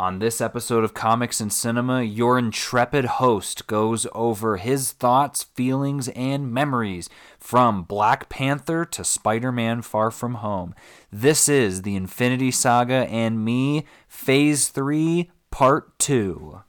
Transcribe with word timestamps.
On 0.00 0.18
this 0.18 0.40
episode 0.40 0.82
of 0.82 0.94
Comics 0.94 1.42
and 1.42 1.52
Cinema, 1.52 2.02
your 2.02 2.38
intrepid 2.38 3.04
host 3.04 3.66
goes 3.66 4.06
over 4.14 4.56
his 4.56 4.92
thoughts, 4.92 5.42
feelings, 5.42 6.08
and 6.16 6.50
memories 6.50 7.10
from 7.38 7.82
Black 7.82 8.30
Panther 8.30 8.86
to 8.86 9.04
Spider 9.04 9.52
Man 9.52 9.82
Far 9.82 10.10
From 10.10 10.36
Home. 10.36 10.74
This 11.12 11.50
is 11.50 11.82
the 11.82 11.96
Infinity 11.96 12.50
Saga 12.50 13.06
and 13.10 13.44
Me, 13.44 13.84
Phase 14.08 14.68
3, 14.68 15.30
Part 15.50 15.98
2. 15.98 16.62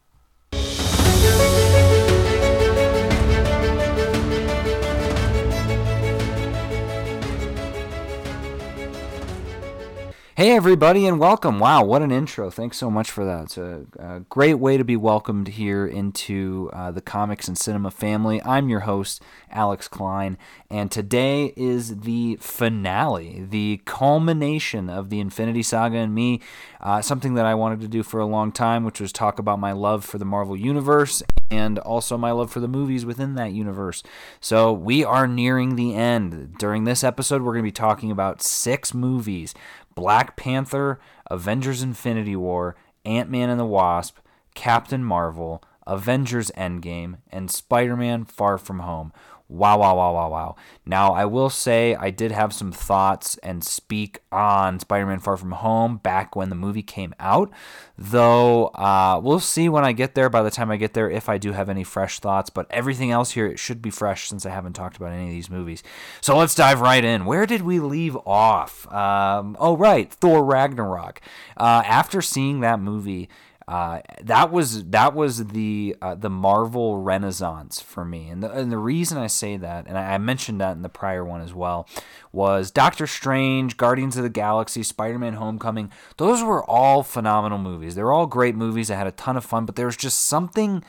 Hey, 10.41 10.55
everybody, 10.55 11.05
and 11.05 11.19
welcome. 11.19 11.59
Wow, 11.59 11.83
what 11.83 12.01
an 12.01 12.11
intro. 12.11 12.49
Thanks 12.49 12.75
so 12.75 12.89
much 12.89 13.11
for 13.11 13.23
that. 13.23 13.43
It's 13.43 13.59
a, 13.59 13.85
a 13.99 14.21
great 14.21 14.55
way 14.55 14.75
to 14.75 14.83
be 14.83 14.97
welcomed 14.97 15.49
here 15.49 15.85
into 15.85 16.71
uh, 16.73 16.89
the 16.89 16.99
comics 16.99 17.47
and 17.47 17.55
cinema 17.55 17.91
family. 17.91 18.41
I'm 18.43 18.67
your 18.67 18.79
host, 18.79 19.21
Alex 19.51 19.87
Klein, 19.87 20.39
and 20.67 20.89
today 20.89 21.53
is 21.55 21.99
the 21.99 22.39
finale, 22.41 23.45
the 23.47 23.81
culmination 23.85 24.89
of 24.89 25.11
the 25.11 25.19
Infinity 25.19 25.61
Saga 25.61 25.97
and 25.97 26.15
me. 26.15 26.41
Uh, 26.79 27.03
something 27.03 27.35
that 27.35 27.45
I 27.45 27.53
wanted 27.53 27.79
to 27.81 27.87
do 27.87 28.01
for 28.01 28.19
a 28.19 28.25
long 28.25 28.51
time, 28.51 28.83
which 28.83 28.99
was 28.99 29.11
talk 29.11 29.37
about 29.37 29.59
my 29.59 29.73
love 29.73 30.03
for 30.03 30.17
the 30.17 30.25
Marvel 30.25 30.57
Universe 30.57 31.21
and 31.51 31.77
also 31.79 32.17
my 32.17 32.31
love 32.31 32.49
for 32.49 32.61
the 32.61 32.67
movies 32.67 33.05
within 33.05 33.35
that 33.35 33.51
universe. 33.51 34.01
So 34.39 34.71
we 34.71 35.03
are 35.03 35.27
nearing 35.27 35.75
the 35.75 35.93
end. 35.93 36.57
During 36.57 36.85
this 36.85 37.03
episode, 37.03 37.41
we're 37.41 37.51
going 37.51 37.65
to 37.65 37.67
be 37.67 37.71
talking 37.71 38.09
about 38.09 38.41
six 38.41 38.93
movies 38.93 39.53
Black 39.95 40.35
Panther, 40.35 40.99
Avengers 41.29 41.81
Infinity 41.81 42.35
War, 42.35 42.75
Ant 43.05 43.29
Man 43.29 43.49
and 43.49 43.59
the 43.59 43.65
Wasp, 43.65 44.17
Captain 44.53 45.03
Marvel, 45.03 45.63
Avengers 45.87 46.51
Endgame, 46.57 47.17
and 47.31 47.49
Spider 47.49 47.97
Man 47.97 48.25
Far 48.25 48.57
From 48.57 48.79
Home. 48.79 49.11
Wow, 49.51 49.79
wow, 49.79 49.97
wow, 49.97 50.13
wow, 50.13 50.29
wow. 50.29 50.55
Now, 50.85 51.11
I 51.11 51.25
will 51.25 51.49
say 51.49 51.93
I 51.95 52.09
did 52.09 52.31
have 52.31 52.53
some 52.53 52.71
thoughts 52.71 53.37
and 53.43 53.61
speak 53.65 54.19
on 54.31 54.79
Spider 54.79 55.05
Man 55.05 55.19
Far 55.19 55.35
From 55.35 55.51
Home 55.51 55.97
back 55.97 56.37
when 56.37 56.47
the 56.47 56.55
movie 56.55 56.81
came 56.81 57.13
out, 57.19 57.51
though 57.97 58.67
uh, 58.67 59.19
we'll 59.21 59.41
see 59.41 59.67
when 59.67 59.83
I 59.83 59.91
get 59.91 60.15
there 60.15 60.29
by 60.29 60.41
the 60.41 60.51
time 60.51 60.71
I 60.71 60.77
get 60.77 60.93
there 60.93 61.11
if 61.11 61.27
I 61.27 61.37
do 61.37 61.51
have 61.51 61.67
any 61.67 61.83
fresh 61.83 62.21
thoughts. 62.21 62.49
But 62.49 62.65
everything 62.69 63.11
else 63.11 63.31
here, 63.31 63.45
it 63.45 63.59
should 63.59 63.81
be 63.81 63.89
fresh 63.89 64.29
since 64.29 64.45
I 64.45 64.51
haven't 64.51 64.71
talked 64.71 64.95
about 64.95 65.11
any 65.11 65.25
of 65.25 65.31
these 65.31 65.49
movies. 65.49 65.83
So 66.21 66.37
let's 66.37 66.55
dive 66.55 66.79
right 66.79 67.03
in. 67.03 67.25
Where 67.25 67.45
did 67.45 67.61
we 67.61 67.81
leave 67.81 68.15
off? 68.25 68.89
Um, 68.89 69.57
oh, 69.59 69.75
right, 69.75 70.09
Thor 70.09 70.45
Ragnarok. 70.45 71.19
Uh, 71.57 71.83
after 71.85 72.21
seeing 72.21 72.61
that 72.61 72.79
movie, 72.79 73.27
uh, 73.71 74.01
that 74.21 74.51
was 74.51 74.83
that 74.89 75.15
was 75.15 75.45
the 75.47 75.95
uh, 76.01 76.13
the 76.13 76.29
Marvel 76.29 76.97
Renaissance 76.97 77.79
for 77.79 78.03
me, 78.03 78.27
and 78.27 78.43
the 78.43 78.51
and 78.51 78.69
the 78.69 78.77
reason 78.77 79.17
I 79.17 79.27
say 79.27 79.55
that, 79.55 79.87
and 79.87 79.97
I, 79.97 80.15
I 80.15 80.17
mentioned 80.17 80.59
that 80.59 80.73
in 80.73 80.81
the 80.81 80.89
prior 80.89 81.23
one 81.23 81.39
as 81.39 81.53
well, 81.53 81.87
was 82.33 82.69
Doctor 82.69 83.07
Strange, 83.07 83.77
Guardians 83.77 84.17
of 84.17 84.23
the 84.23 84.29
Galaxy, 84.29 84.83
Spider 84.83 85.17
Man 85.17 85.35
Homecoming. 85.35 85.89
Those 86.17 86.43
were 86.43 86.69
all 86.69 87.01
phenomenal 87.01 87.59
movies. 87.59 87.95
They 87.95 88.03
were 88.03 88.11
all 88.11 88.27
great 88.27 88.57
movies. 88.57 88.91
I 88.91 88.95
had 88.95 89.07
a 89.07 89.11
ton 89.11 89.37
of 89.37 89.45
fun, 89.45 89.65
but 89.65 89.77
there 89.77 89.85
was 89.85 89.95
just 89.95 90.19
something 90.19 90.83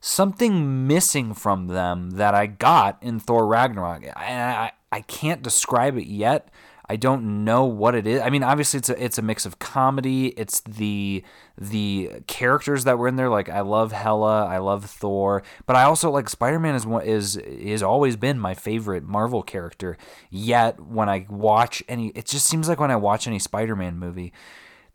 something 0.00 0.88
missing 0.88 1.34
from 1.34 1.68
them 1.68 2.10
that 2.10 2.34
I 2.34 2.46
got 2.46 3.00
in 3.00 3.20
Thor 3.20 3.46
Ragnarok. 3.46 4.02
I, 4.16 4.72
I 4.90 5.00
can't 5.02 5.40
describe 5.40 5.96
it 5.96 6.08
yet. 6.08 6.48
I 6.90 6.96
don't 6.96 7.44
know 7.44 7.64
what 7.64 7.94
it 7.94 8.06
is. 8.06 8.22
I 8.22 8.30
mean, 8.30 8.42
obviously 8.42 8.78
it's 8.78 8.88
a 8.88 9.04
it's 9.04 9.18
a 9.18 9.22
mix 9.22 9.44
of 9.44 9.58
comedy. 9.58 10.28
It's 10.28 10.60
the 10.60 11.22
the 11.58 12.10
characters 12.26 12.84
that 12.84 12.98
were 12.98 13.08
in 13.08 13.16
there. 13.16 13.28
Like 13.28 13.50
I 13.50 13.60
love 13.60 13.92
Hela, 13.92 14.46
I 14.46 14.58
love 14.58 14.86
Thor, 14.86 15.42
but 15.66 15.76
I 15.76 15.82
also 15.82 16.10
like 16.10 16.30
Spider 16.30 16.58
Man 16.58 16.74
is 16.74 16.86
one 16.86 17.04
is 17.04 17.36
is 17.36 17.82
always 17.82 18.16
been 18.16 18.38
my 18.38 18.54
favorite 18.54 19.04
Marvel 19.04 19.42
character. 19.42 19.98
Yet 20.30 20.80
when 20.80 21.10
I 21.10 21.26
watch 21.28 21.82
any, 21.88 22.08
it 22.08 22.24
just 22.24 22.46
seems 22.46 22.68
like 22.68 22.80
when 22.80 22.90
I 22.90 22.96
watch 22.96 23.26
any 23.26 23.38
Spider 23.38 23.76
Man 23.76 23.98
movie, 23.98 24.32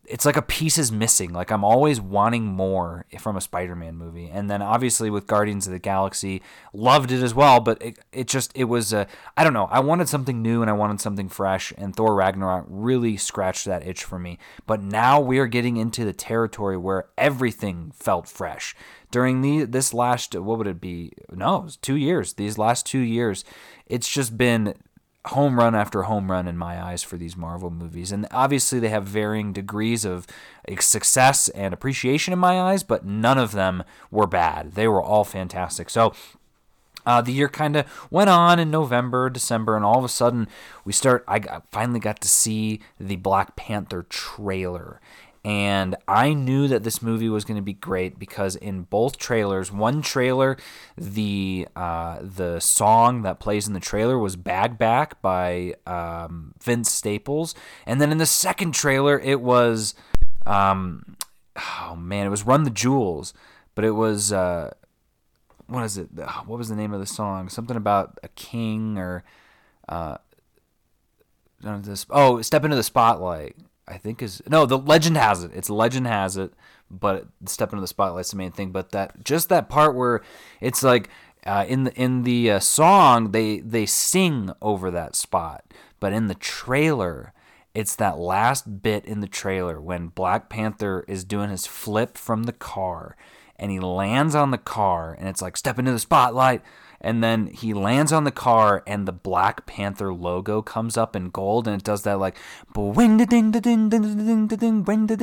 it's 0.05 0.25
like 0.25 0.35
a 0.35 0.41
piece 0.41 0.77
is 0.77 0.91
missing. 0.91 1.31
Like 1.31 1.49
I'm 1.49 1.63
always 1.63 2.01
wanting 2.01 2.45
more 2.45 3.05
from 3.19 3.37
a 3.37 3.41
Spider-Man 3.41 3.95
movie. 3.95 4.29
And 4.29 4.49
then 4.49 4.61
obviously 4.61 5.09
with 5.09 5.27
Guardians 5.27 5.65
of 5.65 5.71
the 5.71 5.79
Galaxy, 5.79 6.41
loved 6.73 7.11
it 7.11 7.23
as 7.23 7.33
well, 7.33 7.61
but 7.61 7.81
it, 7.81 7.99
it 8.11 8.27
just 8.27 8.51
it 8.55 8.65
was 8.65 8.93
I 8.93 9.07
don't 9.37 9.53
know. 9.53 9.69
I 9.71 9.79
wanted 9.79 10.09
something 10.09 10.41
new 10.41 10.61
and 10.61 10.69
I 10.69 10.73
wanted 10.73 10.99
something 10.99 11.29
fresh 11.29 11.71
and 11.77 11.95
Thor 11.95 12.15
Ragnarok 12.15 12.65
really 12.67 13.15
scratched 13.15 13.65
that 13.65 13.87
itch 13.87 14.03
for 14.03 14.19
me. 14.19 14.39
But 14.67 14.81
now 14.81 15.21
we 15.21 15.39
are 15.39 15.47
getting 15.47 15.77
into 15.77 16.03
the 16.03 16.13
territory 16.13 16.77
where 16.77 17.05
everything 17.17 17.91
felt 17.95 18.27
fresh. 18.27 18.75
During 19.09 19.41
the 19.41 19.63
this 19.63 19.93
last 19.93 20.35
what 20.35 20.57
would 20.57 20.67
it 20.67 20.81
be? 20.81 21.13
No, 21.31 21.57
it 21.57 21.63
was 21.63 21.77
2 21.77 21.95
years. 21.95 22.33
These 22.33 22.57
last 22.57 22.85
2 22.87 22.99
years, 22.99 23.45
it's 23.85 24.09
just 24.09 24.37
been 24.37 24.73
home 25.27 25.57
run 25.57 25.73
after 25.73 26.03
home 26.03 26.29
run 26.29 26.47
in 26.47 26.57
my 26.57 26.83
eyes 26.83 27.01
for 27.01 27.17
these 27.17 27.37
Marvel 27.37 27.69
movies. 27.69 28.11
And 28.11 28.27
obviously, 28.31 28.79
they 28.79 28.89
have 28.89 29.05
varying 29.05 29.53
degrees 29.53 30.03
of 30.05 30.27
success 30.79 31.49
and 31.49 31.73
appreciation 31.73 32.33
in 32.33 32.39
my 32.39 32.59
eyes, 32.59 32.83
but 32.83 33.05
none 33.05 33.37
of 33.37 33.53
them 33.53 33.83
were 34.11 34.27
bad. 34.27 34.73
They 34.73 34.87
were 34.87 35.01
all 35.01 35.23
fantastic. 35.23 35.89
So, 35.89 36.13
uh, 37.05 37.21
the 37.21 37.33
year 37.33 37.49
kind 37.49 37.75
of 37.75 38.07
went 38.09 38.29
on 38.29 38.59
in 38.59 38.71
November, 38.71 39.29
December, 39.29 39.75
and 39.75 39.83
all 39.83 39.97
of 39.97 40.05
a 40.05 40.09
sudden 40.09 40.47
we 40.85 40.93
start. 40.93 41.23
I 41.27 41.39
got, 41.39 41.69
finally 41.71 41.99
got 41.99 42.21
to 42.21 42.27
see 42.27 42.79
the 42.99 43.17
Black 43.17 43.55
Panther 43.55 44.03
trailer, 44.03 45.01
and 45.45 45.97
I 46.07 46.33
knew 46.33 46.69
that 46.69 46.83
this 46.83 47.01
movie 47.01 47.27
was 47.27 47.43
going 47.43 47.57
to 47.57 47.63
be 47.63 47.73
great 47.73 48.17
because 48.17 48.55
in 48.55 48.83
both 48.83 49.17
trailers, 49.17 49.73
one 49.73 50.01
trailer, 50.01 50.55
the 50.97 51.67
uh, 51.75 52.19
the 52.21 52.61
song 52.61 53.23
that 53.23 53.41
plays 53.41 53.67
in 53.67 53.73
the 53.73 53.81
trailer 53.81 54.17
was 54.17 54.37
"Bag 54.37 54.77
Back" 54.77 55.21
by 55.21 55.73
um, 55.85 56.53
Vince 56.63 56.89
Staples, 56.89 57.55
and 57.85 57.99
then 57.99 58.09
in 58.09 58.19
the 58.19 58.25
second 58.25 58.73
trailer, 58.73 59.19
it 59.19 59.41
was, 59.41 59.95
um, 60.45 61.17
oh 61.57 61.95
man, 61.97 62.25
it 62.25 62.29
was 62.29 62.45
"Run 62.45 62.63
the 62.63 62.69
Jewels," 62.69 63.33
but 63.75 63.83
it 63.83 63.91
was. 63.91 64.31
Uh, 64.31 64.71
what 65.67 65.83
is 65.83 65.97
it? 65.97 66.07
What 66.45 66.57
was 66.57 66.69
the 66.69 66.75
name 66.75 66.93
of 66.93 67.01
the 67.01 67.05
song? 67.05 67.49
Something 67.49 67.75
about 67.75 68.17
a 68.23 68.29
king 68.29 68.97
or, 68.97 69.25
uh. 69.89 70.17
Oh, 72.09 72.41
step 72.41 72.63
into 72.63 72.75
the 72.75 72.83
spotlight. 72.83 73.55
I 73.87 73.97
think 73.97 74.21
is 74.21 74.41
no. 74.47 74.65
The 74.65 74.77
legend 74.77 75.17
has 75.17 75.43
it. 75.43 75.51
It's 75.53 75.69
legend 75.69 76.07
has 76.07 76.37
it, 76.37 76.53
but 76.89 77.27
step 77.45 77.73
into 77.73 77.81
the 77.81 77.87
spotlight's 77.87 78.31
the 78.31 78.37
main 78.37 78.51
thing. 78.51 78.71
But 78.71 78.91
that 78.91 79.23
just 79.23 79.49
that 79.49 79.69
part 79.69 79.95
where 79.95 80.21
it's 80.61 80.83
like 80.83 81.09
uh, 81.45 81.65
in 81.67 81.83
the 81.85 81.93
in 82.01 82.23
the 82.23 82.51
uh, 82.51 82.59
song 82.59 83.31
they 83.31 83.59
they 83.59 83.85
sing 83.85 84.51
over 84.61 84.89
that 84.91 85.15
spot, 85.15 85.65
but 85.99 86.13
in 86.13 86.27
the 86.27 86.35
trailer 86.35 87.33
it's 87.73 87.95
that 87.95 88.19
last 88.19 88.83
bit 88.83 89.03
in 89.05 89.19
the 89.19 89.27
trailer 89.27 89.81
when 89.81 90.07
Black 90.07 90.47
Panther 90.47 91.03
is 91.07 91.23
doing 91.23 91.49
his 91.49 91.65
flip 91.65 92.17
from 92.17 92.43
the 92.43 92.53
car 92.53 93.17
and 93.57 93.71
he 93.71 93.79
lands 93.79 94.35
on 94.35 94.51
the 94.51 94.57
car 94.57 95.15
and 95.19 95.27
it's 95.27 95.41
like 95.41 95.57
step 95.57 95.79
into 95.79 95.91
the 95.91 95.99
spotlight 95.99 96.61
and 97.03 97.21
then 97.21 97.47
he 97.47 97.73
lands 97.73 98.13
on 98.13 98.23
the 98.23 98.31
car 98.31 98.81
and 98.87 99.05
the 99.05 99.11
Black 99.11 99.65
Panther 99.65 100.13
logo 100.13 100.61
comes 100.61 100.97
up 100.97 101.15
in 101.15 101.29
gold 101.29 101.67
and 101.67 101.79
it 101.79 101.83
does 101.83 102.03
that 102.03 102.17
like 102.17 102.37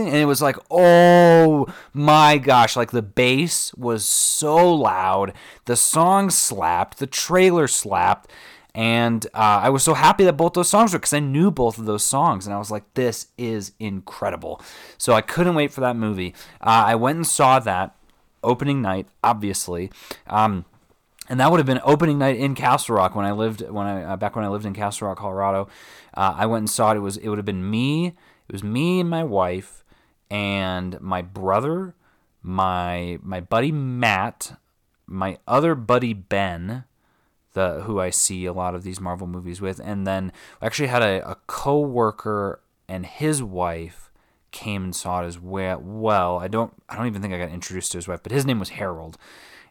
and 0.07 0.17
it 0.17 0.27
was 0.27 0.43
like 0.43 0.57
oh 0.71 1.67
my 1.93 2.39
gosh 2.39 2.77
like 2.77 2.91
the 2.91 3.03
bass 3.03 3.73
was 3.75 4.05
so 4.05 4.75
loud 4.75 5.33
the 5.65 5.77
song 5.77 6.31
slapped 6.31 6.99
the 6.99 7.07
trailer 7.07 7.67
slapped 7.67 8.31
and 8.75 9.27
uh, 9.35 9.61
I 9.65 9.71
was 9.71 9.83
so 9.83 9.95
happy 9.95 10.25
that 10.25 10.37
both 10.37 10.53
those 10.53 10.71
songs 10.71 10.93
were 10.93 11.01
because 11.01 11.13
I 11.13 11.19
knew 11.19 11.51
both 11.51 11.77
of 11.77 11.87
those 11.87 12.05
songs, 12.05 12.47
and 12.47 12.55
I 12.55 12.59
was 12.59 12.71
like, 12.71 12.85
"This 12.95 13.27
is 13.37 13.73
incredible!" 13.81 14.63
So 14.97 15.13
I 15.13 15.23
couldn't 15.23 15.57
wait 15.57 15.73
for 15.73 15.81
that 15.81 15.97
movie. 15.97 16.35
Uh, 16.61 16.85
I 16.87 16.95
went 16.95 17.17
and 17.17 17.27
saw 17.27 17.59
that 17.59 17.97
opening 18.43 18.83
night, 18.83 19.07
obviously. 19.23 19.91
Um, 20.27 20.65
and 21.29 21.39
that 21.39 21.51
would 21.51 21.59
have 21.59 21.67
been 21.67 21.81
opening 21.85 22.19
night 22.19 22.37
in 22.37 22.55
Castle 22.55 22.97
Rock 22.97 23.15
when 23.15 23.25
I 23.25 23.33
lived 23.33 23.61
when 23.71 23.87
I 23.87 24.03
uh, 24.03 24.17
back 24.17 24.35
when 24.35 24.45
I 24.45 24.49
lived 24.49 24.67
in 24.67 24.75
Castle 24.75 25.09
Rock, 25.09 25.19
Colorado. 25.19 25.69
Uh, 26.13 26.35
I 26.37 26.47
went 26.47 26.63
and 26.63 26.71
saw 26.71 26.91
it. 26.93 26.97
It 26.97 27.01
was 27.01 27.17
it 27.17 27.29
would 27.29 27.39
have 27.39 27.47
been 27.47 27.71
me. 27.71 28.09
It 28.09 28.53
was 28.53 28.65
me 28.65 29.01
and 29.01 29.09
my 29.09 29.23
wife 29.23 29.85
and 30.29 31.01
my 31.01 31.23
brother, 31.23 31.95
my 32.43 33.19
my 33.23 33.41
buddy 33.41 33.71
Matt, 33.71 34.59
my 35.07 35.39
other 35.47 35.77
buddy 35.77 36.13
Ben, 36.15 36.85
the 37.53 37.83
who 37.83 38.01
I 38.01 38.11
see 38.11 38.45
a 38.47 38.53
lot 38.53 38.75
of 38.75 38.83
these 38.83 39.01
Marvel 39.01 39.29
movies 39.29 39.61
with, 39.61 39.81
and 39.81 40.07
then 40.07 40.33
I 40.61 40.67
actually 40.67 40.89
had 40.89 41.03
a, 41.03 41.31
a 41.31 41.37
co-worker 41.47 42.61
and 42.89 43.07
his 43.07 43.41
wife 43.41 44.10
came 44.51 44.85
and 44.85 44.97
saw 44.97 45.23
it 45.23 45.27
as 45.27 45.39
well. 45.39 46.39
I 46.39 46.49
don't 46.49 46.73
I 46.89 46.97
don't 46.97 47.07
even 47.07 47.23
think 47.23 47.35
I 47.35 47.39
got 47.39 47.51
introduced 47.51 47.93
to 47.93 47.99
his 47.99 48.09
wife, 48.09 48.23
but 48.23 48.33
his 48.33 48.47
name 48.47 48.59
was 48.59 48.71
Harold 48.71 49.19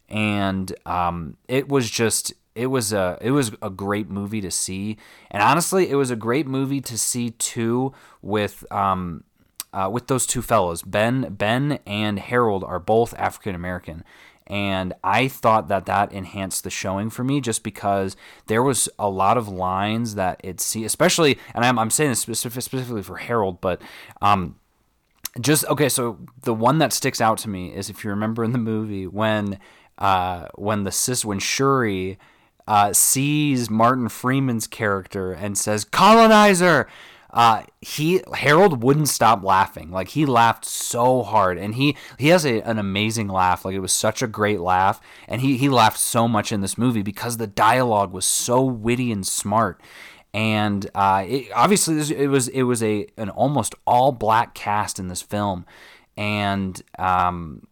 and 0.09 0.73
um, 0.85 1.37
it 1.47 1.69
was 1.69 1.89
just 1.89 2.33
it 2.55 2.67
was 2.67 2.91
a 2.91 3.17
it 3.21 3.31
was 3.31 3.51
a 3.61 3.69
great 3.69 4.09
movie 4.09 4.41
to 4.41 4.51
see, 4.51 4.97
and 5.31 5.41
honestly, 5.41 5.89
it 5.89 5.95
was 5.95 6.11
a 6.11 6.15
great 6.15 6.47
movie 6.47 6.81
to 6.81 6.97
see 6.97 7.31
too 7.31 7.93
with 8.21 8.69
um, 8.71 9.23
uh, 9.71 9.89
with 9.91 10.07
those 10.07 10.25
two 10.25 10.41
fellows. 10.41 10.81
Ben 10.81 11.33
Ben 11.33 11.79
and 11.85 12.19
Harold 12.19 12.63
are 12.63 12.79
both 12.79 13.13
African 13.13 13.53
American, 13.53 14.03
and 14.47 14.93
I 15.03 15.27
thought 15.27 15.67
that 15.67 15.85
that 15.85 16.11
enhanced 16.11 16.63
the 16.63 16.71
showing 16.71 17.11
for 17.11 17.23
me 17.23 17.39
just 17.39 17.63
because 17.63 18.17
there 18.47 18.63
was 18.63 18.89
a 18.97 19.09
lot 19.09 19.37
of 19.37 19.47
lines 19.47 20.15
that 20.15 20.41
it 20.43 20.59
see, 20.59 20.83
especially, 20.83 21.37
and 21.53 21.63
I'm, 21.63 21.77
I'm 21.77 21.91
saying 21.91 22.09
this 22.09 22.19
specific, 22.19 22.63
specifically 22.63 23.03
for 23.03 23.17
Harold, 23.17 23.61
but 23.61 23.79
um, 24.21 24.55
just 25.39 25.65
okay. 25.65 25.89
So 25.89 26.19
the 26.41 26.53
one 26.53 26.80
that 26.80 26.94
sticks 26.94 27.21
out 27.21 27.38
to 27.39 27.50
me 27.50 27.74
is 27.74 27.89
if 27.89 28.03
you 28.03 28.09
remember 28.09 28.44
in 28.44 28.51
the 28.51 28.57
movie 28.57 29.07
when 29.07 29.59
uh, 29.97 30.47
when 30.56 30.83
the 30.83 30.91
sis 30.91 31.24
when 31.25 31.39
Shuri 31.39 32.18
uh, 32.68 32.94
sees 32.94 33.69
Martin 33.69 34.09
Freeman's 34.09 34.68
character 34.68 35.31
and 35.31 35.57
says 35.57 35.83
colonizer 35.83 36.88
uh, 37.31 37.63
he 37.80 38.21
Harold 38.33 38.83
wouldn't 38.83 39.07
stop 39.07 39.44
laughing. 39.44 39.91
Like 39.91 40.09
he 40.09 40.25
laughed 40.25 40.65
so 40.65 41.21
hard, 41.21 41.57
and 41.57 41.75
he 41.75 41.95
he 42.18 42.30
has 42.30 42.45
a, 42.45 42.62
an 42.62 42.80
amazing 42.80 43.27
laugh. 43.27 43.65
Like 43.65 43.75
it 43.75 43.80
was 43.80 43.92
such 43.92 44.21
a 44.21 44.27
great 44.27 44.59
laugh, 44.59 45.00
and 45.27 45.42
he 45.42 45.57
he 45.57 45.69
laughed 45.69 46.00
so 46.00 46.27
much 46.27 46.51
in 46.51 46.62
this 46.62 46.77
movie 46.77 47.03
because 47.03 47.38
the 47.38 47.47
dialogue 47.47 48.12
was 48.12 48.25
so 48.25 48.63
witty 48.63 49.12
and 49.12 49.25
smart. 49.25 49.80
And 50.33 50.89
uh, 50.93 51.25
it, 51.27 51.47
obviously, 51.55 51.99
it 52.15 52.27
was 52.27 52.47
it 52.49 52.63
was 52.63 52.83
a 52.83 53.07
an 53.17 53.29
almost 53.29 53.73
all 53.87 54.11
black 54.11 54.53
cast 54.53 54.99
in 54.99 55.07
this 55.07 55.23
film, 55.23 55.65
and 56.15 56.79
um, 56.99 57.67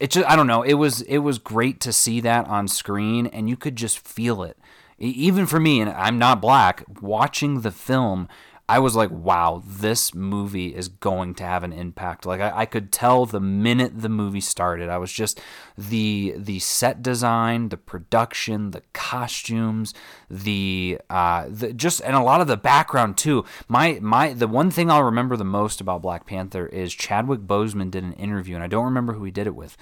it 0.00 0.10
just 0.10 0.28
I 0.28 0.34
don't 0.34 0.46
know. 0.46 0.62
It 0.62 0.74
was 0.74 1.02
it 1.02 1.18
was 1.18 1.38
great 1.38 1.80
to 1.80 1.92
see 1.92 2.20
that 2.22 2.46
on 2.46 2.66
screen, 2.66 3.26
and 3.26 3.48
you 3.48 3.56
could 3.56 3.76
just 3.76 3.98
feel 3.98 4.42
it. 4.42 4.56
Even 4.98 5.46
for 5.46 5.60
me, 5.60 5.80
and 5.80 5.90
I'm 5.90 6.18
not 6.18 6.40
black, 6.40 6.82
watching 7.00 7.60
the 7.60 7.70
film 7.70 8.26
I 8.70 8.80
was 8.80 8.94
like, 8.94 9.10
wow, 9.10 9.62
this 9.66 10.14
movie 10.14 10.74
is 10.74 10.88
going 10.88 11.34
to 11.36 11.44
have 11.44 11.64
an 11.64 11.72
impact. 11.72 12.26
Like 12.26 12.42
I, 12.42 12.52
I, 12.54 12.66
could 12.66 12.92
tell 12.92 13.24
the 13.24 13.40
minute 13.40 14.02
the 14.02 14.10
movie 14.10 14.42
started. 14.42 14.90
I 14.90 14.98
was 14.98 15.10
just 15.10 15.40
the 15.78 16.34
the 16.36 16.58
set 16.58 17.02
design, 17.02 17.70
the 17.70 17.78
production, 17.78 18.72
the 18.72 18.82
costumes, 18.92 19.94
the 20.28 21.00
uh, 21.08 21.46
the 21.48 21.72
just 21.72 22.02
and 22.02 22.14
a 22.14 22.22
lot 22.22 22.42
of 22.42 22.46
the 22.46 22.58
background 22.58 23.16
too. 23.16 23.46
My 23.68 23.98
my 24.02 24.34
the 24.34 24.46
one 24.48 24.70
thing 24.70 24.90
I'll 24.90 25.02
remember 25.02 25.36
the 25.36 25.44
most 25.44 25.80
about 25.80 26.02
Black 26.02 26.26
Panther 26.26 26.66
is 26.66 26.94
Chadwick 26.94 27.40
Boseman 27.40 27.90
did 27.90 28.04
an 28.04 28.12
interview, 28.14 28.54
and 28.54 28.64
I 28.64 28.68
don't 28.68 28.84
remember 28.84 29.14
who 29.14 29.24
he 29.24 29.30
did 29.30 29.46
it 29.46 29.54
with, 29.54 29.78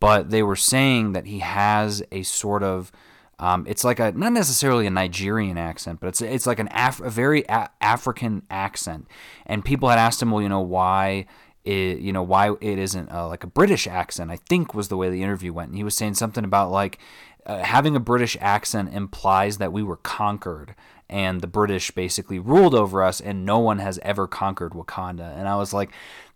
but 0.00 0.30
they 0.30 0.42
were 0.42 0.56
saying 0.56 1.12
that 1.12 1.26
he 1.26 1.38
has 1.38 2.02
a 2.10 2.24
sort 2.24 2.64
of 2.64 2.90
um, 3.38 3.66
it's 3.68 3.84
like 3.84 3.98
a 3.98 4.12
not 4.12 4.32
necessarily 4.32 4.86
a 4.86 4.90
Nigerian 4.90 5.58
accent, 5.58 6.00
but 6.00 6.08
it's 6.08 6.20
it's 6.20 6.46
like 6.46 6.58
an 6.58 6.68
Af- 6.72 7.00
a 7.00 7.10
very 7.10 7.44
a- 7.48 7.70
African 7.80 8.42
accent. 8.50 9.06
And 9.46 9.64
people 9.64 9.88
had 9.88 9.98
asked 9.98 10.22
him, 10.22 10.30
well, 10.30 10.42
you 10.42 10.48
know, 10.48 10.60
why 10.60 11.26
it, 11.64 11.98
you 11.98 12.12
know 12.12 12.22
why 12.22 12.52
it 12.60 12.78
isn't 12.78 13.10
uh, 13.10 13.28
like 13.28 13.44
a 13.44 13.48
British 13.48 13.86
accent. 13.86 14.30
I 14.30 14.36
think 14.36 14.74
was 14.74 14.88
the 14.88 14.96
way 14.96 15.10
the 15.10 15.22
interview 15.22 15.52
went. 15.52 15.70
And 15.70 15.76
he 15.76 15.84
was 15.84 15.96
saying 15.96 16.14
something 16.14 16.44
about 16.44 16.70
like 16.70 16.98
uh, 17.46 17.62
having 17.62 17.96
a 17.96 18.00
British 18.00 18.36
accent 18.40 18.94
implies 18.94 19.58
that 19.58 19.72
we 19.72 19.82
were 19.82 19.96
conquered 19.96 20.74
and 21.08 21.40
the 21.40 21.46
British 21.46 21.90
basically 21.90 22.38
ruled 22.38 22.74
over 22.74 23.02
us, 23.02 23.20
and 23.20 23.44
no 23.44 23.58
one 23.58 23.78
has 23.78 23.98
ever 24.02 24.26
conquered 24.26 24.72
Wakanda. 24.72 25.36
And 25.36 25.46
I 25.46 25.56
was 25.56 25.72
like, 25.72 25.90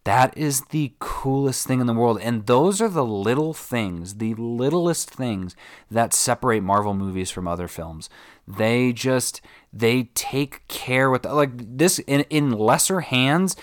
that 0.08 0.34
is 0.38 0.62
the 0.70 0.94
coolest 1.00 1.66
thing 1.66 1.82
in 1.82 1.86
the 1.86 1.92
world. 1.92 2.18
And 2.22 2.46
those 2.46 2.80
are 2.80 2.88
the 2.88 3.04
little 3.04 3.52
things, 3.52 4.14
the 4.14 4.32
littlest 4.36 5.10
things 5.10 5.54
that 5.90 6.14
separate 6.14 6.62
Marvel 6.62 6.94
movies 6.94 7.30
from 7.30 7.46
other 7.46 7.68
films. 7.68 8.08
They 8.46 8.94
just 8.94 9.42
they 9.70 10.04
take 10.14 10.66
care 10.66 11.10
with 11.10 11.26
like 11.26 11.50
this 11.76 11.98
in 11.98 12.22
in 12.30 12.52
lesser 12.52 13.00
hands. 13.00 13.54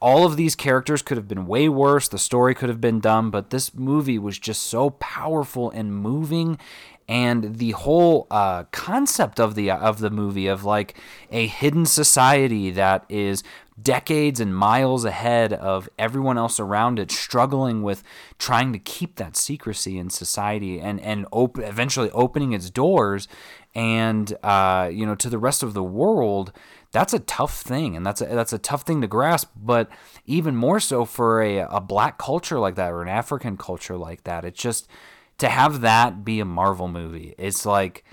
All 0.00 0.24
of 0.24 0.38
these 0.38 0.56
characters 0.56 1.02
could 1.02 1.18
have 1.18 1.28
been 1.28 1.46
way 1.46 1.68
worse. 1.68 2.08
The 2.08 2.18
story 2.18 2.54
could 2.54 2.70
have 2.70 2.80
been 2.80 3.00
dumb, 3.00 3.30
but 3.30 3.50
this 3.50 3.74
movie 3.74 4.18
was 4.18 4.38
just 4.38 4.62
so 4.62 4.90
powerful 4.90 5.70
and 5.70 5.94
moving 5.94 6.58
and 7.08 7.56
the 7.58 7.72
whole 7.72 8.26
uh, 8.30 8.64
concept 8.72 9.40
of 9.40 9.54
the 9.54 9.70
of 9.70 9.98
the 10.00 10.10
movie 10.10 10.46
of 10.46 10.64
like 10.64 10.96
a 11.30 11.46
hidden 11.46 11.86
society 11.86 12.70
that 12.70 13.04
is 13.08 13.42
decades 13.80 14.38
and 14.40 14.56
miles 14.56 15.04
ahead 15.04 15.52
of 15.52 15.88
everyone 15.98 16.38
else 16.38 16.60
around 16.60 16.98
it, 16.98 17.10
struggling 17.10 17.82
with 17.82 18.02
trying 18.38 18.72
to 18.72 18.78
keep 18.78 19.16
that 19.16 19.36
secrecy 19.36 19.98
in 19.98 20.10
society 20.10 20.80
and 20.80 21.00
and 21.00 21.26
op- 21.32 21.58
eventually 21.58 22.10
opening 22.10 22.52
its 22.52 22.70
doors 22.70 23.28
and 23.74 24.36
uh, 24.42 24.88
you 24.92 25.06
know 25.06 25.14
to 25.14 25.28
the 25.28 25.38
rest 25.38 25.62
of 25.62 25.74
the 25.74 25.82
world. 25.82 26.52
That's 26.92 27.14
a 27.14 27.20
tough 27.20 27.62
thing, 27.62 27.96
and 27.96 28.04
that's 28.04 28.20
a, 28.20 28.26
that's 28.26 28.52
a 28.52 28.58
tough 28.58 28.82
thing 28.82 29.00
to 29.00 29.06
grasp. 29.06 29.50
But 29.56 29.88
even 30.26 30.54
more 30.54 30.78
so 30.78 31.06
for 31.06 31.42
a, 31.42 31.60
a 31.60 31.80
black 31.80 32.18
culture 32.18 32.58
like 32.58 32.74
that 32.74 32.92
or 32.92 33.00
an 33.00 33.08
African 33.08 33.56
culture 33.56 33.96
like 33.96 34.24
that, 34.24 34.44
it's 34.44 34.60
just 34.60 34.88
to 35.42 35.48
have 35.48 35.80
that 35.80 36.24
be 36.24 36.38
a 36.38 36.44
Marvel 36.44 36.86
movie. 36.86 37.34
It's 37.36 37.66
like 37.66 38.04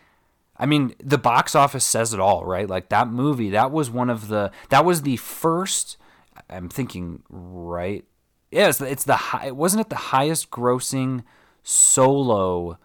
I 0.58 0.66
mean, 0.66 0.94
the 1.02 1.20
box 1.20 1.56
office 1.56 1.86
says 1.86 2.14
it 2.14 2.20
all, 2.20 2.44
right? 2.44 2.68
Like 2.68 2.90
that 2.90 3.08
movie, 3.08 3.52
that 3.52 3.72
was 3.72 3.90
one 3.90 4.10
of 4.10 4.28
the 4.28 4.52
that 4.70 4.84
was 4.84 5.04
the 5.04 5.18
first. 5.18 5.98
I'm 6.50 6.70
thinking 6.70 7.24
right. 7.30 8.04
Yes, 8.52 8.80
yeah, 8.80 8.88
it's, 8.88 8.92
it's 8.94 9.04
the 9.04 9.16
high. 9.16 9.48
It 9.48 9.56
wasn't 9.56 9.82
it 9.82 9.90
the 9.90 9.96
highest 9.96 10.50
grossing 10.50 11.24
solo 11.64 12.80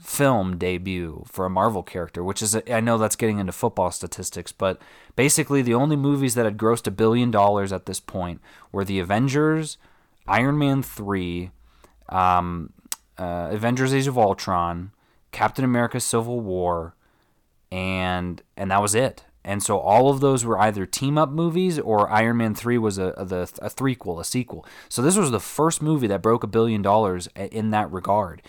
film 0.00 0.58
debut 0.58 1.24
for 1.26 1.46
a 1.46 1.50
Marvel 1.50 1.84
character? 1.84 2.24
Which 2.24 2.42
is 2.42 2.56
I 2.68 2.80
know 2.80 2.98
that's 2.98 3.16
getting 3.16 3.38
into 3.38 3.52
football 3.52 3.92
statistics, 3.92 4.50
but 4.50 4.82
basically 5.14 5.62
the 5.62 5.74
only 5.74 5.96
movies 5.96 6.34
that 6.34 6.44
had 6.44 6.58
grossed 6.58 6.88
a 6.88 6.90
billion 6.90 7.30
dollars 7.30 7.72
at 7.72 7.86
this 7.86 8.00
point 8.00 8.40
were 8.72 8.84
the 8.84 8.98
Avengers, 8.98 9.78
Iron 10.26 10.58
Man 10.58 10.82
three, 10.82 11.50
um, 12.10 12.73
uh, 13.18 13.48
Avengers: 13.50 13.94
Age 13.94 14.06
of 14.06 14.18
Ultron. 14.18 14.92
Captain 15.34 15.64
America 15.64 15.98
Civil 15.98 16.40
War, 16.40 16.94
and 17.70 18.40
and 18.56 18.70
that 18.70 18.80
was 18.80 18.94
it. 18.94 19.24
And 19.44 19.62
so 19.62 19.78
all 19.78 20.08
of 20.08 20.20
those 20.20 20.42
were 20.44 20.58
either 20.58 20.86
team 20.86 21.18
up 21.18 21.28
movies 21.28 21.78
or 21.78 22.08
Iron 22.08 22.38
Man 22.38 22.54
3 22.54 22.78
was 22.78 22.96
a, 22.96 23.08
a, 23.08 23.24
a 23.24 23.68
threequel, 23.68 24.18
a 24.18 24.24
sequel. 24.24 24.64
So 24.88 25.02
this 25.02 25.18
was 25.18 25.30
the 25.30 25.40
first 25.40 25.82
movie 25.82 26.06
that 26.06 26.22
broke 26.22 26.44
a 26.44 26.46
billion 26.46 26.80
dollars 26.80 27.28
in 27.36 27.68
that 27.70 27.92
regard. 27.92 28.40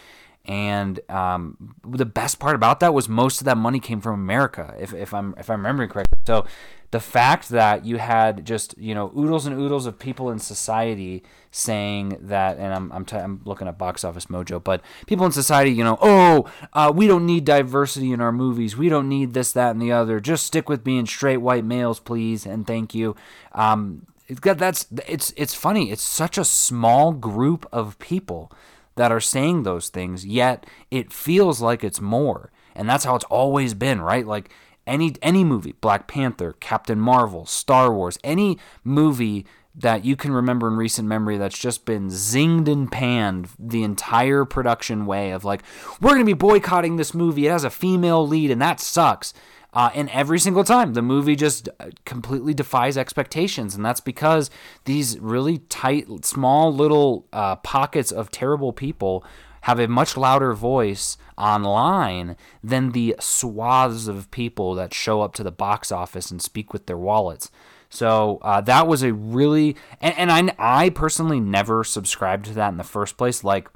And 0.48 1.00
um, 1.10 1.76
the 1.84 2.06
best 2.06 2.40
part 2.40 2.56
about 2.56 2.80
that 2.80 2.94
was 2.94 3.10
most 3.10 3.42
of 3.42 3.46
that 3.46 3.58
money 3.58 3.80
came 3.80 4.00
from 4.00 4.14
America, 4.14 4.76
if, 4.80 4.94
if 4.94 5.14
I'm 5.14 5.34
if 5.38 5.50
I'm 5.50 5.58
remembering 5.58 5.90
correctly. 5.90 6.20
So 6.28 6.46
the 6.92 7.00
fact 7.00 7.50
that 7.50 7.84
you 7.84 7.98
had 7.98 8.46
just 8.46 8.78
you 8.78 8.94
know 8.94 9.12
oodles 9.18 9.46
and 9.46 9.60
oodles 9.60 9.86
of 9.86 9.98
people 9.98 10.30
in 10.30 10.40
society 10.40 11.24
saying 11.50 12.18
that, 12.22 12.58
and 12.58 12.74
I'm 12.74 12.92
I'm, 12.92 13.06
t- 13.06 13.18
I'm 13.18 13.42
looking 13.44 13.68
at 13.68 13.78
Box 13.78 14.04
Office 14.04 14.28
Mojo, 14.28 14.64
but 14.64 14.82
people 15.08 15.26
in 15.26 15.32
society, 15.32 15.72
you 15.72 15.84
know, 15.84 15.98
oh, 16.00 16.50
uh, 16.74 16.94
we 16.96 17.08
don't 17.08 17.26
need 17.26 17.44
diversity 17.44 18.12
in 18.12 18.22
our 18.22 18.32
movies. 18.32 18.78
We 18.78 18.88
don't 18.88 19.10
need 19.10 19.34
this, 19.34 19.52
that, 19.54 19.72
and 19.72 19.82
the 19.82 19.92
other. 19.92 20.20
Just 20.20 20.46
stick 20.46 20.70
with 20.70 20.84
being 20.84 21.06
straight 21.06 21.38
white 21.38 21.66
males, 21.66 22.00
please, 22.00 22.46
and 22.46 22.68
thank 22.68 22.94
you. 22.94 23.16
Um, 23.54 24.06
that's 24.28 24.88
it's 25.08 25.34
it's 25.36 25.54
funny. 25.54 25.92
It's 25.92 26.04
such 26.04 26.38
a 26.38 26.46
small 26.46 27.14
group 27.14 27.68
of 27.72 27.98
people 28.00 28.52
that 28.96 29.12
are 29.12 29.20
saying 29.20 29.64
those 29.64 29.90
things, 29.90 30.26
yet 30.26 30.66
it 30.90 31.12
feels 31.12 31.62
like 31.62 31.84
it's 31.84 32.02
more. 32.02 32.52
And 32.76 32.90
that's 32.90 33.06
how 33.06 33.16
it's 33.16 33.26
always 33.26 33.74
been, 33.74 34.02
right? 34.02 34.26
Like 34.26 34.50
any 34.88 35.16
any 35.22 35.44
movie, 35.44 35.74
Black 35.82 36.08
Panther, 36.08 36.54
Captain 36.60 37.00
Marvel, 37.00 37.46
Star 37.46 37.94
Wars, 37.94 38.18
any 38.24 38.60
movie 38.84 39.46
that 39.78 40.06
you 40.06 40.16
can 40.16 40.32
remember 40.32 40.68
in 40.68 40.78
recent 40.78 41.08
memory 41.08 41.38
that's 41.38 41.58
just 41.58 41.86
been 41.86 42.08
zinged 42.08 42.72
and 42.72 42.92
panned 42.92 43.50
the 43.60 43.84
entire 43.84 44.46
production 44.46 45.06
way 45.06 45.32
of 45.32 45.44
like 45.44 45.64
we're 46.00 46.12
going 46.12 46.22
to 46.22 46.26
be 46.26 46.34
boycotting 46.34 46.96
this 46.96 47.14
movie 47.14 47.46
it 47.46 47.52
has 47.52 47.66
a 47.66 47.70
female 47.70 48.26
lead 48.26 48.50
and 48.50 48.62
that 48.62 48.80
sucks 48.80 49.34
uh, 49.76 49.92
and 49.94 50.10
every 50.10 50.40
single 50.40 50.64
time 50.64 50.94
the 50.94 51.02
movie 51.02 51.36
just 51.36 51.70
uh, 51.80 51.90
completely 52.06 52.54
defies 52.54 52.98
expectations 52.98 53.76
and 53.76 53.86
that's 53.86 54.00
because 54.00 54.50
these 54.86 55.20
really 55.20 55.60
tight 55.70 56.08
small 56.26 56.74
little 56.74 57.28
uh, 57.34 57.56
pockets 57.58 58.12
of 58.12 58.32
terrible 58.32 58.74
people 58.74 59.24
have 59.66 59.80
a 59.80 59.88
much 59.88 60.16
louder 60.16 60.54
voice 60.54 61.18
online 61.40 62.36
than 62.64 62.92
the 62.92 63.16
swaths 63.20 64.08
of 64.08 64.30
people 64.30 64.76
that 64.76 64.94
show 64.94 65.24
up 65.24 65.34
to 65.34 65.42
the 65.42 65.52
box 65.52 65.92
office 65.92 66.30
and 66.30 66.40
speak 66.40 66.72
with 66.72 66.86
their 66.86 67.00
wallets. 67.00 67.50
So 67.90 68.38
uh, 68.44 68.62
that 68.62 68.88
was 68.88 69.02
a 69.02 69.12
really, 69.12 69.76
and, 70.00 70.16
and 70.18 70.52
I, 70.52 70.84
I 70.84 70.90
personally 70.92 71.40
never 71.40 71.84
subscribed 71.84 72.46
to 72.46 72.54
that 72.54 72.70
in 72.70 72.78
the 72.78 72.84
first 72.84 73.18
place. 73.18 73.44
Like 73.44 73.70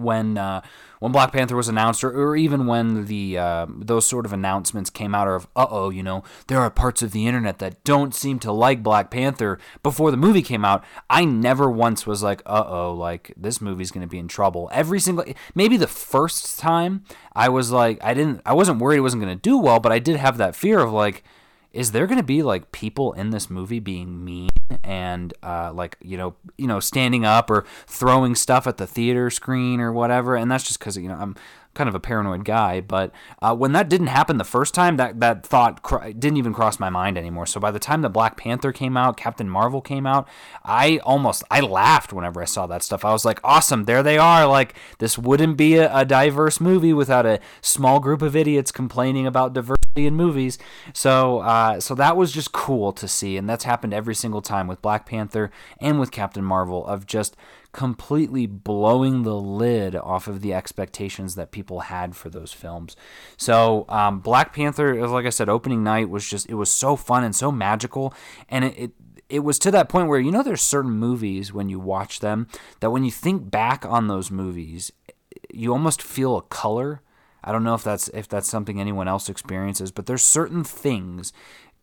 when 0.00 0.38
uh, 0.38 0.62
when 1.00 1.12
Black 1.12 1.32
Panther 1.32 1.56
was 1.56 1.68
announced, 1.68 2.04
or, 2.04 2.10
or 2.10 2.36
even 2.36 2.66
when 2.66 3.06
the 3.06 3.38
uh, 3.38 3.66
those 3.68 4.06
sort 4.06 4.26
of 4.26 4.32
announcements 4.32 4.90
came 4.90 5.14
out 5.14 5.28
of, 5.28 5.46
uh 5.56 5.66
oh, 5.70 5.90
you 5.90 6.02
know, 6.02 6.22
there 6.46 6.60
are 6.60 6.70
parts 6.70 7.02
of 7.02 7.12
the 7.12 7.26
internet 7.26 7.58
that 7.58 7.82
don't 7.84 8.14
seem 8.14 8.38
to 8.40 8.52
like 8.52 8.82
Black 8.82 9.10
Panther 9.10 9.58
before 9.82 10.10
the 10.10 10.16
movie 10.16 10.42
came 10.42 10.64
out. 10.64 10.84
I 11.08 11.24
never 11.24 11.70
once 11.70 12.06
was 12.06 12.22
like, 12.22 12.42
uh 12.46 12.64
oh, 12.66 12.94
like 12.94 13.32
this 13.36 13.60
movie's 13.60 13.90
gonna 13.90 14.06
be 14.06 14.18
in 14.18 14.28
trouble. 14.28 14.68
Every 14.72 15.00
single, 15.00 15.24
maybe 15.54 15.76
the 15.76 15.86
first 15.86 16.58
time 16.58 17.04
I 17.34 17.48
was 17.48 17.70
like, 17.70 17.98
I 18.02 18.14
didn't, 18.14 18.42
I 18.44 18.52
wasn't 18.52 18.80
worried 18.80 18.98
it 18.98 19.02
wasn't 19.02 19.22
gonna 19.22 19.36
do 19.36 19.58
well, 19.58 19.80
but 19.80 19.92
I 19.92 19.98
did 19.98 20.16
have 20.16 20.36
that 20.38 20.54
fear 20.54 20.80
of 20.80 20.92
like 20.92 21.24
is 21.72 21.92
there 21.92 22.06
going 22.06 22.18
to 22.18 22.24
be 22.24 22.42
like 22.42 22.72
people 22.72 23.12
in 23.12 23.30
this 23.30 23.48
movie 23.48 23.78
being 23.78 24.24
mean 24.24 24.50
and 24.82 25.32
uh, 25.42 25.72
like 25.72 25.96
you 26.00 26.16
know 26.16 26.34
you 26.58 26.66
know 26.66 26.80
standing 26.80 27.24
up 27.24 27.50
or 27.50 27.64
throwing 27.86 28.34
stuff 28.34 28.66
at 28.66 28.76
the 28.76 28.86
theater 28.86 29.30
screen 29.30 29.80
or 29.80 29.92
whatever? 29.92 30.36
And 30.36 30.50
that's 30.50 30.64
just 30.64 30.78
because 30.78 30.96
you 30.96 31.08
know 31.08 31.16
i'm 31.16 31.36
kind 31.74 31.88
of 31.88 31.94
a 31.94 32.00
paranoid 32.00 32.44
guy 32.44 32.80
but 32.80 33.12
uh, 33.42 33.54
when 33.54 33.72
that 33.72 33.88
didn't 33.88 34.08
happen 34.08 34.38
the 34.38 34.44
first 34.44 34.74
time 34.74 34.96
that 34.96 35.20
that 35.20 35.46
thought 35.46 35.82
cr- 35.82 36.08
didn't 36.10 36.36
even 36.36 36.52
cross 36.52 36.80
my 36.80 36.90
mind 36.90 37.16
anymore. 37.16 37.46
So 37.46 37.60
by 37.60 37.70
the 37.70 37.78
time 37.78 38.02
the 38.02 38.08
black 38.08 38.36
panther 38.36 38.72
came 38.72 38.96
out 38.96 39.16
captain 39.16 39.48
marvel 39.48 39.80
came 39.80 40.06
out 40.06 40.26
i 40.64 40.98
almost 40.98 41.44
i 41.50 41.60
laughed 41.60 42.12
whenever 42.12 42.42
i 42.42 42.44
saw 42.44 42.66
that 42.66 42.82
stuff. 42.82 43.04
I 43.04 43.12
was 43.12 43.24
like 43.24 43.40
awesome 43.44 43.84
there 43.84 44.02
they 44.02 44.18
are 44.18 44.46
like 44.46 44.74
this 44.98 45.16
wouldn't 45.16 45.56
be 45.56 45.76
a, 45.76 45.94
a 45.94 46.04
diverse 46.04 46.60
movie 46.60 46.92
without 46.92 47.24
a 47.24 47.40
small 47.60 48.00
group 48.00 48.22
of 48.22 48.34
idiots 48.34 48.72
complaining 48.72 49.26
about 49.26 49.52
diversity 49.52 49.80
in 49.94 50.14
movies. 50.14 50.58
So 50.92 51.40
uh, 51.40 51.80
so 51.80 51.94
that 51.94 52.16
was 52.16 52.32
just 52.32 52.52
cool 52.52 52.92
to 52.92 53.06
see 53.06 53.36
and 53.36 53.48
that's 53.48 53.64
happened 53.64 53.94
every 53.94 54.14
single 54.14 54.42
time 54.42 54.66
with 54.66 54.82
black 54.82 55.06
panther 55.06 55.50
and 55.80 56.00
with 56.00 56.10
captain 56.10 56.44
marvel 56.44 56.84
of 56.86 57.06
just 57.06 57.36
completely 57.72 58.46
blowing 58.46 59.22
the 59.22 59.36
lid 59.36 59.94
off 59.94 60.26
of 60.26 60.40
the 60.40 60.52
expectations 60.52 61.34
that 61.36 61.52
people 61.52 61.80
had 61.80 62.16
for 62.16 62.28
those 62.28 62.52
films. 62.52 62.96
So, 63.36 63.84
um, 63.88 64.20
Black 64.20 64.52
Panther, 64.52 65.06
like 65.06 65.26
I 65.26 65.30
said, 65.30 65.48
opening 65.48 65.84
night 65.84 66.08
was 66.08 66.28
just, 66.28 66.48
it 66.48 66.54
was 66.54 66.70
so 66.70 66.96
fun 66.96 67.22
and 67.22 67.34
so 67.34 67.52
magical. 67.52 68.14
And 68.48 68.64
it, 68.64 68.78
it 68.78 68.90
it 69.28 69.44
was 69.44 69.60
to 69.60 69.70
that 69.70 69.88
point 69.88 70.08
where 70.08 70.18
you 70.18 70.32
know 70.32 70.42
there's 70.42 70.60
certain 70.60 70.90
movies 70.90 71.52
when 71.52 71.68
you 71.68 71.78
watch 71.78 72.18
them 72.18 72.48
that 72.80 72.90
when 72.90 73.04
you 73.04 73.12
think 73.12 73.48
back 73.48 73.86
on 73.86 74.08
those 74.08 74.28
movies 74.28 74.90
you 75.54 75.72
almost 75.72 76.02
feel 76.02 76.36
a 76.36 76.42
color 76.42 77.00
i 77.44 77.52
don't 77.52 77.62
know 77.62 77.74
if 77.74 77.84
that's 77.84 78.08
if 78.08 78.26
that's 78.26 78.48
something 78.48 78.80
anyone 78.80 79.06
else 79.06 79.28
experiences 79.28 79.92
but 79.92 80.06
there's 80.06 80.24
certain 80.24 80.64
things 80.64 81.32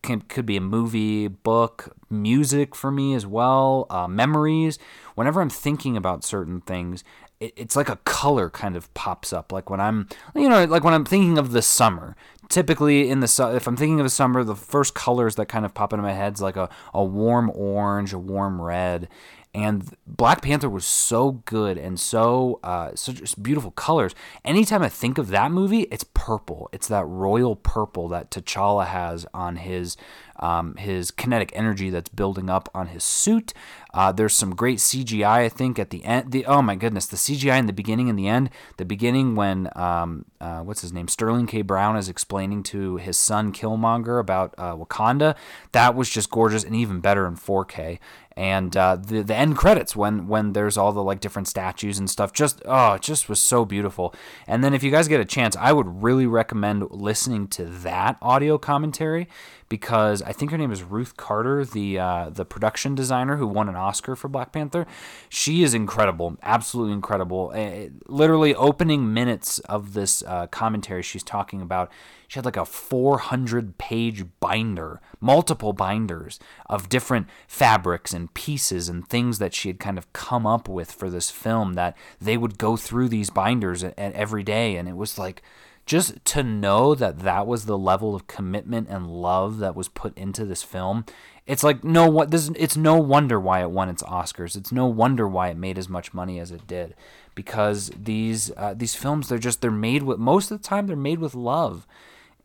can, 0.02 0.22
could 0.22 0.46
be 0.46 0.58
a 0.58 0.62
movie, 0.62 1.28
book, 1.28 1.96
music 2.10 2.76
for 2.76 2.92
me 2.92 3.14
as 3.14 3.26
well, 3.26 3.88
uh, 3.90 4.08
memories. 4.08 4.80
Whenever 5.18 5.42
I'm 5.42 5.50
thinking 5.50 5.98
about 5.98 6.24
certain 6.24 6.62
things, 6.62 7.04
it, 7.40 7.52
it's 7.56 7.76
like 7.76 7.90
a 7.90 7.96
color 8.06 8.52
kind 8.52 8.76
of 8.76 8.94
pops 8.94 9.34
up. 9.34 9.52
Like 9.52 9.68
when 9.68 9.80
I'm, 9.80 10.08
you 10.36 10.48
know, 10.48 10.66
like 10.66 10.84
when 10.84 10.94
I'm 10.94 11.06
thinking 11.06 11.40
of 11.40 11.54
the 11.54 11.64
summer. 11.64 12.16
Typically, 12.50 13.10
in 13.10 13.20
the 13.20 13.52
if 13.56 13.68
I'm 13.68 13.76
thinking 13.76 14.00
of 14.00 14.06
the 14.06 14.12
summer, 14.12 14.44
the 14.44 14.56
first 14.56 14.94
colors 14.94 15.36
that 15.36 15.48
kind 15.48 15.66
of 15.66 15.74
pop 15.74 15.92
into 15.92 16.04
my 16.04 16.14
head 16.14 16.36
is 16.36 16.42
like 16.42 16.56
a, 16.56 16.70
a 16.94 17.04
warm 17.04 17.52
orange, 17.56 18.14
a 18.14 18.20
warm 18.20 18.62
red, 18.62 19.10
and 19.58 19.96
Black 20.06 20.44
Panther 20.44 20.70
was 20.70 20.86
so 20.86 21.32
good 21.46 21.80
and 21.80 22.00
so 22.00 22.60
uh, 22.62 22.92
such 22.94 23.42
beautiful 23.42 23.72
colors. 23.72 24.14
Anytime 24.46 24.84
I 24.84 24.90
think 24.90 25.18
of 25.18 25.30
that 25.30 25.52
movie, 25.52 25.88
it's 25.90 26.04
purple. 26.14 26.70
It's 26.72 26.88
that 26.90 27.06
royal 27.06 27.56
purple 27.56 28.08
that 28.10 28.30
T'Challa 28.30 28.86
has 28.86 29.26
on 29.34 29.56
his 29.56 29.98
um, 30.40 30.76
his 30.76 31.10
kinetic 31.10 31.52
energy 31.56 31.90
that's 31.90 32.10
building 32.10 32.48
up 32.52 32.70
on 32.76 32.90
his 32.90 33.04
suit. 33.04 33.56
Uh, 33.92 34.12
there's 34.12 34.36
some 34.36 34.54
great 34.54 34.78
CGI, 34.78 35.26
I 35.26 35.50
think, 35.50 35.80
at 35.80 35.90
the 35.90 36.06
end. 36.06 36.32
The 36.32 36.46
oh 36.46 36.62
my 36.62 36.76
goodness, 36.76 37.08
the 37.08 37.18
CGI 37.18 37.58
in 37.58 37.66
the 37.66 37.74
beginning 37.74 38.12
and 38.12 38.20
the 38.20 38.28
end. 38.28 38.52
The 38.78 38.86
beginning 38.86 39.36
when 39.36 39.72
um, 39.76 40.26
uh, 40.40 40.60
what's 40.60 40.82
his 40.82 40.94
name, 40.94 41.08
Sterling 41.08 41.48
K. 41.48 41.64
Brown 41.64 41.98
is 41.98 42.10
explaining 42.10 42.62
to 42.64 42.98
his 42.98 43.18
son 43.18 43.52
Killmonger 43.52 44.20
about 44.20 44.54
uh, 44.60 44.76
Wakanda. 44.76 45.36
That 45.72 45.96
was 45.96 46.12
just 46.12 46.30
gorgeous 46.30 46.64
and 46.64 46.76
even 46.76 47.00
better 47.00 47.26
in 47.26 47.36
4K 47.36 47.98
and 48.38 48.78
uh, 48.78 48.96
the 48.96 49.24
the 49.24 49.36
end 49.36 49.58
credits 49.58 49.96
when 49.96 50.28
when 50.28 50.54
there's 50.54 50.78
all 50.78 50.94
the 50.94 51.04
like 51.04 51.20
different 51.20 51.48
statues 51.48 51.98
and 51.98 52.10
stuff 52.10 52.32
just 52.32 52.62
oh 52.66 52.94
it 52.94 53.02
just 53.02 53.28
was 53.28 53.42
so 53.42 53.66
beautiful 53.66 54.14
and 54.46 54.64
then 54.64 54.74
if 54.74 54.84
you 54.84 54.92
guys 54.92 55.08
get 55.08 55.20
a 55.20 55.26
chance 55.26 55.56
i 55.58 55.74
would 55.74 56.04
really 56.04 56.28
recommend 56.28 56.90
listening 56.92 57.48
to 57.48 57.66
that 57.66 58.16
audio 58.22 58.58
commentary 58.58 59.28
because 59.70 60.22
I 60.22 60.32
think 60.32 60.52
her 60.52 60.58
name 60.58 60.72
is 60.72 60.84
Ruth 60.84 61.18
Carter, 61.18 61.66
the 61.66 62.00
uh, 62.00 62.30
the 62.30 62.46
production 62.46 62.96
designer 62.96 63.38
who 63.38 63.48
won 63.48 63.68
an 63.68 63.76
Oscar 63.76 64.16
for 64.16 64.28
Black 64.28 64.52
Panther. 64.52 64.88
She 65.30 65.64
is 65.64 65.74
incredible, 65.74 66.38
absolutely 66.42 66.94
incredible. 66.94 67.52
Uh, 67.54 67.90
literally, 68.08 68.56
opening 68.56 69.14
minutes 69.14 69.60
of 69.60 69.94
this 69.94 70.24
uh, 70.26 70.48
commentary, 70.48 71.04
she's 71.04 71.24
talking 71.24 71.62
about. 71.62 71.92
She 72.28 72.38
had 72.38 72.46
like 72.46 72.58
a 72.58 72.66
400 72.66 73.78
page 73.78 74.26
binder, 74.40 75.02
multiple 75.20 75.74
binders 75.74 76.40
of 76.68 76.90
different 76.90 77.28
fabrics 77.48 78.14
and 78.14 78.34
pieces 78.34 78.90
and 78.90 79.08
things 79.08 79.40
that 79.40 79.54
she 79.54 79.70
had 79.70 79.80
kind 79.80 79.98
of 79.98 80.12
come 80.14 80.46
up 80.46 80.68
with 80.68 80.92
for 80.92 81.10
this 81.10 81.32
film. 81.32 81.74
That 81.74 81.96
they 82.20 82.38
would 82.38 82.58
go 82.58 82.78
through 82.78 83.10
these 83.10 83.30
binders 83.30 83.84
at, 83.84 83.98
every 83.98 84.44
day, 84.44 84.76
and 84.76 84.90
it 84.90 84.96
was 84.96 85.18
like 85.18 85.42
just 85.86 86.24
to 86.26 86.44
know 86.44 86.94
that 86.96 87.20
that 87.20 87.48
was 87.48 87.66
the 87.66 87.78
level 87.78 88.14
of 88.14 88.28
commitment 88.28 88.90
and 88.90 89.08
love 89.08 89.60
that 89.60 89.76
was 89.76 89.88
put 89.88 90.18
into 90.18 90.44
this 90.44 90.64
film 90.64 91.06
it's 91.48 91.64
like 91.64 91.84
no 91.84 92.10
what 92.10 92.30
this 92.30 92.52
it's 92.56 92.76
no 92.76 92.98
wonder 92.98 93.40
why 93.40 93.62
it 93.62 93.72
won 93.72 93.88
its 93.88 94.04
oscars. 94.04 94.58
It's 94.58 94.72
no 94.72 94.86
wonder 94.86 95.26
why 95.28 95.48
it 95.48 95.58
made 95.58 95.78
as 95.78 95.88
much 95.88 96.14
money 96.14 96.40
as 96.40 96.52
it 96.52 96.68
did. 96.68 96.94
Because 97.36 97.90
these 97.98 98.52
uh, 98.58 98.74
these 98.74 98.96
films 98.96 99.30
they're 99.30 99.38
just 99.38 99.62
they're 99.62 99.72
made 99.72 100.04
with 100.04 100.20
most 100.20 100.52
of 100.52 100.62
the 100.62 100.68
time 100.68 100.88
they're 100.88 100.98
made 100.98 101.20
with 101.20 101.34
love 101.34 101.88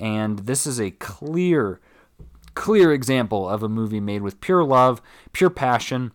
and 0.02 0.40
this 0.40 0.66
is 0.66 0.80
a 0.80 0.90
clear 0.90 1.80
clear 2.54 2.92
example 2.92 3.48
of 3.48 3.62
a 3.62 3.68
movie 3.68 4.00
made 4.00 4.20
with 4.20 4.40
pure 4.40 4.64
love 4.64 5.00
pure 5.32 5.48
passion 5.48 6.12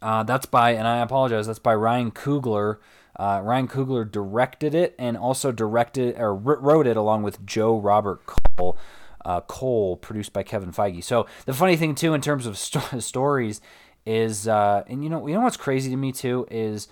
uh, 0.00 0.22
that's 0.22 0.46
by 0.46 0.70
and 0.70 0.86
i 0.88 0.98
apologize 0.98 1.46
that's 1.46 1.58
by 1.58 1.74
ryan 1.74 2.10
coogler 2.10 2.78
uh, 3.18 3.40
Ryan 3.42 3.66
Coogler 3.66 4.10
directed 4.10 4.74
it 4.74 4.94
and 4.98 5.16
also 5.16 5.50
directed 5.50 6.18
or 6.18 6.34
wrote 6.34 6.86
it 6.86 6.96
along 6.96 7.22
with 7.22 7.44
Joe 7.46 7.78
Robert 7.78 8.26
Cole. 8.26 8.76
Uh, 9.24 9.40
Cole, 9.40 9.96
produced 9.96 10.32
by 10.32 10.44
Kevin 10.44 10.70
Feige. 10.70 11.02
So 11.02 11.26
the 11.46 11.52
funny 11.52 11.76
thing 11.76 11.96
too, 11.96 12.14
in 12.14 12.20
terms 12.20 12.46
of 12.46 12.56
st- 12.56 13.02
stories, 13.02 13.60
is 14.04 14.46
uh, 14.46 14.84
and 14.86 15.02
you 15.02 15.10
know 15.10 15.26
you 15.26 15.34
know 15.34 15.40
what's 15.40 15.56
crazy 15.56 15.90
to 15.90 15.96
me 15.96 16.12
too 16.12 16.46
is, 16.48 16.86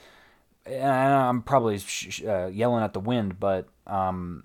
and 0.67 0.83
I'm 0.83 1.43
probably 1.43 1.79
sh- 1.79 2.25
uh, 2.25 2.47
yelling 2.47 2.83
at 2.83 2.93
the 2.93 2.99
wind, 2.99 3.39
but 3.39 3.69
um, 3.87 4.43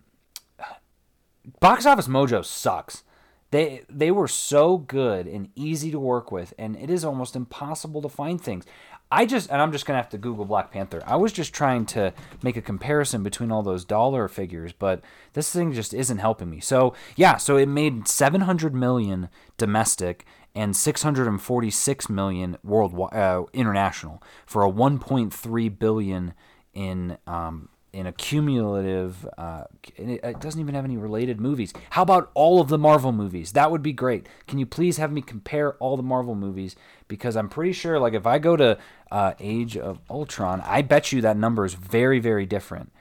Box 1.59 1.85
Office 1.85 2.07
Mojo 2.07 2.43
sucks. 2.43 3.03
They 3.51 3.83
they 3.89 4.11
were 4.11 4.27
so 4.27 4.77
good 4.77 5.25
and 5.25 5.49
easy 5.55 5.89
to 5.91 5.99
work 5.99 6.31
with, 6.31 6.53
and 6.59 6.75
it 6.75 6.89
is 6.89 7.03
almost 7.03 7.35
impossible 7.35 8.01
to 8.03 8.09
find 8.09 8.39
things. 8.39 8.65
I 9.11 9.25
just, 9.25 9.49
and 9.49 9.59
I'm 9.59 9.71
just 9.71 9.87
to 9.97 10.03
have 10.03 10.09
to 10.09 10.19
Google 10.19 10.45
Black 10.45 10.71
Panther. 10.71 11.01
I 11.05 11.15
was 11.15 11.33
just 11.33 11.51
trying 11.51 11.87
to 11.87 12.13
make 12.43 12.57
a 12.57 12.61
comparison 12.61 13.23
between 13.23 13.51
all 13.51 13.63
those 13.63 13.83
dollar 13.83 14.27
figures, 14.27 14.71
but 14.71 15.01
this 15.33 15.51
thing 15.51 15.73
just 15.73 15.95
isn't 15.95 16.19
helping 16.19 16.49
me. 16.49 16.59
So, 16.59 16.93
yeah, 17.15 17.37
so 17.37 17.57
it 17.57 17.67
made 17.67 18.07
700 18.07 18.75
million 18.75 19.29
domestic 19.57 20.25
and 20.53 20.75
646 20.75 22.09
million 22.09 22.57
worldwide 22.63 23.15
uh, 23.15 23.43
international 23.51 24.21
for 24.45 24.63
a 24.63 24.71
1.3 24.71 25.79
billion 25.79 26.33
in 26.73 27.17
um, 27.25 27.69
in 27.91 28.05
a 28.05 28.11
cumulative 28.11 29.27
uh, 29.37 29.63
it 29.95 30.39
doesn't 30.39 30.59
even 30.59 30.75
have 30.75 30.85
any 30.85 30.97
related 30.97 31.39
movies. 31.39 31.73
How 31.91 32.03
about 32.03 32.29
all 32.33 32.61
of 32.61 32.67
the 32.67 32.77
marvel 32.77 33.11
movies? 33.11 33.53
That 33.53 33.71
would 33.71 33.81
be 33.81 33.93
great. 33.93 34.27
Can 34.47 34.59
you 34.59 34.65
please 34.65 34.97
have 34.97 35.11
me 35.11 35.21
compare 35.21 35.73
all 35.75 35.97
the 35.97 36.03
marvel 36.03 36.35
movies? 36.35 36.75
Because 37.07 37.35
i'm 37.35 37.49
pretty 37.49 37.73
sure 37.73 37.99
like 37.99 38.13
if 38.13 38.27
i 38.27 38.37
go 38.37 38.55
to 38.55 38.77
uh, 39.11 39.33
age 39.39 39.75
of 39.75 39.99
ultron 40.09 40.61
i 40.61 40.81
bet 40.81 41.11
you 41.11 41.21
that 41.21 41.37
number 41.37 41.65
is 41.65 41.73
very 41.73 42.19
very 42.19 42.45
different. 42.45 42.91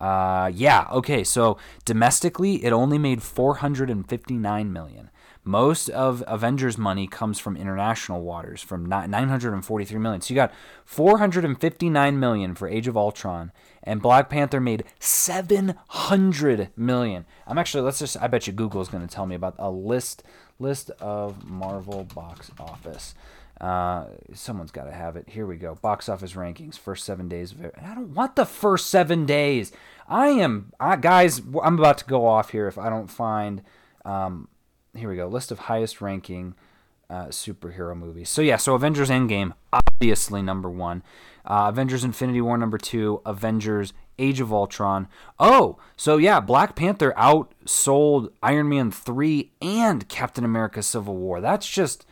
Uh, 0.00 0.50
yeah 0.52 0.88
okay 0.90 1.22
so 1.22 1.56
domestically 1.84 2.64
it 2.64 2.72
only 2.72 2.98
made 2.98 3.22
459 3.22 4.72
million. 4.72 5.10
Most 5.44 5.88
of 5.88 6.22
Avengers 6.28 6.78
money 6.78 7.08
comes 7.08 7.40
from 7.40 7.56
international 7.56 8.22
waters, 8.22 8.62
from 8.62 8.86
943 8.86 9.98
million. 9.98 10.20
So 10.20 10.32
you 10.32 10.36
got 10.36 10.52
459 10.84 12.20
million 12.20 12.54
for 12.54 12.68
Age 12.68 12.86
of 12.86 12.96
Ultron, 12.96 13.50
and 13.82 14.02
Black 14.02 14.28
Panther 14.30 14.60
made 14.60 14.84
700 14.98 16.70
million. 16.76 17.24
I'm 17.46 17.58
actually 17.58 17.82
let's 17.82 17.98
just 17.98 18.16
I 18.20 18.26
bet 18.26 18.46
you 18.46 18.52
Google 18.52 18.80
is 18.80 18.88
going 18.88 19.06
to 19.06 19.12
tell 19.12 19.26
me 19.26 19.34
about 19.34 19.54
a 19.58 19.70
list 19.70 20.22
list 20.58 20.90
of 21.00 21.44
Marvel 21.44 22.04
box 22.04 22.50
office. 22.58 23.14
Uh, 23.60 24.06
someone's 24.34 24.72
got 24.72 24.84
to 24.84 24.92
have 24.92 25.14
it. 25.14 25.28
Here 25.28 25.46
we 25.46 25.56
go. 25.56 25.76
Box 25.76 26.08
office 26.08 26.32
rankings. 26.32 26.78
First 26.78 27.04
seven 27.04 27.28
days 27.28 27.52
of 27.52 27.64
it. 27.64 27.74
I 27.80 27.94
don't 27.94 28.14
want 28.14 28.34
the 28.34 28.44
first 28.44 28.90
seven 28.90 29.24
days. 29.24 29.70
I 30.08 30.28
am, 30.28 30.72
I, 30.80 30.96
guys. 30.96 31.40
I'm 31.62 31.78
about 31.78 31.98
to 31.98 32.04
go 32.04 32.26
off 32.26 32.50
here 32.50 32.66
if 32.66 32.76
I 32.76 32.90
don't 32.90 33.08
find 33.08 33.62
um, 34.04 34.48
here 34.96 35.08
we 35.08 35.16
go. 35.16 35.26
List 35.26 35.50
of 35.50 35.60
highest 35.60 36.00
ranking 36.00 36.54
uh, 37.08 37.26
superhero 37.26 37.96
movies. 37.96 38.28
So 38.28 38.42
yeah, 38.42 38.56
so 38.56 38.74
Avengers 38.74 39.10
Endgame 39.10 39.52
obviously 39.72 40.42
number 40.42 40.68
one. 40.68 41.02
Uh, 41.44 41.66
Avengers 41.68 42.04
Infinity 42.04 42.40
War 42.40 42.56
number 42.56 42.78
two. 42.78 43.20
Avengers 43.26 43.92
Age 44.18 44.40
of 44.40 44.52
Ultron. 44.52 45.08
Oh, 45.38 45.78
so 45.96 46.16
yeah, 46.16 46.38
Black 46.38 46.76
Panther 46.76 47.12
outsold 47.16 48.30
Iron 48.42 48.68
Man 48.68 48.90
three 48.90 49.52
and 49.60 50.08
Captain 50.08 50.44
America 50.44 50.82
Civil 50.82 51.16
War. 51.16 51.40
That's 51.40 51.68
just 51.68 52.06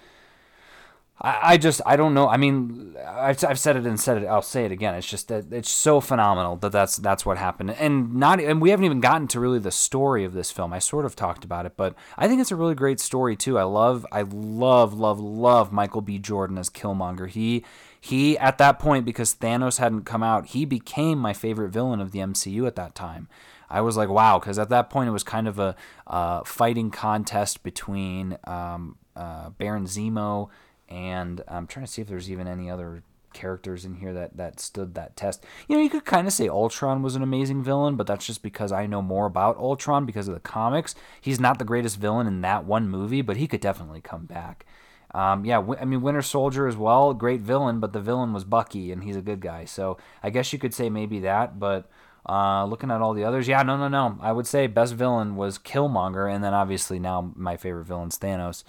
I, 1.21 1.53
I 1.53 1.57
just 1.59 1.81
I 1.85 1.97
don't 1.97 2.15
know. 2.15 2.29
I 2.29 2.37
mean, 2.37 2.97
I've, 3.07 3.43
I've 3.45 3.59
said 3.59 3.77
it 3.77 3.87
and 3.87 4.01
said 4.01 4.23
it. 4.23 4.27
I'll 4.27 4.43
say 4.43 4.65
it 4.65 4.73
again. 4.73 4.95
It's 4.95 5.07
just 5.07 5.29
that 5.29 5.53
it's 5.53 5.71
so 5.71 6.01
phenomenal 6.01 6.57
that 6.57 6.73
that's 6.73 6.97
that's 6.97 7.27
what 7.27 7.37
happened, 7.37 7.73
and 7.73 8.15
not 8.15 8.41
and 8.41 8.61
we 8.61 8.71
haven't 8.71 8.87
even 8.87 9.01
gotten 9.01 9.29
to 9.29 9.41
really 9.41 9.59
the 9.59 9.71
story 9.71 10.25
of 10.25 10.33
this 10.33 10.51
film. 10.51 10.73
I 10.73 10.79
sort 10.79 11.05
of 11.05 11.15
talked 11.15 11.45
about 11.45 11.67
it, 11.67 11.77
but 11.77 11.95
I 12.17 12.27
think 12.27 12.41
it's 12.41 12.53
a 12.53 12.57
really 12.57 12.75
great 12.75 13.01
story 13.01 13.37
too. 13.37 13.59
I 13.59 13.65
love 13.65 14.07
I 14.11 14.23
love 14.23 14.95
love 14.95 15.21
love 15.21 15.73
Michael 15.73 16.01
B. 16.01 16.19
Jordan 16.19 16.57
as 16.57 16.71
Killmonger. 16.71 17.29
He 17.29 17.65
he 18.01 18.39
at 18.39 18.59
that 18.59 18.79
point 18.79 19.05
because 19.05 19.35
Thanos 19.35 19.79
hadn't 19.79 20.05
come 20.05 20.23
out, 20.23 20.49
he 20.49 20.65
became 20.65 21.19
my 21.19 21.33
favorite 21.33 21.71
villain 21.71 22.01
of 22.01 22.13
the 22.13 22.21
MCU 22.21 22.67
at 22.67 22.77
that 22.77 22.95
time. 22.95 23.29
I 23.69 23.83
was 23.83 23.97
like, 23.97 24.09
wow, 24.09 24.39
because 24.39 24.59
at 24.59 24.69
that 24.71 24.91
point 24.91 25.09
it 25.09 25.13
was 25.13 25.23
kind 25.23 25.47
of 25.47 25.59
a 25.59 25.77
uh, 26.07 26.43
fighting 26.43 26.91
contest 26.91 27.63
between 27.63 28.37
um, 28.45 28.97
uh, 29.15 29.51
Baron 29.51 29.85
Zemo 29.85 30.49
and 30.91 31.43
I'm 31.47 31.67
trying 31.67 31.87
to 31.87 31.91
see 31.91 32.03
if 32.03 32.09
there's 32.09 32.31
even 32.31 32.49
any 32.49 32.69
other 32.69 33.03
characters 33.33 33.85
in 33.85 33.95
here 33.95 34.13
that 34.13 34.37
that 34.37 34.59
stood 34.59 34.95
that 34.95 35.17
test. 35.17 35.45
You 35.69 35.77
know, 35.77 35.83
you 35.83 35.91
could 35.91 36.05
kind 36.05 36.27
of 36.27 36.33
say 36.33 36.49
Ultron 36.49 37.03
was 37.03 37.15
an 37.15 37.23
amazing 37.23 37.63
villain, 37.63 37.95
but 37.95 38.07
that's 38.07 38.27
just 38.27 38.43
because 38.43 38.73
I 38.73 38.87
know 38.87 39.01
more 39.01 39.27
about 39.27 39.57
Ultron 39.57 40.05
because 40.05 40.27
of 40.27 40.35
the 40.35 40.41
comics. 40.41 40.95
He's 41.21 41.39
not 41.39 41.59
the 41.59 41.65
greatest 41.65 41.99
villain 41.99 42.27
in 42.27 42.41
that 42.41 42.65
one 42.65 42.89
movie, 42.89 43.23
but 43.23 43.37
he 43.37 43.47
could 43.47 43.61
definitely 43.61 44.01
come 44.01 44.27
back. 44.27 44.67
Um, 45.15 45.45
yeah, 45.45 45.63
I 45.81 45.85
mean 45.85 46.03
Winter 46.03 46.23
Soldier 46.23 46.67
as 46.67 46.77
well, 46.77 47.15
great 47.15 47.41
villain, 47.41 47.81
but 47.81 47.93
the 47.93 48.01
villain 48.01 48.33
was 48.33 48.45
Bucky, 48.45 48.93
and 48.93 49.03
he's 49.03 49.17
a 49.17 49.23
good 49.23 49.41
guy. 49.41 49.65
So 49.65 49.99
I 50.23 50.31
guess 50.31 50.53
you 50.53 50.59
could 50.59 50.75
say 50.75 50.91
maybe 50.91 51.21
that, 51.21 51.59
but. 51.59 51.89
Uh, 52.29 52.67
looking 52.67 52.91
at 52.91 53.01
all 53.01 53.15
the 53.15 53.25
others, 53.25 53.49
yeah, 53.49 53.63
no, 53.63 53.79
no, 53.79 53.89
no. 53.89 54.19
I 54.21 54.31
would 54.31 54.47
say 54.47 54.67
best 54.67 54.93
villain 54.93 55.37
was 55.37 55.59
Killmonger, 55.59 56.33
and 56.33 56.45
then 56.45 56.53
obviously 56.53 56.99
now 56.99 57.33
my 57.35 57.57
favorite 57.57 57.87
villain's 57.87 58.19
Thanos. 58.19 58.63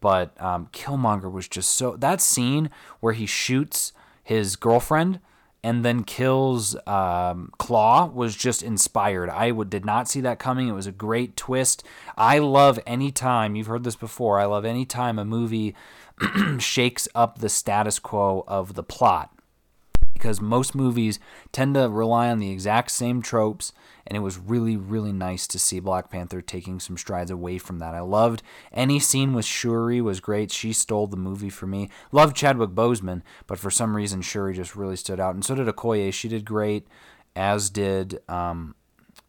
But 0.00 0.40
um, 0.40 0.68
Killmonger 0.72 1.30
was 1.30 1.46
just 1.46 1.72
so 1.72 1.94
that 1.96 2.22
scene 2.22 2.70
where 3.00 3.12
he 3.12 3.26
shoots 3.26 3.92
his 4.24 4.56
girlfriend 4.56 5.20
and 5.66 5.84
then 5.84 6.04
kills 6.04 6.76
um, 6.86 7.50
Klaue 7.58 8.14
was 8.14 8.36
just 8.36 8.62
inspired. 8.62 9.28
I 9.28 9.50
did 9.50 9.84
not 9.84 10.08
see 10.08 10.20
that 10.20 10.38
coming. 10.38 10.68
It 10.68 10.74
was 10.74 10.86
a 10.86 10.92
great 10.92 11.36
twist. 11.36 11.82
I 12.16 12.38
love 12.38 12.78
any 12.86 13.10
time 13.10 13.56
you've 13.56 13.66
heard 13.66 13.82
this 13.82 13.96
before. 13.96 14.38
I 14.38 14.44
love 14.44 14.64
any 14.64 14.84
time 14.84 15.18
a 15.18 15.24
movie 15.24 15.74
shakes 16.60 17.08
up 17.16 17.38
the 17.38 17.48
status 17.48 17.98
quo 17.98 18.44
of 18.46 18.74
the 18.74 18.84
plot 18.84 19.35
because 20.16 20.40
most 20.40 20.74
movies 20.74 21.18
tend 21.52 21.74
to 21.74 21.88
rely 21.88 22.30
on 22.30 22.38
the 22.38 22.50
exact 22.50 22.90
same 22.90 23.20
tropes 23.20 23.72
and 24.06 24.16
it 24.16 24.20
was 24.20 24.38
really 24.38 24.76
really 24.76 25.12
nice 25.12 25.46
to 25.48 25.58
see 25.58 25.80
Black 25.80 26.10
Panther 26.10 26.40
taking 26.40 26.80
some 26.80 26.96
strides 26.96 27.30
away 27.30 27.58
from 27.58 27.78
that. 27.80 27.94
I 27.94 28.00
loved 28.00 28.42
any 28.72 28.98
scene 28.98 29.34
with 29.34 29.44
Shuri 29.44 30.00
was 30.00 30.20
great. 30.20 30.52
She 30.52 30.72
stole 30.72 31.06
the 31.06 31.16
movie 31.16 31.50
for 31.50 31.66
me. 31.66 31.90
Loved 32.12 32.36
Chadwick 32.36 32.70
Boseman, 32.70 33.22
but 33.46 33.58
for 33.58 33.70
some 33.70 33.96
reason 33.96 34.22
Shuri 34.22 34.54
just 34.54 34.76
really 34.76 34.96
stood 34.96 35.20
out, 35.20 35.34
and 35.34 35.44
so 35.44 35.54
did 35.54 35.66
Okoye. 35.66 36.12
She 36.12 36.28
did 36.28 36.44
great, 36.44 36.86
as 37.34 37.68
did 37.70 38.20
um, 38.28 38.75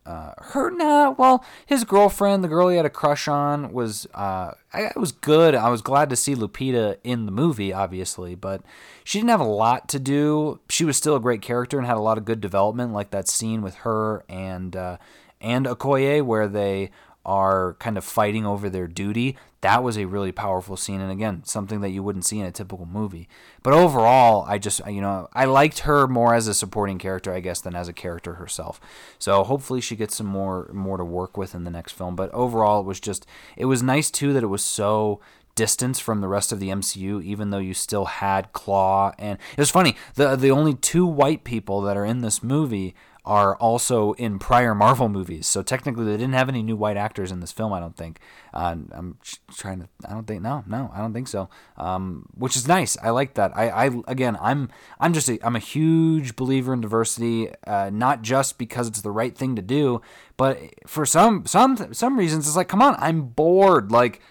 uh, 0.07 0.31
her 0.37 0.71
nah, 0.71 1.11
well, 1.11 1.43
his 1.65 1.83
girlfriend, 1.83 2.41
the 2.41 2.47
girl 2.47 2.69
he 2.69 2.77
had 2.77 2.85
a 2.85 2.89
crush 2.89 3.27
on, 3.27 3.73
was 3.73 4.07
uh, 4.15 4.53
I, 4.71 4.91
was 4.95 5.11
good. 5.11 5.53
I 5.53 5.69
was 5.69 5.81
glad 5.81 6.09
to 6.09 6.15
see 6.15 6.33
Lupita 6.33 6.97
in 7.03 7.25
the 7.25 7.31
movie, 7.31 7.73
obviously, 7.73 8.33
but 8.33 8.61
she 9.03 9.19
didn't 9.19 9.31
have 9.31 9.41
a 9.41 9.43
lot 9.43 9.89
to 9.89 9.99
do. 9.99 10.61
She 10.69 10.85
was 10.85 10.95
still 10.95 11.17
a 11.17 11.19
great 11.19 11.41
character 11.41 11.77
and 11.77 11.85
had 11.85 11.97
a 11.97 12.01
lot 12.01 12.17
of 12.17 12.23
good 12.23 12.39
development, 12.39 12.93
like 12.93 13.11
that 13.11 13.27
scene 13.27 13.61
with 13.61 13.75
her 13.75 14.23
and 14.29 14.77
uh, 14.77 14.97
and 15.41 15.65
Okoye 15.65 16.23
where 16.23 16.47
they 16.47 16.89
are 17.27 17.75
kind 17.75 17.97
of 17.97 18.05
fighting 18.05 18.45
over 18.45 18.69
their 18.69 18.87
duty. 18.87 19.37
That 19.61 19.83
was 19.83 19.97
a 19.97 20.05
really 20.05 20.31
powerful 20.31 20.77
scene, 20.77 21.01
and 21.01 21.11
again, 21.11 21.43
something 21.43 21.81
that 21.81 21.89
you 21.89 22.01
wouldn't 22.01 22.25
see 22.25 22.39
in 22.39 22.45
a 22.45 22.51
typical 22.51 22.85
movie. 22.85 23.27
But 23.63 23.73
overall, 23.73 24.45
I 24.47 24.57
just, 24.57 24.81
you 24.87 25.01
know, 25.01 25.27
I 25.33 25.45
liked 25.45 25.79
her 25.79 26.07
more 26.07 26.33
as 26.33 26.47
a 26.47 26.53
supporting 26.53 26.97
character, 26.97 27.33
I 27.33 27.41
guess, 27.41 27.59
than 27.59 27.75
as 27.75 27.87
a 27.87 27.93
character 27.93 28.35
herself. 28.35 28.79
So 29.19 29.43
hopefully, 29.43 29.81
she 29.81 29.95
gets 29.95 30.15
some 30.15 30.27
more 30.27 30.69
more 30.73 30.97
to 30.97 31.03
work 31.03 31.37
with 31.37 31.53
in 31.53 31.65
the 31.65 31.71
next 31.71 31.91
film. 31.93 32.15
But 32.15 32.33
overall, 32.33 32.79
it 32.79 32.85
was 32.85 32.99
just, 32.99 33.25
it 33.57 33.65
was 33.65 33.83
nice 33.83 34.09
too 34.09 34.31
that 34.33 34.43
it 34.43 34.47
was 34.47 34.63
so 34.63 35.19
distance 35.55 35.99
from 35.99 36.21
the 36.21 36.27
rest 36.29 36.53
of 36.53 36.59
the 36.61 36.69
MCU, 36.69 37.21
even 37.23 37.49
though 37.49 37.57
you 37.57 37.73
still 37.73 38.05
had 38.05 38.53
Klaue. 38.53 39.13
And 39.19 39.37
it 39.51 39.59
was 39.59 39.71
funny. 39.71 39.97
the 40.15 40.37
The 40.37 40.51
only 40.51 40.75
two 40.75 41.05
white 41.05 41.43
people 41.43 41.81
that 41.81 41.97
are 41.97 42.05
in 42.05 42.21
this 42.21 42.41
movie 42.41 42.95
are 43.27 43.57
also 43.57 44.13
in 44.13 44.39
prior 44.39 44.73
Marvel 44.73 45.09
movies. 45.09 45.45
So 45.47 45.61
technically, 45.61 46.05
they 46.05 46.15
didn't 46.15 46.33
have 46.33 46.47
any 46.47 46.63
new 46.63 46.77
white 46.77 46.95
actors 46.95 47.29
in 47.29 47.41
this 47.41 47.51
film. 47.51 47.73
I 47.73 47.81
don't 47.81 47.97
think. 47.97 48.19
Uh, 48.53 48.75
I'm 48.91 49.17
trying 49.55 49.81
to. 49.81 49.89
I 50.07 50.13
don't 50.13 50.25
think. 50.25 50.41
No, 50.41 50.63
no, 50.65 50.89
I 50.93 50.99
don't 50.99 51.13
think 51.13 51.27
so. 51.27 51.49
Um, 51.75 52.29
which 52.33 52.55
is 52.55 52.67
nice. 52.67 52.97
I 53.03 53.09
like 53.09 53.33
that. 53.33 53.51
I, 53.55 53.69
I 53.69 54.01
again, 54.07 54.37
I'm, 54.41 54.69
I'm 54.99 55.13
just, 55.13 55.29
a, 55.29 55.37
I'm 55.45 55.57
a 55.57 55.59
huge 55.59 56.37
believer 56.37 56.73
in 56.73 56.79
diversity. 56.79 57.49
Uh, 57.67 57.89
not 57.91 58.21
just 58.21 58.57
because 58.57 58.87
it's 58.87 59.01
the 59.01 59.11
right 59.11 59.37
thing 59.37 59.57
to 59.57 59.61
do, 59.61 60.01
but 60.37 60.57
for 60.87 61.05
some, 61.05 61.45
some, 61.45 61.93
some 61.93 62.17
reasons, 62.17 62.47
it's 62.47 62.55
like, 62.55 62.69
come 62.69 62.81
on, 62.81 62.95
I'm 62.97 63.23
bored. 63.23 63.91
Like 63.91 64.21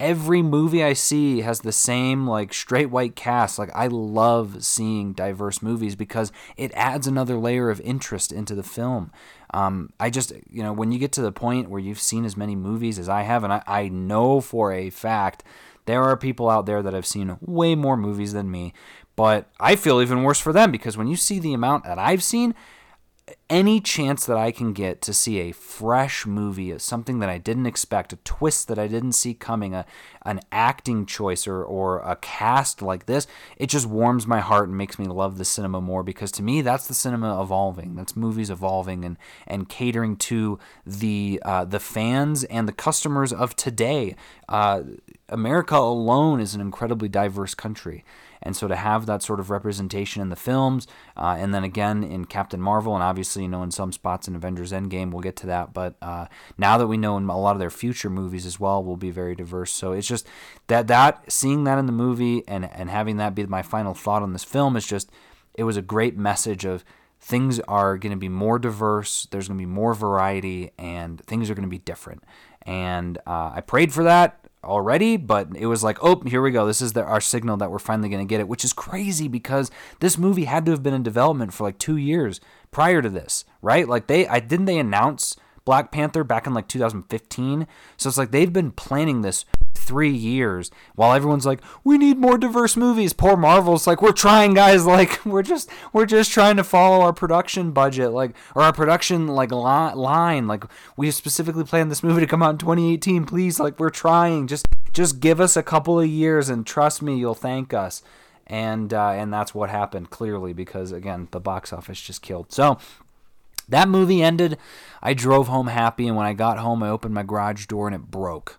every 0.00 0.42
movie 0.42 0.82
I 0.82 0.92
see 0.92 1.42
has 1.42 1.60
the 1.60 1.72
same 1.72 2.26
like 2.26 2.52
straight 2.52 2.90
white 2.90 3.16
cast. 3.16 3.58
Like 3.58 3.70
I 3.74 3.86
love 3.86 4.64
seeing 4.64 5.12
diverse 5.12 5.62
movies 5.62 5.96
because 5.96 6.32
it 6.56 6.72
adds 6.74 7.06
another 7.06 7.36
layer 7.36 7.70
of 7.70 7.80
interest 7.80 8.32
into 8.32 8.54
the 8.54 8.62
film. 8.62 9.10
Um, 9.52 9.90
I 10.00 10.10
just 10.10 10.32
you 10.50 10.62
know 10.62 10.72
when 10.72 10.92
you 10.92 10.98
get 10.98 11.12
to 11.12 11.22
the 11.22 11.32
point 11.32 11.70
where 11.70 11.80
you've 11.80 12.00
seen 12.00 12.24
as 12.24 12.36
many 12.36 12.56
movies 12.56 12.98
as 12.98 13.08
I 13.08 13.22
have, 13.22 13.44
and 13.44 13.52
I, 13.52 13.62
I 13.66 13.88
know 13.88 14.40
for 14.40 14.72
a 14.72 14.90
fact 14.90 15.44
there 15.86 16.02
are 16.02 16.16
people 16.16 16.48
out 16.48 16.66
there 16.66 16.82
that 16.82 16.94
have 16.94 17.06
seen 17.06 17.36
way 17.40 17.74
more 17.74 17.96
movies 17.96 18.32
than 18.32 18.50
me. 18.50 18.72
But 19.16 19.48
I 19.60 19.76
feel 19.76 20.00
even 20.00 20.24
worse 20.24 20.40
for 20.40 20.52
them 20.52 20.72
because 20.72 20.96
when 20.96 21.06
you 21.06 21.16
see 21.16 21.38
the 21.38 21.54
amount 21.54 21.84
that 21.84 21.98
I've 21.98 22.22
seen, 22.22 22.54
any 23.48 23.80
chance 23.80 24.26
that 24.26 24.36
I 24.36 24.50
can 24.50 24.74
get 24.74 25.00
to 25.02 25.14
see 25.14 25.38
a 25.38 25.52
fresh 25.52 26.26
movie, 26.26 26.78
something 26.78 27.20
that 27.20 27.30
I 27.30 27.38
didn't 27.38 27.66
expect, 27.66 28.12
a 28.12 28.16
twist 28.16 28.68
that 28.68 28.78
I 28.78 28.86
didn't 28.86 29.12
see 29.12 29.32
coming, 29.32 29.74
a 29.74 29.86
an 30.26 30.40
acting 30.50 31.06
choice 31.06 31.46
or, 31.46 31.62
or 31.62 32.00
a 32.00 32.16
cast 32.16 32.82
like 32.82 33.06
this, 33.06 33.26
it 33.56 33.68
just 33.68 33.86
warms 33.86 34.26
my 34.26 34.40
heart 34.40 34.68
and 34.68 34.76
makes 34.76 34.98
me 34.98 35.06
love 35.06 35.38
the 35.38 35.44
cinema 35.44 35.80
more 35.80 36.02
because 36.02 36.32
to 36.32 36.42
me 36.42 36.62
that's 36.62 36.86
the 36.86 36.94
cinema 36.94 37.40
evolving. 37.42 37.94
That's 37.94 38.16
movies 38.16 38.50
evolving 38.50 39.04
and, 39.04 39.16
and 39.46 39.68
catering 39.68 40.16
to 40.16 40.58
the 40.86 41.40
uh, 41.44 41.64
the 41.64 41.80
fans 41.80 42.44
and 42.44 42.68
the 42.68 42.72
customers 42.72 43.32
of 43.32 43.56
today. 43.56 44.16
Uh, 44.48 44.82
America 45.28 45.76
alone 45.76 46.40
is 46.40 46.54
an 46.54 46.60
incredibly 46.60 47.08
diverse 47.08 47.54
country. 47.54 48.04
And 48.44 48.54
so 48.54 48.68
to 48.68 48.76
have 48.76 49.06
that 49.06 49.22
sort 49.22 49.40
of 49.40 49.50
representation 49.50 50.22
in 50.22 50.28
the 50.28 50.36
films, 50.36 50.86
uh, 51.16 51.36
and 51.38 51.54
then 51.54 51.64
again 51.64 52.04
in 52.04 52.26
Captain 52.26 52.60
Marvel, 52.60 52.94
and 52.94 53.02
obviously, 53.02 53.42
you 53.42 53.48
know, 53.48 53.62
in 53.62 53.70
some 53.70 53.90
spots 53.90 54.28
in 54.28 54.36
Avengers 54.36 54.70
Endgame, 54.70 55.10
we'll 55.10 55.22
get 55.22 55.36
to 55.36 55.46
that. 55.46 55.72
But 55.72 55.96
uh, 56.02 56.26
now 56.58 56.78
that 56.78 56.86
we 56.86 56.96
know 56.96 57.16
in 57.16 57.28
a 57.28 57.38
lot 57.38 57.56
of 57.56 57.60
their 57.60 57.70
future 57.70 58.10
movies 58.10 58.46
as 58.46 58.60
well 58.60 58.84
will 58.84 58.96
be 58.96 59.10
very 59.10 59.34
diverse. 59.34 59.72
So 59.72 59.92
it's 59.92 60.06
just 60.06 60.26
that, 60.66 60.86
that 60.88 61.32
seeing 61.32 61.64
that 61.64 61.78
in 61.78 61.86
the 61.86 61.92
movie 61.92 62.46
and, 62.46 62.70
and 62.70 62.90
having 62.90 63.16
that 63.16 63.34
be 63.34 63.46
my 63.46 63.62
final 63.62 63.94
thought 63.94 64.22
on 64.22 64.32
this 64.32 64.44
film 64.44 64.76
is 64.76 64.86
just, 64.86 65.10
it 65.54 65.64
was 65.64 65.76
a 65.76 65.82
great 65.82 66.16
message 66.16 66.64
of, 66.64 66.84
things 67.20 67.58
are 67.60 67.96
going 67.96 68.12
to 68.12 68.18
be 68.18 68.28
more 68.28 68.58
diverse, 68.58 69.26
there's 69.30 69.48
going 69.48 69.56
to 69.56 69.62
be 69.62 69.70
more 69.70 69.94
variety, 69.94 70.70
and 70.76 71.24
things 71.24 71.48
are 71.48 71.54
going 71.54 71.64
to 71.64 71.70
be 71.70 71.78
different. 71.78 72.22
And 72.66 73.16
uh, 73.26 73.52
I 73.54 73.62
prayed 73.62 73.94
for 73.94 74.04
that 74.04 74.43
already, 74.64 75.16
but 75.16 75.48
it 75.56 75.66
was 75.66 75.84
like, 75.84 75.98
oh, 76.02 76.20
here 76.26 76.42
we 76.42 76.50
go. 76.50 76.66
This 76.66 76.80
is 76.80 76.92
the, 76.92 77.04
our 77.04 77.20
signal 77.20 77.56
that 77.58 77.70
we're 77.70 77.78
finally 77.78 78.08
going 78.08 78.26
to 78.26 78.28
get 78.28 78.40
it, 78.40 78.48
which 78.48 78.64
is 78.64 78.72
crazy 78.72 79.28
because 79.28 79.70
this 80.00 80.18
movie 80.18 80.44
had 80.44 80.64
to 80.66 80.72
have 80.72 80.82
been 80.82 80.94
in 80.94 81.02
development 81.02 81.52
for 81.52 81.64
like 81.64 81.78
two 81.78 81.96
years 81.96 82.40
prior 82.70 83.02
to 83.02 83.08
this, 83.08 83.44
right? 83.62 83.88
Like 83.88 84.06
they, 84.06 84.26
I 84.26 84.40
didn't 84.40 84.66
they 84.66 84.78
announce 84.78 85.36
Black 85.64 85.90
Panther 85.90 86.24
back 86.24 86.46
in 86.46 86.54
like 86.54 86.68
2015, 86.68 87.66
so 87.96 88.08
it's 88.08 88.18
like 88.18 88.30
they've 88.30 88.52
been 88.52 88.70
planning 88.70 89.22
this 89.22 89.44
three 89.84 90.10
years 90.10 90.70
while 90.94 91.12
everyone's 91.12 91.46
like 91.46 91.60
we 91.84 91.98
need 91.98 92.18
more 92.18 92.38
diverse 92.38 92.76
movies. 92.76 93.12
Poor 93.12 93.36
marvel's 93.36 93.86
like 93.86 94.02
we're 94.02 94.12
trying 94.12 94.54
guys. 94.54 94.84
Like 94.94 95.24
we're 95.26 95.42
just 95.42 95.68
we're 95.92 96.06
just 96.06 96.30
trying 96.30 96.56
to 96.56 96.62
follow 96.62 97.04
our 97.04 97.12
production 97.12 97.72
budget 97.72 98.12
like 98.12 98.36
or 98.54 98.62
our 98.62 98.72
production 98.72 99.26
like 99.26 99.50
li- 99.50 99.94
line. 99.94 100.46
Like 100.46 100.64
we 100.96 101.10
specifically 101.10 101.64
planned 101.64 101.90
this 101.90 102.02
movie 102.02 102.20
to 102.20 102.26
come 102.28 102.42
out 102.42 102.50
in 102.50 102.58
2018 102.58 103.24
please 103.24 103.58
like 103.58 103.80
we're 103.80 103.90
trying. 103.90 104.46
Just 104.46 104.66
just 104.92 105.18
give 105.20 105.40
us 105.40 105.56
a 105.56 105.62
couple 105.62 105.98
of 105.98 106.06
years 106.06 106.48
and 106.48 106.64
trust 106.64 107.02
me 107.02 107.16
you'll 107.16 107.34
thank 107.34 107.74
us. 107.74 108.02
And 108.46 108.94
uh, 108.94 109.10
and 109.10 109.32
that's 109.32 109.54
what 109.54 109.70
happened 109.70 110.10
clearly 110.10 110.52
because 110.52 110.92
again 110.92 111.28
the 111.32 111.40
box 111.40 111.72
office 111.72 112.00
just 112.00 112.22
killed. 112.22 112.52
So 112.52 112.78
that 113.68 113.88
movie 113.88 114.22
ended. 114.22 114.58
I 115.02 115.14
drove 115.14 115.48
home 115.48 115.66
happy 115.66 116.06
and 116.08 116.16
when 116.16 116.26
i 116.26 116.32
got 116.32 116.58
home 116.58 116.82
i 116.82 116.88
opened 116.88 117.14
my 117.14 117.22
garage 117.22 117.66
door 117.66 117.86
and 117.86 117.94
it 117.94 118.10
broke 118.10 118.58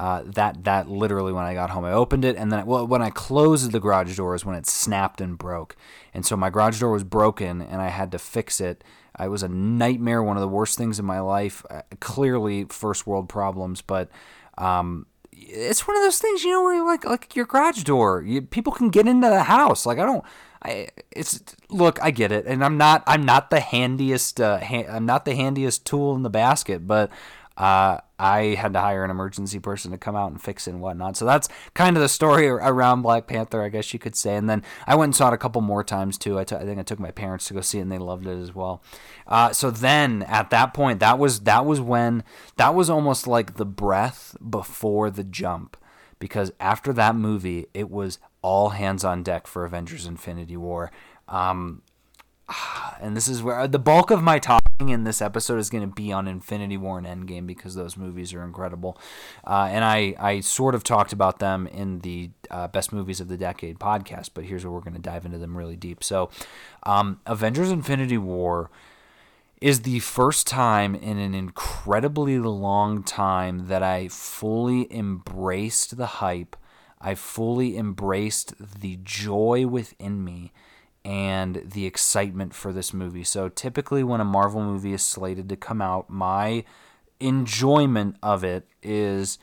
uh, 0.00 0.22
that 0.24 0.64
that 0.64 0.88
literally 0.88 1.30
when 1.30 1.44
I 1.44 1.52
got 1.52 1.68
home, 1.68 1.84
I 1.84 1.92
opened 1.92 2.24
it, 2.24 2.34
and 2.34 2.50
then 2.50 2.64
well, 2.64 2.86
when 2.86 3.02
I 3.02 3.10
closed 3.10 3.70
the 3.70 3.80
garage 3.80 4.16
door 4.16 4.34
is 4.34 4.46
when 4.46 4.56
it 4.56 4.66
snapped 4.66 5.20
and 5.20 5.36
broke, 5.36 5.76
and 6.14 6.24
so 6.24 6.38
my 6.38 6.48
garage 6.48 6.80
door 6.80 6.90
was 6.90 7.04
broken, 7.04 7.60
and 7.60 7.82
I 7.82 7.88
had 7.88 8.10
to 8.12 8.18
fix 8.18 8.62
it. 8.62 8.82
It 9.20 9.28
was 9.28 9.42
a 9.42 9.48
nightmare, 9.48 10.22
one 10.22 10.38
of 10.38 10.40
the 10.40 10.48
worst 10.48 10.78
things 10.78 10.98
in 10.98 11.04
my 11.04 11.20
life. 11.20 11.66
Uh, 11.68 11.82
clearly, 12.00 12.64
first 12.70 13.06
world 13.06 13.28
problems, 13.28 13.82
but 13.82 14.08
um, 14.56 15.04
it's 15.32 15.86
one 15.86 15.98
of 15.98 16.02
those 16.02 16.18
things, 16.18 16.44
you 16.44 16.52
know, 16.52 16.62
where 16.62 16.82
like 16.82 17.04
like 17.04 17.36
your 17.36 17.44
garage 17.44 17.82
door, 17.82 18.24
you, 18.26 18.40
people 18.40 18.72
can 18.72 18.88
get 18.88 19.06
into 19.06 19.28
the 19.28 19.42
house. 19.42 19.84
Like 19.84 19.98
I 19.98 20.06
don't, 20.06 20.24
I 20.62 20.88
it's 21.14 21.42
look, 21.68 22.02
I 22.02 22.10
get 22.10 22.32
it, 22.32 22.46
and 22.46 22.64
I'm 22.64 22.78
not 22.78 23.04
I'm 23.06 23.26
not 23.26 23.50
the 23.50 23.60
handiest 23.60 24.40
uh, 24.40 24.60
ha- 24.60 24.88
I'm 24.88 25.04
not 25.04 25.26
the 25.26 25.34
handiest 25.34 25.84
tool 25.84 26.16
in 26.16 26.22
the 26.22 26.30
basket, 26.30 26.86
but 26.86 27.10
uh, 27.58 27.98
I 28.20 28.54
had 28.54 28.74
to 28.74 28.80
hire 28.80 29.02
an 29.02 29.10
emergency 29.10 29.58
person 29.58 29.92
to 29.92 29.98
come 29.98 30.14
out 30.14 30.30
and 30.30 30.40
fix 30.40 30.68
it 30.68 30.72
and 30.72 30.82
whatnot. 30.82 31.16
So 31.16 31.24
that's 31.24 31.48
kind 31.72 31.96
of 31.96 32.02
the 32.02 32.08
story 32.08 32.48
around 32.48 33.00
Black 33.00 33.26
Panther, 33.26 33.62
I 33.62 33.70
guess 33.70 33.94
you 33.94 33.98
could 33.98 34.14
say. 34.14 34.36
And 34.36 34.48
then 34.48 34.62
I 34.86 34.94
went 34.94 35.08
and 35.08 35.16
saw 35.16 35.28
it 35.28 35.34
a 35.34 35.38
couple 35.38 35.62
more 35.62 35.82
times 35.82 36.18
too. 36.18 36.38
I, 36.38 36.44
t- 36.44 36.54
I 36.54 36.64
think 36.64 36.78
I 36.78 36.82
took 36.82 36.98
my 36.98 37.12
parents 37.12 37.46
to 37.46 37.54
go 37.54 37.62
see 37.62 37.78
it, 37.78 37.82
and 37.82 37.90
they 37.90 37.96
loved 37.96 38.26
it 38.26 38.38
as 38.38 38.54
well. 38.54 38.82
Uh, 39.26 39.54
so 39.54 39.70
then 39.70 40.22
at 40.24 40.50
that 40.50 40.74
point, 40.74 41.00
that 41.00 41.18
was 41.18 41.40
that 41.40 41.64
was 41.64 41.80
when 41.80 42.22
that 42.56 42.74
was 42.74 42.90
almost 42.90 43.26
like 43.26 43.54
the 43.54 43.64
breath 43.64 44.36
before 44.48 45.10
the 45.10 45.24
jump, 45.24 45.78
because 46.18 46.52
after 46.60 46.92
that 46.92 47.16
movie, 47.16 47.68
it 47.72 47.90
was 47.90 48.18
all 48.42 48.70
hands 48.70 49.02
on 49.02 49.22
deck 49.22 49.46
for 49.46 49.64
Avengers: 49.64 50.04
Infinity 50.04 50.58
War. 50.58 50.90
Um, 51.26 51.80
and 53.00 53.16
this 53.16 53.28
is 53.28 53.42
where 53.42 53.66
the 53.68 53.78
bulk 53.78 54.10
of 54.10 54.22
my 54.22 54.38
talking 54.38 54.88
in 54.88 55.04
this 55.04 55.20
episode 55.20 55.58
is 55.58 55.70
going 55.70 55.88
to 55.88 55.94
be 55.94 56.12
on 56.12 56.26
Infinity 56.26 56.76
War 56.76 56.98
and 56.98 57.06
Endgame 57.06 57.46
because 57.46 57.74
those 57.74 57.96
movies 57.96 58.32
are 58.32 58.42
incredible. 58.42 58.98
Uh, 59.46 59.68
and 59.70 59.84
I, 59.84 60.14
I 60.18 60.40
sort 60.40 60.74
of 60.74 60.84
talked 60.84 61.12
about 61.12 61.38
them 61.38 61.66
in 61.66 62.00
the 62.00 62.30
uh, 62.50 62.68
Best 62.68 62.92
Movies 62.92 63.20
of 63.20 63.28
the 63.28 63.36
Decade 63.36 63.78
podcast, 63.78 64.30
but 64.34 64.44
here's 64.44 64.64
where 64.64 64.72
we're 64.72 64.80
going 64.80 64.94
to 64.94 65.00
dive 65.00 65.24
into 65.24 65.38
them 65.38 65.56
really 65.56 65.76
deep. 65.76 66.02
So, 66.02 66.30
um, 66.84 67.20
Avengers 67.26 67.70
Infinity 67.70 68.18
War 68.18 68.70
is 69.60 69.82
the 69.82 69.98
first 69.98 70.46
time 70.46 70.94
in 70.94 71.18
an 71.18 71.34
incredibly 71.34 72.38
long 72.38 73.02
time 73.02 73.68
that 73.68 73.82
I 73.82 74.08
fully 74.08 74.90
embraced 74.92 75.98
the 75.98 76.06
hype. 76.06 76.56
I 76.98 77.14
fully 77.14 77.76
embraced 77.76 78.54
the 78.80 78.98
joy 79.02 79.66
within 79.66 80.24
me 80.24 80.52
and 81.04 81.62
the 81.64 81.86
excitement 81.86 82.54
for 82.54 82.72
this 82.72 82.92
movie. 82.92 83.24
So 83.24 83.48
typically, 83.48 84.04
when 84.04 84.20
a 84.20 84.24
Marvel 84.24 84.62
movie 84.62 84.92
is 84.92 85.02
slated 85.02 85.48
to 85.48 85.56
come 85.56 85.80
out, 85.80 86.10
my 86.10 86.64
enjoyment 87.18 88.16
of 88.22 88.44
it 88.44 88.66
is 88.82 89.38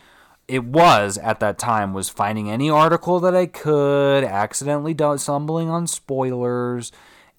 it 0.48 0.64
was 0.64 1.18
at 1.18 1.40
that 1.40 1.58
time 1.58 1.94
was 1.94 2.10
finding 2.10 2.50
any 2.50 2.70
article 2.70 3.20
that 3.20 3.36
I 3.36 3.46
could, 3.48 4.24
accidentally 4.24 4.96
stumbling 5.18 5.70
on 5.70 5.88
spoilers, 5.88 6.92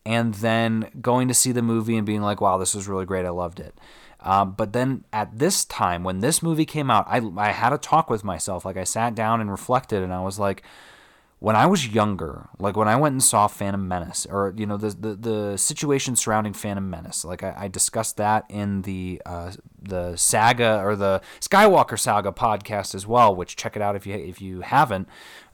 and 0.04 0.34
then 0.34 0.90
going 1.00 1.28
to 1.28 1.34
see 1.34 1.52
the 1.52 1.62
movie 1.62 1.96
and 1.96 2.06
being 2.06 2.22
like, 2.22 2.40
"Wow, 2.40 2.58
this 2.58 2.74
was 2.74 2.88
really 2.88 3.06
great. 3.06 3.24
I 3.24 3.30
loved 3.30 3.60
it." 3.60 3.78
Um, 4.20 4.52
but 4.52 4.72
then 4.72 5.04
at 5.12 5.38
this 5.38 5.64
time, 5.64 6.02
when 6.02 6.20
this 6.20 6.42
movie 6.42 6.66
came 6.66 6.90
out, 6.90 7.06
I 7.08 7.22
I 7.36 7.52
had 7.52 7.72
a 7.72 7.78
talk 7.78 8.10
with 8.10 8.24
myself. 8.24 8.64
Like 8.64 8.76
I 8.76 8.84
sat 8.84 9.14
down 9.14 9.40
and 9.40 9.50
reflected, 9.50 10.02
and 10.02 10.12
I 10.12 10.20
was 10.20 10.38
like, 10.38 10.62
when 11.40 11.54
I 11.54 11.66
was 11.66 11.86
younger, 11.86 12.48
like 12.58 12.76
when 12.76 12.88
I 12.88 12.96
went 12.96 13.12
and 13.12 13.22
saw 13.22 13.46
Phantom 13.46 13.86
Menace, 13.86 14.26
or 14.28 14.52
you 14.56 14.66
know 14.66 14.76
the 14.76 14.90
the, 14.90 15.14
the 15.14 15.56
situation 15.56 16.16
surrounding 16.16 16.52
Phantom 16.52 16.88
Menace, 16.88 17.24
like 17.24 17.44
I, 17.44 17.54
I 17.56 17.68
discussed 17.68 18.16
that 18.16 18.44
in 18.48 18.82
the 18.82 19.22
uh, 19.24 19.52
the 19.80 20.16
saga 20.16 20.80
or 20.82 20.96
the 20.96 21.20
Skywalker 21.40 21.98
saga 21.98 22.32
podcast 22.32 22.94
as 22.94 23.06
well. 23.06 23.34
Which 23.34 23.54
check 23.54 23.76
it 23.76 23.82
out 23.82 23.94
if 23.94 24.06
you 24.06 24.14
if 24.14 24.42
you 24.42 24.62
haven't. 24.62 25.08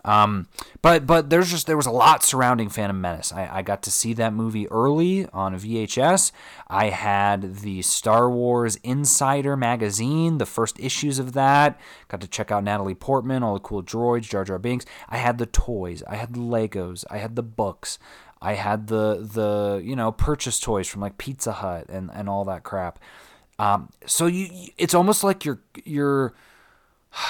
Um, 0.04 0.48
but 0.82 1.06
but 1.06 1.30
there's 1.30 1.50
just 1.50 1.66
there 1.66 1.76
was 1.76 1.86
a 1.86 1.90
lot 1.90 2.22
surrounding 2.22 2.68
Phantom 2.68 3.00
Menace. 3.00 3.32
I, 3.32 3.58
I 3.58 3.62
got 3.62 3.82
to 3.84 3.90
see 3.90 4.12
that 4.14 4.34
movie 4.34 4.68
early 4.68 5.26
on 5.32 5.58
VHS. 5.58 6.30
I 6.68 6.90
had 6.90 7.56
the 7.60 7.80
Star 7.82 8.30
Wars 8.30 8.76
Insider 8.82 9.56
magazine, 9.56 10.38
the 10.38 10.46
first 10.46 10.78
issues 10.78 11.18
of 11.18 11.32
that. 11.32 11.80
Got 12.08 12.20
to 12.20 12.28
check 12.28 12.50
out 12.50 12.64
Natalie 12.64 12.94
Portman, 12.94 13.42
all 13.42 13.54
the 13.54 13.60
cool 13.60 13.82
droids, 13.82 14.28
Jar 14.28 14.44
Jar 14.44 14.58
Binks. 14.58 14.84
I 15.08 15.16
had 15.16 15.38
the 15.38 15.46
toys. 15.46 16.02
I 16.06 16.16
had 16.16 16.34
the 16.34 16.40
Legos. 16.40 17.04
I 17.10 17.18
had 17.18 17.34
the 17.34 17.42
books. 17.42 17.98
I 18.42 18.54
had 18.54 18.88
the 18.88 19.26
the 19.32 19.80
you 19.82 19.96
know 19.96 20.12
purchase 20.12 20.60
toys 20.60 20.86
from 20.86 21.00
like 21.00 21.16
Pizza 21.16 21.52
Hut 21.52 21.86
and 21.88 22.10
and 22.12 22.28
all 22.28 22.44
that 22.44 22.62
crap. 22.62 22.98
Um, 23.58 23.88
so 24.04 24.26
you 24.26 24.68
it's 24.76 24.92
almost 24.92 25.24
like 25.24 25.46
you're 25.46 25.60
you're 25.84 26.34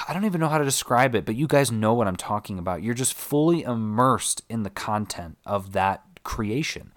I 0.08 0.12
don't 0.12 0.24
even 0.24 0.40
know 0.40 0.48
how 0.48 0.58
to 0.58 0.64
describe 0.64 1.14
it, 1.14 1.24
but 1.24 1.34
you 1.34 1.46
guys 1.46 1.70
know 1.70 1.94
what 1.94 2.06
I'm 2.06 2.16
talking 2.16 2.58
about. 2.58 2.82
You're 2.82 2.94
just 2.94 3.14
fully 3.14 3.62
immersed 3.62 4.42
in 4.48 4.62
the 4.62 4.70
content 4.70 5.38
of 5.44 5.72
that 5.72 6.02
creation. 6.22 6.92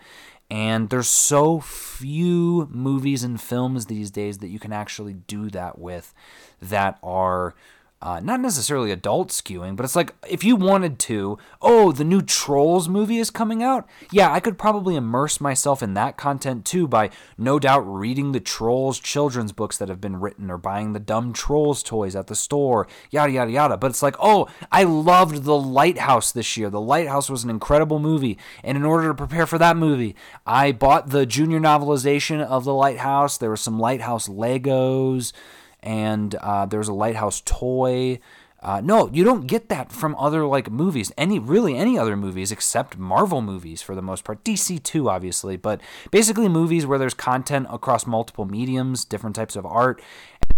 And 0.50 0.90
there's 0.90 1.10
so 1.10 1.60
few 1.60 2.70
movies 2.72 3.24
and 3.24 3.40
films 3.42 3.88
these 3.88 4.10
days 4.10 4.38
that 4.38 4.48
you 4.48 4.60
can 4.60 4.72
actually 4.72 5.14
do 5.14 5.50
that 5.50 5.78
with 5.78 6.14
that 6.62 6.98
are 7.04 7.54
uh, 8.00 8.20
not 8.20 8.40
necessarily 8.40 8.92
adult 8.92 9.30
skewing, 9.30 9.76
but 9.76 9.84
it's 9.84 9.96
like 9.96 10.14
if 10.30 10.44
you 10.44 10.56
wanted 10.56 11.00
to, 11.00 11.40
oh, 11.64 11.92
the 11.92 12.04
new 12.04 12.22
Trolls 12.22 12.88
movie 12.88 13.18
is 13.18 13.32
coming 13.32 13.64
out. 13.64 13.88
Yeah, 14.12 14.32
I 14.32 14.40
could 14.40 14.60
probably 14.60 14.96
immerse 14.96 15.42
myself 15.42 15.82
in 15.82 15.96
that 15.96 16.16
content 16.16 16.64
too 16.64 16.88
by 16.88 17.10
no 17.40 17.58
doubt 17.58 17.80
reading 17.82 18.32
the 18.32 18.40
Trolls 18.40 19.00
children's 19.00 19.52
books 19.52 19.78
that 19.78 19.90
have 19.90 20.00
been 20.00 20.20
written 20.20 20.52
or 20.52 20.60
buying 20.60 20.94
the 20.94 21.00
dumb 21.00 21.34
Trolls 21.34 21.82
toys 21.82 22.16
at 22.16 22.28
the 22.28 22.36
store, 22.36 22.88
yada, 23.10 23.32
yada, 23.32 23.52
yada. 23.52 23.78
But 23.78 23.90
it's 23.90 24.04
like, 24.04 24.16
oh, 24.20 24.48
I 24.72 24.84
loved 24.84 25.44
The 25.44 25.58
Lighthouse 25.58 26.32
this 26.32 26.56
year. 26.56 26.70
The 26.70 26.80
Lighthouse 26.80 27.32
was 27.32 27.44
an 27.44 27.50
incredible 27.50 27.98
movie. 27.98 28.38
And 28.64 28.78
in 28.78 28.86
order 28.86 29.08
to 29.08 29.16
prepare 29.16 29.48
for 29.48 29.58
that 29.58 29.76
movie, 29.76 30.16
I 30.46 30.72
bought 30.72 31.10
the 31.10 31.26
junior 31.26 31.60
novelization 31.60 32.42
of 32.42 32.64
The 32.64 32.74
Lighthouse. 32.76 33.40
There 33.40 33.50
were 33.50 33.58
some 33.58 33.80
Lighthouse 33.80 34.28
Legos 34.28 35.34
and 35.82 36.36
uh, 36.36 36.66
there's 36.66 36.88
a 36.88 36.94
lighthouse 36.94 37.42
toy. 37.46 38.20
Uh, 38.62 38.82
no, 38.84 39.10
you 39.14 39.24
don't 39.24 39.46
get 39.46 39.70
that 39.70 39.92
from 39.92 40.16
other 40.16 40.46
like 40.46 40.72
movies. 40.72 41.12
Any 41.18 41.38
really 41.40 41.78
any 41.78 41.98
other 41.98 42.18
movies 42.18 42.52
except 42.52 42.98
Marvel 42.98 43.42
movies 43.42 43.82
for 43.82 43.94
the 43.94 44.02
most 44.02 44.24
part. 44.24 44.44
DC 44.44 44.82
too, 44.82 45.10
obviously, 45.10 45.58
but 45.58 45.80
basically 46.12 46.50
movies 46.50 46.86
where 46.86 46.98
there's 46.98 47.14
content 47.14 47.68
across 47.70 48.08
multiple 48.08 48.46
mediums, 48.46 49.06
different 49.06 49.36
types 49.36 49.56
of 49.56 49.66
art. 49.66 50.02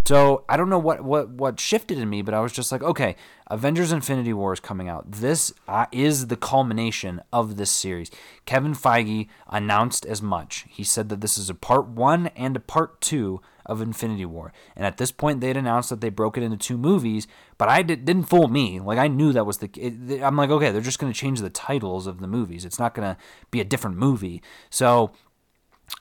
So 0.08 0.44
I 0.50 0.58
don't 0.58 0.70
know 0.70 0.80
what 0.80 1.04
what 1.04 1.30
what 1.30 1.60
shifted 1.60 2.00
in 2.00 2.10
me, 2.10 2.22
but 2.22 2.34
I 2.34 2.40
was 2.40 2.52
just 2.52 2.72
like, 2.72 2.82
okay, 2.82 3.16
Avengers: 3.48 3.92
Infinity 3.92 4.34
War 4.34 4.54
is 4.54 4.60
coming 4.60 4.90
out. 4.90 5.12
This 5.12 5.54
uh, 5.68 5.86
is 5.92 6.28
the 6.28 6.36
culmination 6.36 7.22
of 7.32 7.58
this 7.58 7.70
series. 7.70 8.10
Kevin 8.46 8.74
Feige 8.74 9.28
announced 9.48 10.06
as 10.06 10.22
much. 10.22 10.66
He 10.68 10.84
said 10.84 11.10
that 11.10 11.22
this 11.22 11.38
is 11.38 11.50
a 11.50 11.54
part 11.54 11.88
one 11.88 12.28
and 12.36 12.56
a 12.56 12.60
part 12.60 13.02
two 13.02 13.42
of 13.70 13.82
Infinity 13.82 14.26
War. 14.26 14.52
And 14.76 14.86
at 14.86 14.98
this 14.98 15.12
point, 15.12 15.40
they'd 15.40 15.56
announced 15.56 15.90
that 15.90 16.02
they 16.02 16.10
broke 16.10 16.38
it 16.38 16.44
into 16.44 16.58
two 16.58 16.78
movies, 16.78 17.28
but 17.58 17.70
I 17.70 17.82
did, 17.82 18.08
not 18.08 18.28
fool 18.28 18.48
me. 18.48 18.80
Like 18.80 18.98
I 18.98 19.08
knew 19.08 19.32
that 19.32 19.46
was 19.46 19.60
the. 19.60 19.70
It, 19.78 20.22
I'm 20.22 20.36
like, 20.36 20.50
okay, 20.50 20.72
they're 20.72 20.82
just 20.82 21.00
going 21.00 21.14
to 21.14 21.18
change 21.18 21.40
the 21.40 21.50
titles 21.50 22.08
of 22.08 22.20
the 22.20 22.28
movies. 22.28 22.66
It's 22.66 22.80
not 22.80 22.94
going 22.94 23.16
to 23.16 23.22
be 23.52 23.62
a 23.62 23.66
different 23.66 23.98
movie. 23.98 24.42
So. 24.70 25.12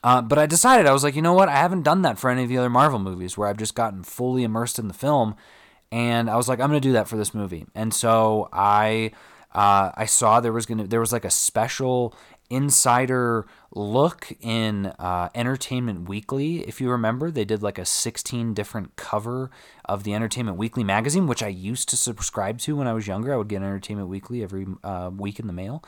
Uh, 0.03 0.21
but 0.21 0.37
I 0.37 0.45
decided 0.45 0.85
I 0.85 0.93
was 0.93 1.03
like, 1.03 1.15
you 1.15 1.21
know 1.23 1.33
what? 1.33 1.49
I 1.49 1.55
haven't 1.55 1.81
done 1.81 2.03
that 2.03 2.19
for 2.19 2.29
any 2.29 2.43
of 2.43 2.49
the 2.49 2.59
other 2.59 2.69
Marvel 2.69 2.99
movies 2.99 3.35
where 3.35 3.47
I've 3.47 3.57
just 3.57 3.73
gotten 3.73 4.03
fully 4.03 4.43
immersed 4.43 4.77
in 4.77 4.87
the 4.87 4.93
film, 4.93 5.35
and 5.91 6.29
I 6.29 6.35
was 6.35 6.47
like, 6.47 6.59
I'm 6.59 6.69
going 6.69 6.79
to 6.79 6.87
do 6.87 6.93
that 6.93 7.07
for 7.07 7.17
this 7.17 7.33
movie. 7.33 7.65
And 7.73 7.91
so 7.91 8.49
I 8.53 9.11
uh, 9.53 9.91
I 9.95 10.05
saw 10.05 10.39
there 10.39 10.53
was 10.53 10.65
gonna 10.65 10.85
there 10.85 10.99
was 10.99 11.11
like 11.11 11.25
a 11.25 11.31
special 11.31 12.13
insider 12.49 13.45
look 13.71 14.31
in 14.41 14.87
uh, 14.97 15.29
Entertainment 15.35 16.09
Weekly. 16.09 16.67
If 16.67 16.81
you 16.81 16.89
remember, 16.89 17.29
they 17.29 17.45
did 17.45 17.61
like 17.61 17.77
a 17.77 17.85
16 17.85 18.53
different 18.53 18.95
cover 18.95 19.51
of 19.85 20.03
the 20.03 20.13
Entertainment 20.13 20.57
Weekly 20.57 20.83
magazine, 20.83 21.27
which 21.27 21.43
I 21.43 21.47
used 21.47 21.89
to 21.89 21.97
subscribe 21.97 22.57
to 22.59 22.75
when 22.75 22.87
I 22.87 22.93
was 22.93 23.07
younger. 23.07 23.33
I 23.33 23.37
would 23.37 23.47
get 23.47 23.57
Entertainment 23.61 24.09
Weekly 24.09 24.43
every 24.43 24.65
uh, 24.83 25.11
week 25.13 25.39
in 25.39 25.47
the 25.47 25.53
mail 25.53 25.83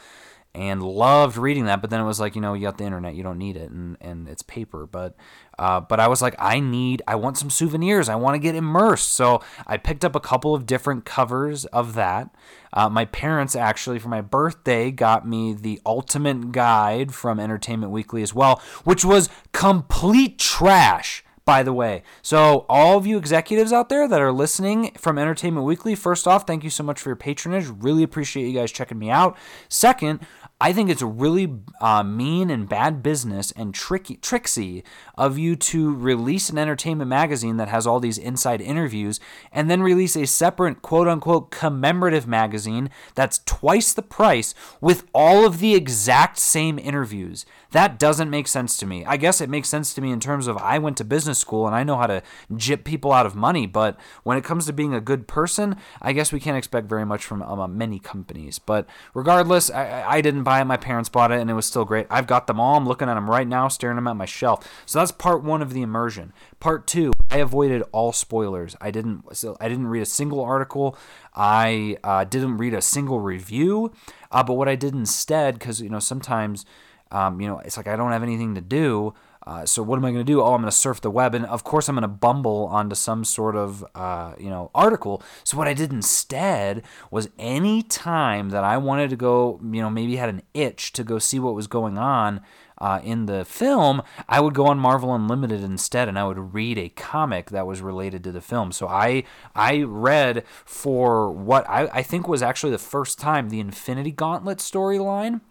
and 0.53 0.83
loved 0.83 1.37
reading 1.37 1.65
that. 1.65 1.81
But 1.81 1.89
then 1.89 2.01
it 2.01 2.05
was 2.05 2.19
like, 2.19 2.35
you 2.35 2.41
know, 2.41 2.53
you 2.53 2.63
got 2.63 2.77
the 2.77 2.83
internet, 2.83 3.15
you 3.15 3.23
don't 3.23 3.37
need 3.37 3.55
it, 3.57 3.71
and, 3.71 3.97
and 4.01 4.27
it's 4.27 4.41
paper. 4.41 4.85
But 4.85 5.15
uh, 5.61 5.79
but 5.79 5.99
I 5.99 6.07
was 6.07 6.23
like, 6.23 6.33
I 6.39 6.59
need, 6.59 7.03
I 7.07 7.13
want 7.13 7.37
some 7.37 7.51
souvenirs. 7.51 8.09
I 8.09 8.15
want 8.15 8.33
to 8.33 8.39
get 8.39 8.55
immersed. 8.55 9.13
So 9.13 9.41
I 9.67 9.77
picked 9.77 10.03
up 10.03 10.15
a 10.15 10.19
couple 10.19 10.55
of 10.55 10.65
different 10.65 11.05
covers 11.05 11.65
of 11.65 11.93
that. 11.93 12.33
Uh, 12.73 12.89
my 12.89 13.05
parents 13.05 13.55
actually, 13.55 13.99
for 13.99 14.09
my 14.09 14.21
birthday, 14.21 14.89
got 14.89 15.27
me 15.27 15.53
the 15.53 15.79
Ultimate 15.85 16.51
Guide 16.51 17.13
from 17.13 17.39
Entertainment 17.39 17.91
Weekly 17.91 18.23
as 18.23 18.33
well, 18.33 18.59
which 18.85 19.05
was 19.05 19.29
complete 19.53 20.39
trash 20.39 21.23
by 21.43 21.63
the 21.63 21.73
way. 21.73 22.03
So, 22.21 22.65
all 22.69 22.97
of 22.97 23.07
you 23.07 23.17
executives 23.17 23.73
out 23.73 23.89
there 23.89 24.07
that 24.07 24.21
are 24.21 24.31
listening 24.31 24.91
from 24.97 25.17
Entertainment 25.17 25.65
Weekly, 25.65 25.95
first 25.95 26.27
off, 26.27 26.45
thank 26.45 26.63
you 26.63 26.69
so 26.69 26.83
much 26.83 27.01
for 27.01 27.09
your 27.09 27.15
patronage. 27.15 27.67
Really 27.67 28.03
appreciate 28.03 28.47
you 28.47 28.53
guys 28.53 28.71
checking 28.71 28.99
me 28.99 29.09
out. 29.09 29.35
Second, 29.67 30.21
I 30.61 30.73
think 30.73 30.91
it's 30.91 31.01
really 31.01 31.51
uh, 31.81 32.03
mean 32.03 32.51
and 32.51 32.69
bad 32.69 33.01
business 33.01 33.51
and 33.53 33.73
tricky, 33.73 34.17
tricksy 34.17 34.83
of 35.17 35.39
you 35.39 35.55
to 35.55 35.95
release 35.95 36.51
an 36.51 36.59
entertainment 36.59 37.09
magazine 37.09 37.57
that 37.57 37.67
has 37.69 37.87
all 37.87 37.99
these 37.99 38.19
inside 38.19 38.61
interviews 38.61 39.19
and 39.51 39.71
then 39.71 39.81
release 39.81 40.15
a 40.15 40.27
separate 40.27 40.83
quote 40.83 41.07
unquote 41.07 41.49
commemorative 41.49 42.27
magazine 42.27 42.91
that's 43.15 43.39
twice 43.39 43.91
the 43.91 44.03
price 44.03 44.53
with 44.79 45.07
all 45.15 45.47
of 45.47 45.61
the 45.61 45.73
exact 45.73 46.37
same 46.37 46.77
interviews. 46.77 47.43
That 47.71 47.97
doesn't 47.97 48.29
make 48.29 48.47
sense 48.47 48.77
to 48.77 48.85
me. 48.85 49.05
I 49.05 49.17
guess 49.17 49.39
it 49.39 49.49
makes 49.49 49.69
sense 49.69 49.93
to 49.93 50.01
me 50.01 50.11
in 50.11 50.19
terms 50.19 50.47
of 50.47 50.57
I 50.57 50.77
went 50.77 50.97
to 50.97 51.05
business 51.05 51.39
school 51.39 51.65
and 51.65 51.75
I 51.75 51.83
know 51.83 51.97
how 51.97 52.07
to 52.07 52.21
jip 52.55 52.83
people 52.83 53.13
out 53.13 53.25
of 53.25 53.35
money, 53.35 53.65
but 53.65 53.97
when 54.23 54.37
it 54.37 54.43
comes 54.43 54.65
to 54.65 54.73
being 54.73 54.93
a 54.93 54.99
good 54.99 55.27
person, 55.27 55.77
I 56.01 56.11
guess 56.11 56.33
we 56.33 56.39
can't 56.39 56.57
expect 56.57 56.87
very 56.87 57.05
much 57.05 57.23
from 57.23 57.41
um, 57.41 57.77
many 57.77 57.97
companies. 57.97 58.59
But 58.59 58.87
regardless, 59.13 59.69
I, 59.71 60.03
I 60.05 60.21
didn't 60.21 60.43
buy 60.43 60.59
it. 60.61 60.65
My 60.65 60.77
parents 60.77 61.09
bought 61.09 61.31
it 61.31 61.39
and 61.39 61.49
it 61.49 61.53
was 61.53 61.65
still 61.65 61.85
great. 61.85 62.07
I've 62.09 62.27
got 62.27 62.47
them 62.47 62.59
all. 62.59 62.75
I'm 62.75 62.87
looking 62.87 63.07
at 63.07 63.15
them 63.15 63.29
right 63.29 63.47
now, 63.47 63.69
staring 63.69 63.95
them 63.95 64.07
at 64.07 64.17
my 64.17 64.25
shelf. 64.25 64.67
So 64.85 64.99
that's 64.99 65.11
part 65.11 65.43
one 65.43 65.61
of 65.61 65.73
the 65.73 65.81
immersion. 65.81 66.33
Part 66.59 66.87
two, 66.87 67.13
I 67.29 67.37
avoided 67.37 67.83
all 67.93 68.11
spoilers. 68.11 68.75
I 68.81 68.91
didn't. 68.91 69.23
So 69.35 69.55
I 69.61 69.69
didn't 69.69 69.87
read 69.87 70.01
a 70.01 70.05
single 70.05 70.41
article. 70.41 70.97
I 71.33 71.97
uh, 72.03 72.25
didn't 72.25 72.57
read 72.57 72.73
a 72.73 72.81
single 72.81 73.21
review. 73.21 73.93
Uh, 74.29 74.43
but 74.43 74.53
what 74.55 74.67
I 74.67 74.75
did 74.75 74.93
instead, 74.93 75.55
because 75.57 75.81
you 75.81 75.89
know 75.89 75.99
sometimes 75.99 76.65
um, 77.11 77.41
you 77.41 77.47
know, 77.47 77.59
it's 77.59 77.77
like 77.77 77.87
I 77.87 77.95
don't 77.95 78.11
have 78.11 78.23
anything 78.23 78.55
to 78.55 78.61
do. 78.61 79.13
Uh, 79.45 79.65
so 79.65 79.81
what 79.81 79.97
am 79.97 80.05
I 80.05 80.11
going 80.11 80.23
to 80.23 80.31
do? 80.31 80.39
Oh, 80.39 80.53
I'm 80.53 80.61
going 80.61 80.69
to 80.69 80.71
surf 80.71 81.01
the 81.01 81.09
web, 81.09 81.33
and 81.33 81.45
of 81.47 81.63
course 81.63 81.89
I'm 81.89 81.95
going 81.95 82.03
to 82.03 82.07
bumble 82.07 82.67
onto 82.71 82.95
some 82.95 83.25
sort 83.25 83.55
of 83.55 83.83
uh, 83.95 84.35
you 84.39 84.49
know 84.49 84.69
article. 84.75 85.23
So 85.43 85.57
what 85.57 85.67
I 85.67 85.73
did 85.73 85.91
instead 85.91 86.83
was 87.09 87.29
any 87.39 87.81
time 87.81 88.49
that 88.49 88.63
I 88.63 88.77
wanted 88.77 89.09
to 89.09 89.15
go, 89.15 89.59
you 89.63 89.81
know, 89.81 89.89
maybe 89.89 90.17
had 90.17 90.29
an 90.29 90.43
itch 90.53 90.93
to 90.93 91.03
go 91.03 91.17
see 91.17 91.39
what 91.39 91.55
was 91.55 91.65
going 91.67 91.97
on 91.97 92.41
uh, 92.81 92.99
in 93.03 93.27
the 93.27 93.45
film, 93.45 94.01
I 94.27 94.39
would 94.39 94.55
go 94.55 94.65
on 94.65 94.79
Marvel 94.79 95.13
Unlimited 95.13 95.63
instead, 95.63 96.07
and 96.07 96.17
I 96.17 96.25
would 96.25 96.53
read 96.53 96.79
a 96.79 96.89
comic 96.89 97.51
that 97.51 97.67
was 97.67 97.79
related 97.79 98.23
to 98.23 98.31
the 98.31 98.41
film. 98.41 98.71
So 98.71 98.87
I 98.87 99.23
I 99.55 99.83
read 99.83 100.43
for 100.65 101.31
what 101.31 101.69
I, 101.69 101.87
I 101.93 102.01
think 102.01 102.27
was 102.27 102.41
actually 102.41 102.71
the 102.71 102.79
first 102.79 103.19
time 103.19 103.49
the 103.49 103.59
Infinity 103.59 104.11
Gauntlet 104.11 104.57
storyline 104.57 105.41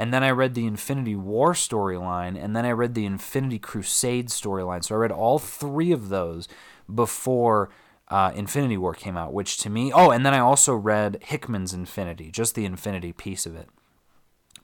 and 0.00 0.14
then 0.14 0.24
I 0.24 0.30
read 0.30 0.54
the 0.54 0.66
Infinity 0.66 1.14
War 1.14 1.52
storyline, 1.52 2.42
and 2.42 2.56
then 2.56 2.64
I 2.64 2.70
read 2.70 2.94
the 2.94 3.04
Infinity 3.04 3.58
Crusade 3.58 4.28
storyline. 4.28 4.82
So 4.82 4.94
I 4.94 4.98
read 4.98 5.12
all 5.12 5.38
three 5.38 5.92
of 5.92 6.08
those 6.08 6.48
before 6.92 7.68
uh, 8.08 8.32
Infinity 8.34 8.78
War 8.78 8.94
came 8.94 9.18
out, 9.18 9.34
which 9.34 9.58
to 9.58 9.68
me, 9.68 9.92
oh, 9.92 10.10
and 10.10 10.24
then 10.24 10.32
I 10.32 10.38
also 10.38 10.74
read 10.74 11.18
Hickman's 11.20 11.74
Infinity, 11.74 12.30
just 12.30 12.54
the 12.54 12.64
Infinity 12.64 13.12
piece 13.12 13.44
of 13.44 13.54
it. 13.54 13.68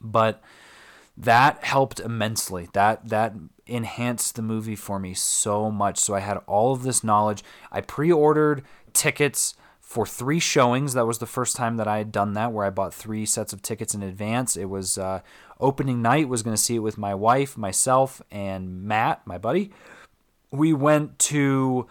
But 0.01 0.43
that 1.19 1.63
helped 1.63 2.01
immensely. 2.01 2.71
That 2.73 3.11
that 3.11 3.35
enhanced 3.67 4.37
the 4.37 4.43
movie 4.43 4.75
for 4.75 4.99
me 4.99 5.13
so 5.13 5.71
much. 5.71 5.99
So 5.99 6.15
I 6.15 6.21
had 6.21 6.39
all 6.47 6.73
of 6.73 6.83
this 6.83 7.05
knowledge. 7.05 7.45
I 7.71 7.83
pre-ordered 7.83 8.63
tickets 8.95 9.55
for 9.97 10.05
three 10.05 10.39
showings. 10.39 10.93
That 10.93 11.07
was 11.07 11.21
the 11.21 11.27
first 11.27 11.57
time 11.57 11.79
that 11.79 11.89
I 11.89 11.97
had 11.97 12.13
done 12.13 12.35
that, 12.35 12.53
where 12.53 12.67
I 12.67 12.69
bought 12.69 12.93
three 12.93 13.25
sets 13.25 13.55
of 13.55 13.63
tickets 13.63 13.95
in 13.95 14.03
advance. 14.03 14.55
It 14.55 14.67
was 14.67 14.99
uh, 14.99 15.21
opening 15.59 16.03
night. 16.03 16.29
Was 16.29 16.43
going 16.43 16.55
to 16.55 16.63
see 16.63 16.75
it 16.75 16.81
with 16.81 16.99
my 16.99 17.15
wife, 17.15 17.57
myself, 17.57 18.21
and 18.31 18.83
Matt, 18.83 19.27
my 19.27 19.39
buddy. 19.39 19.71
We 20.51 20.75
went 20.75 21.19
to 21.31 21.87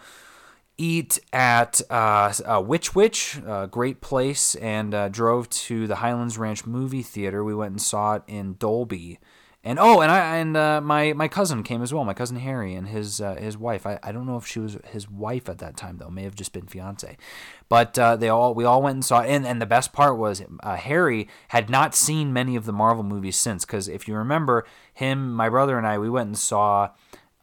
eat 0.78 1.18
at 1.32 1.80
uh, 1.90 2.32
uh, 2.44 2.60
Which 2.60 2.94
Wich, 2.94 3.38
a 3.44 3.66
great 3.66 4.00
place, 4.00 4.54
and 4.54 4.94
uh, 4.94 5.08
drove 5.08 5.50
to 5.66 5.88
the 5.88 5.96
Highlands 5.96 6.38
Ranch 6.38 6.64
movie 6.64 7.02
theater. 7.02 7.42
We 7.42 7.56
went 7.56 7.72
and 7.72 7.82
saw 7.82 8.14
it 8.14 8.22
in 8.28 8.54
Dolby 8.60 9.18
and 9.66 9.80
oh, 9.80 10.00
and 10.00 10.12
I 10.12 10.36
and 10.36 10.56
uh, 10.56 10.80
my 10.80 11.12
my 11.12 11.26
cousin 11.26 11.64
came 11.64 11.82
as 11.82 11.92
well. 11.92 12.04
My 12.04 12.14
cousin 12.14 12.36
Harry 12.36 12.74
and 12.74 12.86
his 12.86 13.20
uh, 13.20 13.34
his 13.34 13.58
wife. 13.58 13.84
I, 13.84 13.98
I 14.00 14.12
don't 14.12 14.24
know 14.24 14.36
if 14.36 14.46
she 14.46 14.60
was 14.60 14.78
his 14.84 15.10
wife 15.10 15.48
at 15.48 15.58
that 15.58 15.76
time 15.76 15.98
though. 15.98 16.08
May 16.08 16.22
have 16.22 16.36
just 16.36 16.52
been 16.52 16.68
fiance. 16.68 17.16
But 17.68 17.98
uh, 17.98 18.14
they 18.14 18.28
all 18.28 18.54
we 18.54 18.64
all 18.64 18.80
went 18.80 18.94
and 18.94 19.04
saw. 19.04 19.22
And 19.22 19.44
and 19.44 19.60
the 19.60 19.66
best 19.66 19.92
part 19.92 20.18
was 20.18 20.40
uh, 20.62 20.76
Harry 20.76 21.26
had 21.48 21.68
not 21.68 21.96
seen 21.96 22.32
many 22.32 22.54
of 22.54 22.64
the 22.64 22.72
Marvel 22.72 23.02
movies 23.02 23.36
since. 23.36 23.64
Because 23.64 23.88
if 23.88 24.06
you 24.06 24.14
remember, 24.14 24.64
him, 24.94 25.34
my 25.34 25.48
brother, 25.48 25.76
and 25.76 25.86
I, 25.86 25.98
we 25.98 26.08
went 26.08 26.28
and 26.28 26.38
saw. 26.38 26.90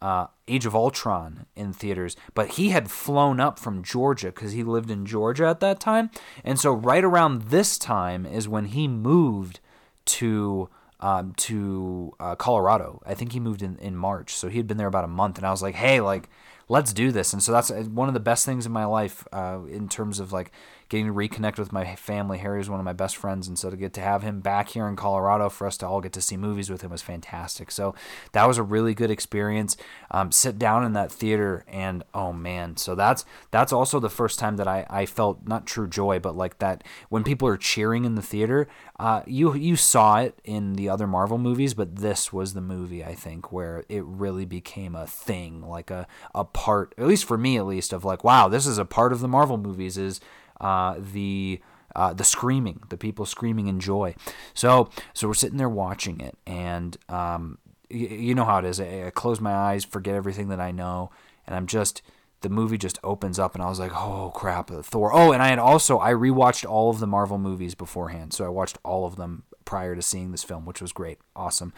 Uh, 0.02 0.26
Age 0.46 0.66
of 0.66 0.74
Ultron 0.74 1.46
in 1.56 1.72
theaters, 1.72 2.14
but 2.34 2.48
he 2.56 2.68
had 2.68 2.90
flown 2.90 3.40
up 3.40 3.58
from 3.58 3.82
Georgia 3.82 4.26
because 4.26 4.52
he 4.52 4.62
lived 4.62 4.90
in 4.90 5.06
Georgia 5.06 5.46
at 5.46 5.60
that 5.60 5.80
time, 5.80 6.10
and 6.44 6.60
so 6.60 6.74
right 6.74 7.02
around 7.02 7.44
this 7.44 7.78
time 7.78 8.26
is 8.26 8.46
when 8.46 8.66
he 8.66 8.86
moved 8.86 9.60
to 10.04 10.68
um, 11.04 11.34
to 11.34 12.14
uh, 12.18 12.34
Colorado. 12.34 13.02
I 13.04 13.12
think 13.12 13.32
he 13.32 13.38
moved 13.38 13.60
in, 13.60 13.76
in 13.76 13.94
March. 13.94 14.32
So 14.32 14.48
he 14.48 14.56
had 14.56 14.66
been 14.66 14.78
there 14.78 14.86
about 14.86 15.04
a 15.04 15.08
month. 15.08 15.36
And 15.36 15.46
I 15.46 15.50
was 15.50 15.60
like, 15.60 15.74
hey, 15.74 16.00
like, 16.00 16.30
let's 16.66 16.94
do 16.94 17.12
this. 17.12 17.34
And 17.34 17.42
so 17.42 17.52
that's 17.52 17.70
uh, 17.70 17.82
one 17.82 18.08
of 18.08 18.14
the 18.14 18.20
best 18.20 18.46
things 18.46 18.64
in 18.64 18.72
my 18.72 18.86
life 18.86 19.28
uh, 19.30 19.60
in 19.68 19.90
terms 19.90 20.18
of 20.18 20.32
like 20.32 20.50
getting 20.88 21.06
to 21.06 21.12
reconnect 21.12 21.58
with 21.58 21.72
my 21.72 21.94
family. 21.96 22.38
Harry 22.38 22.60
is 22.60 22.70
one 22.70 22.80
of 22.80 22.84
my 22.84 22.92
best 22.92 23.16
friends, 23.16 23.48
and 23.48 23.58
so 23.58 23.70
to 23.70 23.76
get 23.76 23.92
to 23.94 24.00
have 24.00 24.22
him 24.22 24.40
back 24.40 24.70
here 24.70 24.86
in 24.86 24.96
Colorado 24.96 25.48
for 25.48 25.66
us 25.66 25.76
to 25.78 25.86
all 25.86 26.00
get 26.00 26.12
to 26.12 26.20
see 26.20 26.36
movies 26.36 26.70
with 26.70 26.82
him 26.82 26.90
was 26.90 27.02
fantastic. 27.02 27.70
So 27.70 27.94
that 28.32 28.46
was 28.46 28.58
a 28.58 28.62
really 28.62 28.94
good 28.94 29.10
experience. 29.10 29.76
Um, 30.10 30.32
sit 30.32 30.58
down 30.58 30.84
in 30.84 30.92
that 30.92 31.10
theater, 31.10 31.64
and 31.68 32.04
oh 32.12 32.32
man, 32.32 32.76
so 32.76 32.94
that's 32.94 33.24
that's 33.50 33.72
also 33.72 34.00
the 34.00 34.10
first 34.10 34.38
time 34.38 34.56
that 34.56 34.68
I, 34.68 34.86
I 34.88 35.06
felt 35.06 35.46
not 35.46 35.66
true 35.66 35.88
joy, 35.88 36.18
but 36.18 36.36
like 36.36 36.58
that 36.58 36.84
when 37.08 37.24
people 37.24 37.48
are 37.48 37.56
cheering 37.56 38.04
in 38.04 38.14
the 38.14 38.22
theater. 38.22 38.68
Uh, 38.96 39.22
you 39.26 39.54
you 39.54 39.74
saw 39.74 40.20
it 40.20 40.38
in 40.44 40.74
the 40.74 40.88
other 40.88 41.06
Marvel 41.06 41.36
movies, 41.36 41.74
but 41.74 41.96
this 41.96 42.32
was 42.32 42.54
the 42.54 42.60
movie 42.60 43.04
I 43.04 43.14
think 43.14 43.50
where 43.50 43.82
it 43.88 44.04
really 44.04 44.44
became 44.44 44.94
a 44.94 45.06
thing, 45.06 45.62
like 45.62 45.90
a 45.90 46.06
a 46.32 46.44
part, 46.44 46.94
at 46.96 47.06
least 47.06 47.24
for 47.24 47.36
me 47.36 47.56
at 47.56 47.66
least, 47.66 47.92
of 47.92 48.04
like 48.04 48.22
wow, 48.22 48.48
this 48.48 48.66
is 48.66 48.78
a 48.78 48.84
part 48.84 49.12
of 49.12 49.20
the 49.20 49.28
Marvel 49.28 49.56
movies 49.56 49.98
is 49.98 50.20
uh, 50.60 50.96
the 50.98 51.60
uh, 51.96 52.12
the 52.12 52.24
screaming, 52.24 52.82
the 52.88 52.96
people 52.96 53.24
screaming 53.26 53.68
in 53.68 53.78
joy. 53.80 54.14
So 54.52 54.90
so 55.12 55.28
we're 55.28 55.34
sitting 55.34 55.58
there 55.58 55.68
watching 55.68 56.20
it, 56.20 56.36
and 56.46 56.96
um, 57.08 57.58
y- 57.90 57.96
you 57.98 58.34
know 58.34 58.44
how 58.44 58.58
it 58.58 58.64
is. 58.64 58.80
I, 58.80 59.06
I 59.06 59.10
close 59.10 59.40
my 59.40 59.52
eyes, 59.54 59.84
forget 59.84 60.14
everything 60.14 60.48
that 60.48 60.60
I 60.60 60.72
know, 60.72 61.10
and 61.46 61.54
I'm 61.54 61.66
just 61.66 62.02
the 62.40 62.48
movie 62.50 62.76
just 62.76 62.98
opens 63.02 63.38
up 63.38 63.54
and 63.54 63.62
I 63.62 63.68
was 63.68 63.78
like, 63.80 63.92
"Oh 63.94 64.30
crap, 64.34 64.68
Thor." 64.70 65.12
Oh, 65.14 65.32
and 65.32 65.42
I 65.42 65.48
had 65.48 65.58
also 65.58 65.98
I 65.98 66.12
rewatched 66.12 66.68
all 66.68 66.90
of 66.90 66.98
the 67.00 67.06
Marvel 67.06 67.38
movies 67.38 67.74
beforehand. 67.74 68.32
So 68.34 68.44
I 68.44 68.48
watched 68.48 68.76
all 68.84 69.06
of 69.06 69.16
them 69.16 69.44
prior 69.64 69.94
to 69.94 70.02
seeing 70.02 70.30
this 70.30 70.44
film, 70.44 70.66
which 70.66 70.82
was 70.82 70.92
great. 70.92 71.18
Awesome. 71.34 71.72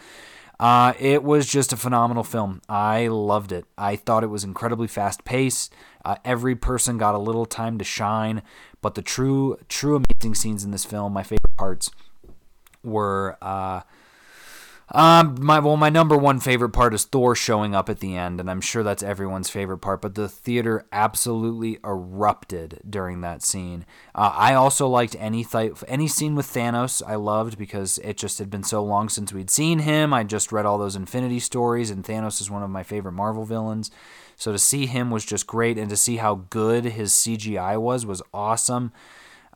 Uh, 0.58 0.94
it 0.98 1.22
was 1.22 1.46
just 1.46 1.72
a 1.72 1.76
phenomenal 1.76 2.24
film. 2.24 2.62
I 2.68 3.08
loved 3.08 3.52
it. 3.52 3.66
I 3.76 3.94
thought 3.94 4.24
it 4.24 4.28
was 4.28 4.42
incredibly 4.42 4.86
fast 4.88 5.24
paced. 5.24 5.72
Uh, 6.06 6.14
every 6.24 6.54
person 6.54 6.98
got 6.98 7.16
a 7.16 7.18
little 7.18 7.44
time 7.44 7.78
to 7.78 7.84
shine, 7.84 8.40
but 8.80 8.94
the 8.94 9.02
true, 9.02 9.58
true 9.68 9.96
amazing 9.96 10.36
scenes 10.36 10.62
in 10.62 10.70
this 10.70 10.84
film, 10.84 11.12
my 11.12 11.24
favorite 11.24 11.56
parts, 11.58 11.90
were 12.84 13.36
uh, 13.42 13.80
um, 14.92 15.36
my 15.40 15.58
well, 15.58 15.76
my 15.76 15.90
number 15.90 16.16
one 16.16 16.38
favorite 16.38 16.70
part 16.70 16.94
is 16.94 17.04
Thor 17.04 17.34
showing 17.34 17.74
up 17.74 17.88
at 17.88 17.98
the 17.98 18.16
end, 18.16 18.38
and 18.38 18.48
I'm 18.48 18.60
sure 18.60 18.84
that's 18.84 19.02
everyone's 19.02 19.50
favorite 19.50 19.78
part. 19.78 20.00
But 20.00 20.14
the 20.14 20.28
theater 20.28 20.86
absolutely 20.92 21.78
erupted 21.84 22.80
during 22.88 23.20
that 23.22 23.42
scene. 23.42 23.84
Uh, 24.14 24.32
I 24.32 24.54
also 24.54 24.86
liked 24.86 25.16
any 25.18 25.42
th- 25.42 25.82
any 25.88 26.06
scene 26.06 26.36
with 26.36 26.46
Thanos. 26.46 27.02
I 27.04 27.16
loved 27.16 27.58
because 27.58 27.98
it 27.98 28.16
just 28.16 28.38
had 28.38 28.48
been 28.48 28.62
so 28.62 28.82
long 28.84 29.08
since 29.08 29.32
we'd 29.32 29.50
seen 29.50 29.80
him. 29.80 30.14
I 30.14 30.22
just 30.22 30.52
read 30.52 30.66
all 30.66 30.78
those 30.78 30.94
Infinity 30.94 31.40
stories, 31.40 31.90
and 31.90 32.04
Thanos 32.04 32.40
is 32.40 32.48
one 32.48 32.62
of 32.62 32.70
my 32.70 32.84
favorite 32.84 33.12
Marvel 33.12 33.44
villains. 33.44 33.90
So 34.36 34.52
to 34.52 34.58
see 34.58 34.86
him 34.86 35.10
was 35.10 35.24
just 35.24 35.48
great, 35.48 35.78
and 35.78 35.90
to 35.90 35.96
see 35.96 36.18
how 36.18 36.46
good 36.50 36.84
his 36.84 37.12
CGI 37.12 37.80
was 37.80 38.06
was 38.06 38.22
awesome. 38.32 38.92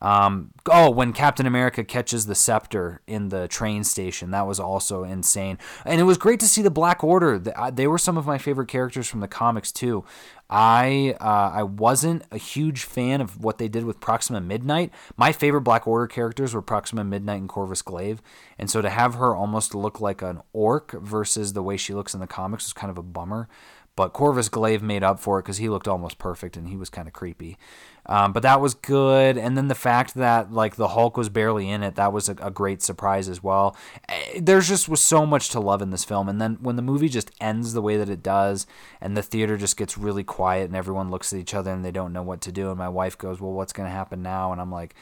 Um, 0.03 0.53
oh, 0.71 0.91
when 0.91 1.13
Captain 1.13 1.47
America 1.47 1.85
catches 1.85 2.27
the 2.27 2.35
scepter 2.35 3.03
in 3.07 3.29
the 3.29 3.49
train 3.49 3.85
station, 3.85 4.31
that 4.31 4.47
was 4.47 4.59
also 4.59 5.05
insane. 5.05 5.59
And 5.85 6.01
it 6.01 6.05
was 6.05 6.17
great 6.17 6.41
to 6.41 6.49
see 6.49 6.63
the 6.63 6.71
Black 6.71 7.05
Order. 7.05 7.39
They 7.73 7.87
were 7.87 7.99
some 7.99 8.17
of 8.17 8.27
my 8.27 8.39
favorite 8.39 8.69
characters 8.69 9.09
from 9.09 9.21
the 9.21 9.29
comics 9.29 9.71
too. 9.71 10.05
I 10.49 11.15
uh, 11.21 11.53
I 11.55 11.63
wasn't 11.63 12.25
a 12.33 12.39
huge 12.39 12.83
fan 12.83 13.21
of 13.21 13.45
what 13.45 13.59
they 13.59 13.69
did 13.69 13.85
with 13.85 14.01
Proxima 14.01 14.41
Midnight. 14.41 14.91
My 15.17 15.31
favorite 15.33 15.61
Black 15.61 15.87
Order 15.87 16.09
characters 16.09 16.55
were 16.55 16.63
Proxima 16.63 17.05
Midnight 17.05 17.41
and 17.41 17.49
Corvus 17.49 17.83
Glaive, 17.83 18.21
and 18.59 18.69
so 18.69 18.83
to 18.83 18.91
have 18.91 19.15
her 19.15 19.35
almost 19.35 19.77
look 19.77 20.01
like 20.01 20.23
an 20.23 20.41
orc 20.53 20.91
versus 20.93 21.53
the 21.53 21.63
way 21.63 21.77
she 21.77 21.95
looks 21.95 22.15
in 22.15 22.21
the 22.21 22.27
comics 22.27 22.65
was 22.65 22.73
kind 22.73 22.91
of 22.91 22.99
a 22.99 23.03
bummer. 23.03 23.49
But 23.95 24.13
Corvus 24.13 24.49
Glaive 24.49 24.83
made 24.83 25.03
up 25.03 25.21
for 25.21 25.39
it 25.39 25.43
because 25.43 25.59
he 25.59 25.69
looked 25.69 25.87
almost 25.87 26.19
perfect 26.19 26.57
and 26.57 26.69
he 26.69 26.77
was 26.77 26.89
kind 26.89 27.07
of 27.07 27.13
creepy. 27.13 27.59
Um, 28.07 28.33
but 28.33 28.43
that 28.43 28.61
was 28.61 28.75
good. 28.75 29.37
And 29.37 29.57
then 29.57 29.69
the 29.69 29.75
fact 29.75 30.15
that 30.15 30.53
like 30.53 30.77
the 30.77 30.89
Hulk 30.89 31.17
was 31.17 31.29
barely 31.29 31.69
in 31.69 31.83
it, 31.83 31.95
that 31.97 32.13
was 32.13 32.29
a, 32.29 32.33
a, 32.41 32.51
great 32.51 32.83
surprise 32.83 33.29
as 33.29 33.43
well. 33.43 33.77
Eh, 34.09 34.41
there's 34.41 34.69
just 34.69 34.89
was 34.89 35.01
so 35.01 35.27
much 35.27 35.51
to 35.51 35.61
love 35.61 35.83
in 35.83 35.91
this 35.91 36.05
film. 36.05 36.29
And 36.29 36.41
then 36.41 36.59
when 36.61 36.77
the 36.77 36.83
movie 36.83 37.09
just 37.09 37.31
ends 37.41 37.73
the 37.73 37.83
way 37.83 37.97
that 37.97 38.09
it 38.09 38.23
does, 38.23 38.67
and 39.01 39.17
the 39.17 39.23
theater 39.23 39.57
just 39.57 39.77
gets 39.77 39.99
really 39.99 40.25
quiet, 40.25 40.65
and 40.65 40.77
everyone 40.77 41.11
looks 41.11 41.33
at 41.33 41.39
each 41.39 41.55
other 41.55 41.71
and 41.71 41.85
they 41.85 41.91
don't 41.91 42.13
know 42.13 42.23
what 42.23 42.41
to 42.43 42.53
do, 42.53 42.71
and 42.71 42.79
my 42.79 42.89
wife 42.89 43.17
goes, 43.17 43.41
"Well, 43.41 43.53
what's 43.53 43.73
going 43.73 43.89
to 43.89 43.95
happen 43.95 44.23
now?" 44.23 44.53
And 44.53 44.61
I'm 44.61 44.73
like. 44.73 44.95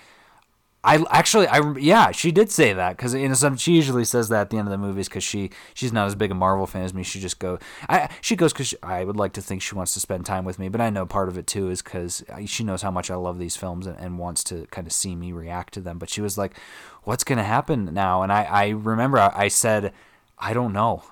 I 0.85 1.05
actually, 1.11 1.49
I 1.49 1.77
yeah, 1.77 2.13
she 2.13 2.31
did 2.31 2.53
say 2.53 2.73
that 2.73 2.97
because 2.97 3.13
in 3.13 3.35
some 3.35 3.57
she 3.57 3.73
usually 3.73 4.05
says 4.05 4.29
that 4.29 4.43
at 4.43 4.51
the 4.51 4.59
end 4.59 4.69
of 4.69 4.73
the 4.73 4.79
movies 4.79 5.09
because 5.09 5.25
she 5.25 5.51
she's 5.75 5.93
not 5.93 6.07
as 6.07 6.15
big 6.15 6.31
a 6.31 6.35
Marvel 6.35 6.69
fan 6.69 6.83
as 6.83 6.95
me. 6.95 7.03
She 7.03 7.19
just 7.19 7.41
go, 7.41 7.59
I 7.89 8.09
she 8.21 8.37
goes 8.37 8.53
because 8.53 8.75
I 8.83 9.05
would 9.05 9.17
like 9.17 9.33
to 9.33 9.43
think 9.43 9.61
she 9.61 9.75
wants 9.75 9.93
to 9.95 10.01
spend 10.01 10.25
time 10.25 10.45
with 10.45 10.59
me, 10.59 10.69
but 10.69 10.81
I 10.81 10.89
know 10.91 11.05
part 11.05 11.29
of 11.29 11.37
it 11.37 11.49
too 11.49 11.69
is 11.69 11.83
because 11.83 12.25
she 12.47 12.63
knows 12.63 12.83
how 12.83 12.93
much 12.93 13.11
I 13.11 13.17
love 13.17 13.41
these 13.41 13.57
films 13.57 13.89
and, 13.89 13.99
and 13.99 14.21
wants 14.21 14.45
to 14.45 14.67
kind 14.67 14.87
of 14.87 14.93
see 14.93 15.17
me 15.17 15.33
react 15.33 15.75
to 15.75 15.81
them. 15.81 15.99
But 15.99 16.11
she 16.11 16.21
was 16.21 16.39
like, 16.39 16.57
"What's 17.03 17.25
gonna 17.25 17.45
happen 17.45 17.93
now?" 17.93 18.23
And 18.23 18.33
I 18.33 18.45
I 18.45 18.69
remember 18.69 19.19
I, 19.19 19.33
I 19.35 19.49
said, 19.49 19.93
"I 20.39 20.53
don't 20.53 20.73
know," 20.73 21.03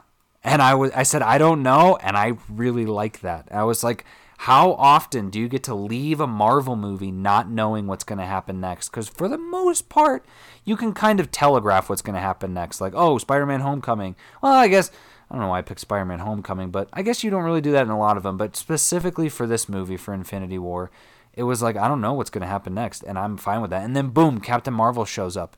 and 0.45 0.63
I 0.63 0.75
was 0.77 0.93
I 0.93 1.03
said, 1.03 1.23
"I 1.23 1.39
don't 1.39 1.65
know," 1.65 1.99
and 2.01 2.17
I 2.17 2.35
really 2.49 2.87
like 2.87 3.21
that. 3.23 3.49
I 3.51 3.65
was 3.65 3.83
like 3.83 4.05
how 4.39 4.73
often 4.73 5.31
do 5.31 5.41
you 5.41 5.49
get 5.49 5.63
to 5.65 5.75
leave 5.75 6.21
a 6.21 6.27
Marvel 6.27 6.77
movie 6.77 7.11
not 7.11 7.51
knowing 7.51 7.87
what's 7.87 8.05
going 8.05 8.19
to 8.19 8.27
happen 8.27 8.61
next? 8.61 8.91
Because 8.91 9.09
for 9.09 9.29
the 9.29 9.39
most 9.39 9.89
part, 9.89 10.25
you 10.65 10.77
can 10.77 10.93
kind 10.93 11.21
of 11.21 11.31
telegraph 11.31 11.89
what's 11.89 12.03
going 12.03 12.15
to 12.15 12.21
happen 12.21 12.53
next. 12.53 12.81
Like, 12.81 12.93
oh, 12.95 13.19
Spider 13.19 13.47
Man 13.47 13.61
Homecoming. 13.61 14.15
Well, 14.43 14.53
I 14.53 14.69
guess, 14.69 14.91
I 15.31 15.35
don't 15.35 15.43
know 15.43 15.49
why 15.49 15.59
I 15.59 15.63
picked 15.63 15.81
Spider 15.81 16.05
Man 16.05 16.19
Homecoming, 16.19 16.71
but 16.71 16.89
I 16.93 17.03
guess 17.03 17.25
you 17.25 17.31
don't 17.31 17.45
really 17.45 17.61
do 17.61 17.73
that 17.73 17.87
in 17.87 17.91
a 17.91 17.99
lot 17.99 18.17
of 18.17 18.23
them. 18.23 18.37
But 18.37 18.57
specifically 18.57 19.29
for 19.29 19.47
this 19.47 19.69
movie, 19.69 19.97
for 19.97 20.13
Infinity 20.13 20.59
War, 20.59 20.91
it 21.33 21.45
was 21.45 21.63
like, 21.63 21.77
I 21.77 21.89
don't 21.89 22.01
know 22.01 22.13
what's 22.13 22.31
going 22.31 22.43
to 22.43 22.49
happen 22.49 22.75
next. 22.75 23.03
And 23.03 23.19
I'm 23.19 23.37
fine 23.37 23.63
with 23.63 23.71
that. 23.71 23.85
And 23.85 23.97
then, 23.97 24.09
boom, 24.11 24.41
Captain 24.41 24.75
Marvel 24.75 25.05
shows 25.05 25.37
up. 25.37 25.57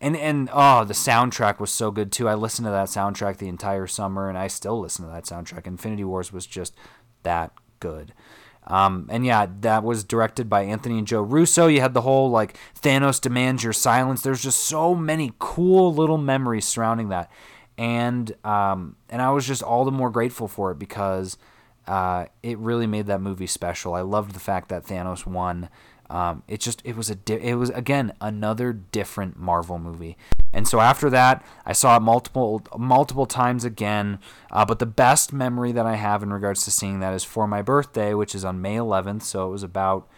And, 0.00 0.16
and 0.16 0.48
oh, 0.52 0.84
the 0.84 0.94
soundtrack 0.94 1.58
was 1.58 1.70
so 1.70 1.90
good 1.90 2.10
too. 2.10 2.28
I 2.28 2.34
listened 2.34 2.64
to 2.66 2.70
that 2.70 2.88
soundtrack 2.88 3.36
the 3.36 3.48
entire 3.48 3.86
summer, 3.86 4.30
and 4.30 4.38
I 4.38 4.46
still 4.46 4.80
listen 4.80 5.04
to 5.04 5.10
that 5.10 5.24
soundtrack. 5.24 5.66
Infinity 5.66 6.04
Wars 6.04 6.32
was 6.32 6.46
just 6.46 6.74
that 7.22 7.52
good. 7.80 8.12
Um, 8.66 9.08
and 9.10 9.26
yeah, 9.26 9.46
that 9.62 9.82
was 9.82 10.04
directed 10.04 10.48
by 10.48 10.62
Anthony 10.62 10.98
and 10.98 11.06
Joe 11.06 11.22
Russo. 11.22 11.66
You 11.66 11.80
had 11.80 11.94
the 11.94 12.02
whole 12.02 12.30
like 12.30 12.56
Thanos 12.80 13.20
demands 13.20 13.64
your 13.64 13.72
silence. 13.72 14.22
There's 14.22 14.42
just 14.42 14.60
so 14.60 14.94
many 14.94 15.32
cool 15.38 15.92
little 15.92 16.18
memories 16.18 16.66
surrounding 16.66 17.08
that, 17.08 17.30
and 17.76 18.32
um, 18.44 18.96
and 19.08 19.20
I 19.20 19.30
was 19.30 19.46
just 19.46 19.62
all 19.62 19.84
the 19.84 19.90
more 19.90 20.10
grateful 20.10 20.46
for 20.46 20.70
it 20.70 20.78
because 20.78 21.36
uh, 21.88 22.26
it 22.42 22.58
really 22.58 22.86
made 22.86 23.06
that 23.06 23.20
movie 23.20 23.48
special. 23.48 23.94
I 23.94 24.02
loved 24.02 24.34
the 24.34 24.40
fact 24.40 24.68
that 24.68 24.84
Thanos 24.84 25.26
won. 25.26 25.68
Um, 26.10 26.42
it 26.48 26.60
just 26.60 26.82
it 26.84 26.96
was 26.96 27.08
a 27.08 27.14
di- 27.14 27.34
it 27.40 27.54
was 27.54 27.70
again 27.70 28.12
another 28.20 28.72
different 28.72 29.38
Marvel 29.38 29.78
movie. 29.78 30.18
And 30.52 30.66
so 30.66 30.80
after 30.80 31.08
that, 31.10 31.46
I 31.64 31.72
saw 31.72 31.96
it 31.96 32.00
multiple 32.00 32.62
multiple 32.76 33.26
times 33.26 33.64
again. 33.64 34.18
Uh, 34.50 34.64
but 34.64 34.80
the 34.80 34.86
best 34.86 35.32
memory 35.32 35.70
that 35.70 35.86
I 35.86 35.94
have 35.94 36.24
in 36.24 36.32
regards 36.32 36.64
to 36.64 36.72
seeing 36.72 36.98
that 36.98 37.14
is 37.14 37.22
for 37.22 37.46
my 37.46 37.62
birthday, 37.62 38.12
which 38.12 38.34
is 38.34 38.44
on 38.44 38.60
May 38.60 38.74
11th. 38.74 39.22
So 39.22 39.46
it 39.46 39.52
was 39.52 39.62
about 39.62 40.08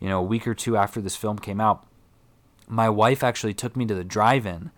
you 0.00 0.08
know 0.08 0.18
a 0.18 0.24
week 0.24 0.46
or 0.48 0.54
two 0.54 0.76
after 0.76 1.00
this 1.00 1.14
film 1.14 1.38
came 1.38 1.60
out. 1.60 1.86
My 2.66 2.90
wife 2.90 3.22
actually 3.22 3.54
took 3.54 3.76
me 3.76 3.86
to 3.86 3.94
the 3.94 4.04
drive-in, 4.04 4.72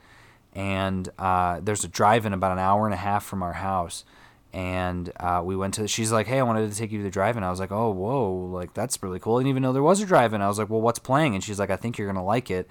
and 0.52 1.08
uh, 1.18 1.60
there's 1.62 1.84
a 1.84 1.88
drive-in 1.88 2.34
about 2.34 2.52
an 2.52 2.58
hour 2.58 2.84
and 2.84 2.92
a 2.92 2.98
half 2.98 3.24
from 3.24 3.42
our 3.42 3.54
house 3.54 4.04
and 4.52 5.12
uh, 5.20 5.40
we 5.44 5.54
went 5.54 5.74
to 5.74 5.86
she's 5.86 6.10
like 6.10 6.26
hey 6.26 6.40
i 6.40 6.42
wanted 6.42 6.70
to 6.70 6.76
take 6.76 6.90
you 6.90 6.98
to 6.98 7.04
the 7.04 7.10
drive-in. 7.10 7.44
I 7.44 7.50
was 7.50 7.60
like 7.60 7.72
oh 7.72 7.90
whoa 7.90 8.32
like 8.52 8.74
that's 8.74 9.02
really 9.02 9.20
cool. 9.20 9.36
I 9.36 9.40
didn't 9.40 9.50
even 9.50 9.62
know 9.62 9.72
there 9.72 9.82
was 9.82 10.00
a 10.00 10.06
drive-in. 10.06 10.42
I 10.42 10.48
was 10.48 10.58
like 10.58 10.70
well 10.70 10.80
what's 10.80 10.98
playing? 10.98 11.34
And 11.34 11.44
she's 11.44 11.58
like 11.58 11.70
i 11.70 11.76
think 11.76 11.98
you're 11.98 12.08
gonna 12.08 12.24
like 12.24 12.50
it. 12.50 12.68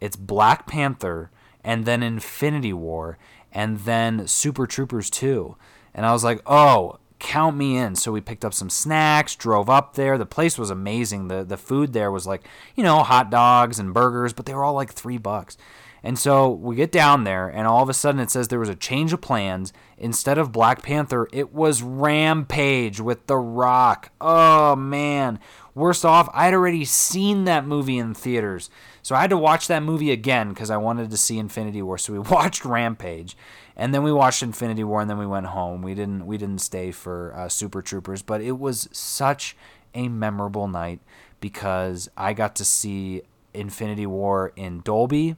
It's 0.00 0.16
black 0.16 0.66
panther 0.66 1.30
and 1.62 1.84
then 1.84 2.02
infinity 2.02 2.72
war 2.72 3.18
and 3.52 3.80
then 3.80 4.26
super 4.26 4.66
troopers 4.66 5.10
2 5.10 5.56
and 5.94 6.06
i 6.06 6.12
was 6.12 6.24
like 6.24 6.40
oh 6.46 6.98
count 7.20 7.54
me 7.54 7.76
in. 7.76 7.94
So 7.94 8.10
we 8.10 8.20
picked 8.20 8.44
up 8.44 8.54
some 8.54 8.70
snacks 8.70 9.36
drove 9.36 9.70
up 9.70 9.94
there. 9.94 10.18
The 10.18 10.26
place 10.26 10.58
was 10.58 10.70
amazing. 10.70 11.28
The 11.28 11.44
the 11.44 11.56
food 11.56 11.92
there 11.92 12.10
was 12.10 12.26
like 12.26 12.48
you 12.74 12.82
know 12.82 13.04
hot 13.04 13.30
dogs 13.30 13.78
and 13.78 13.94
burgers 13.94 14.32
but 14.32 14.46
they 14.46 14.54
were 14.54 14.64
all 14.64 14.74
like 14.74 14.90
three 14.90 15.18
bucks 15.18 15.56
and 16.02 16.18
so 16.18 16.48
we 16.48 16.76
get 16.76 16.92
down 16.92 17.24
there, 17.24 17.48
and 17.48 17.66
all 17.66 17.82
of 17.82 17.88
a 17.88 17.94
sudden 17.94 18.20
it 18.20 18.30
says 18.30 18.48
there 18.48 18.58
was 18.58 18.68
a 18.68 18.74
change 18.74 19.12
of 19.12 19.20
plans. 19.20 19.72
Instead 19.98 20.38
of 20.38 20.52
Black 20.52 20.82
Panther, 20.82 21.28
it 21.32 21.52
was 21.52 21.82
Rampage 21.82 23.00
with 23.00 23.26
The 23.26 23.36
Rock. 23.36 24.10
Oh, 24.20 24.74
man. 24.76 25.38
Worst 25.74 26.04
off, 26.04 26.28
I'd 26.32 26.54
already 26.54 26.84
seen 26.84 27.44
that 27.44 27.66
movie 27.66 27.98
in 27.98 28.14
theaters. 28.14 28.70
So 29.02 29.14
I 29.14 29.20
had 29.20 29.30
to 29.30 29.36
watch 29.36 29.66
that 29.68 29.82
movie 29.82 30.10
again 30.10 30.50
because 30.50 30.70
I 30.70 30.78
wanted 30.78 31.10
to 31.10 31.16
see 31.16 31.38
Infinity 31.38 31.82
War. 31.82 31.98
So 31.98 32.14
we 32.14 32.18
watched 32.18 32.64
Rampage, 32.64 33.36
and 33.76 33.94
then 33.94 34.02
we 34.02 34.12
watched 34.12 34.42
Infinity 34.42 34.84
War, 34.84 35.02
and 35.02 35.10
then 35.10 35.18
we 35.18 35.26
went 35.26 35.46
home. 35.46 35.82
We 35.82 35.94
didn't 35.94 36.26
we 36.26 36.38
didn't 36.38 36.60
stay 36.60 36.92
for 36.92 37.34
uh, 37.36 37.48
Super 37.48 37.82
Troopers, 37.82 38.22
but 38.22 38.40
it 38.40 38.58
was 38.58 38.88
such 38.90 39.56
a 39.94 40.08
memorable 40.08 40.66
night 40.66 41.00
because 41.40 42.08
I 42.16 42.32
got 42.32 42.56
to 42.56 42.64
see 42.64 43.22
Infinity 43.52 44.06
War 44.06 44.52
in 44.56 44.80
Dolby 44.80 45.36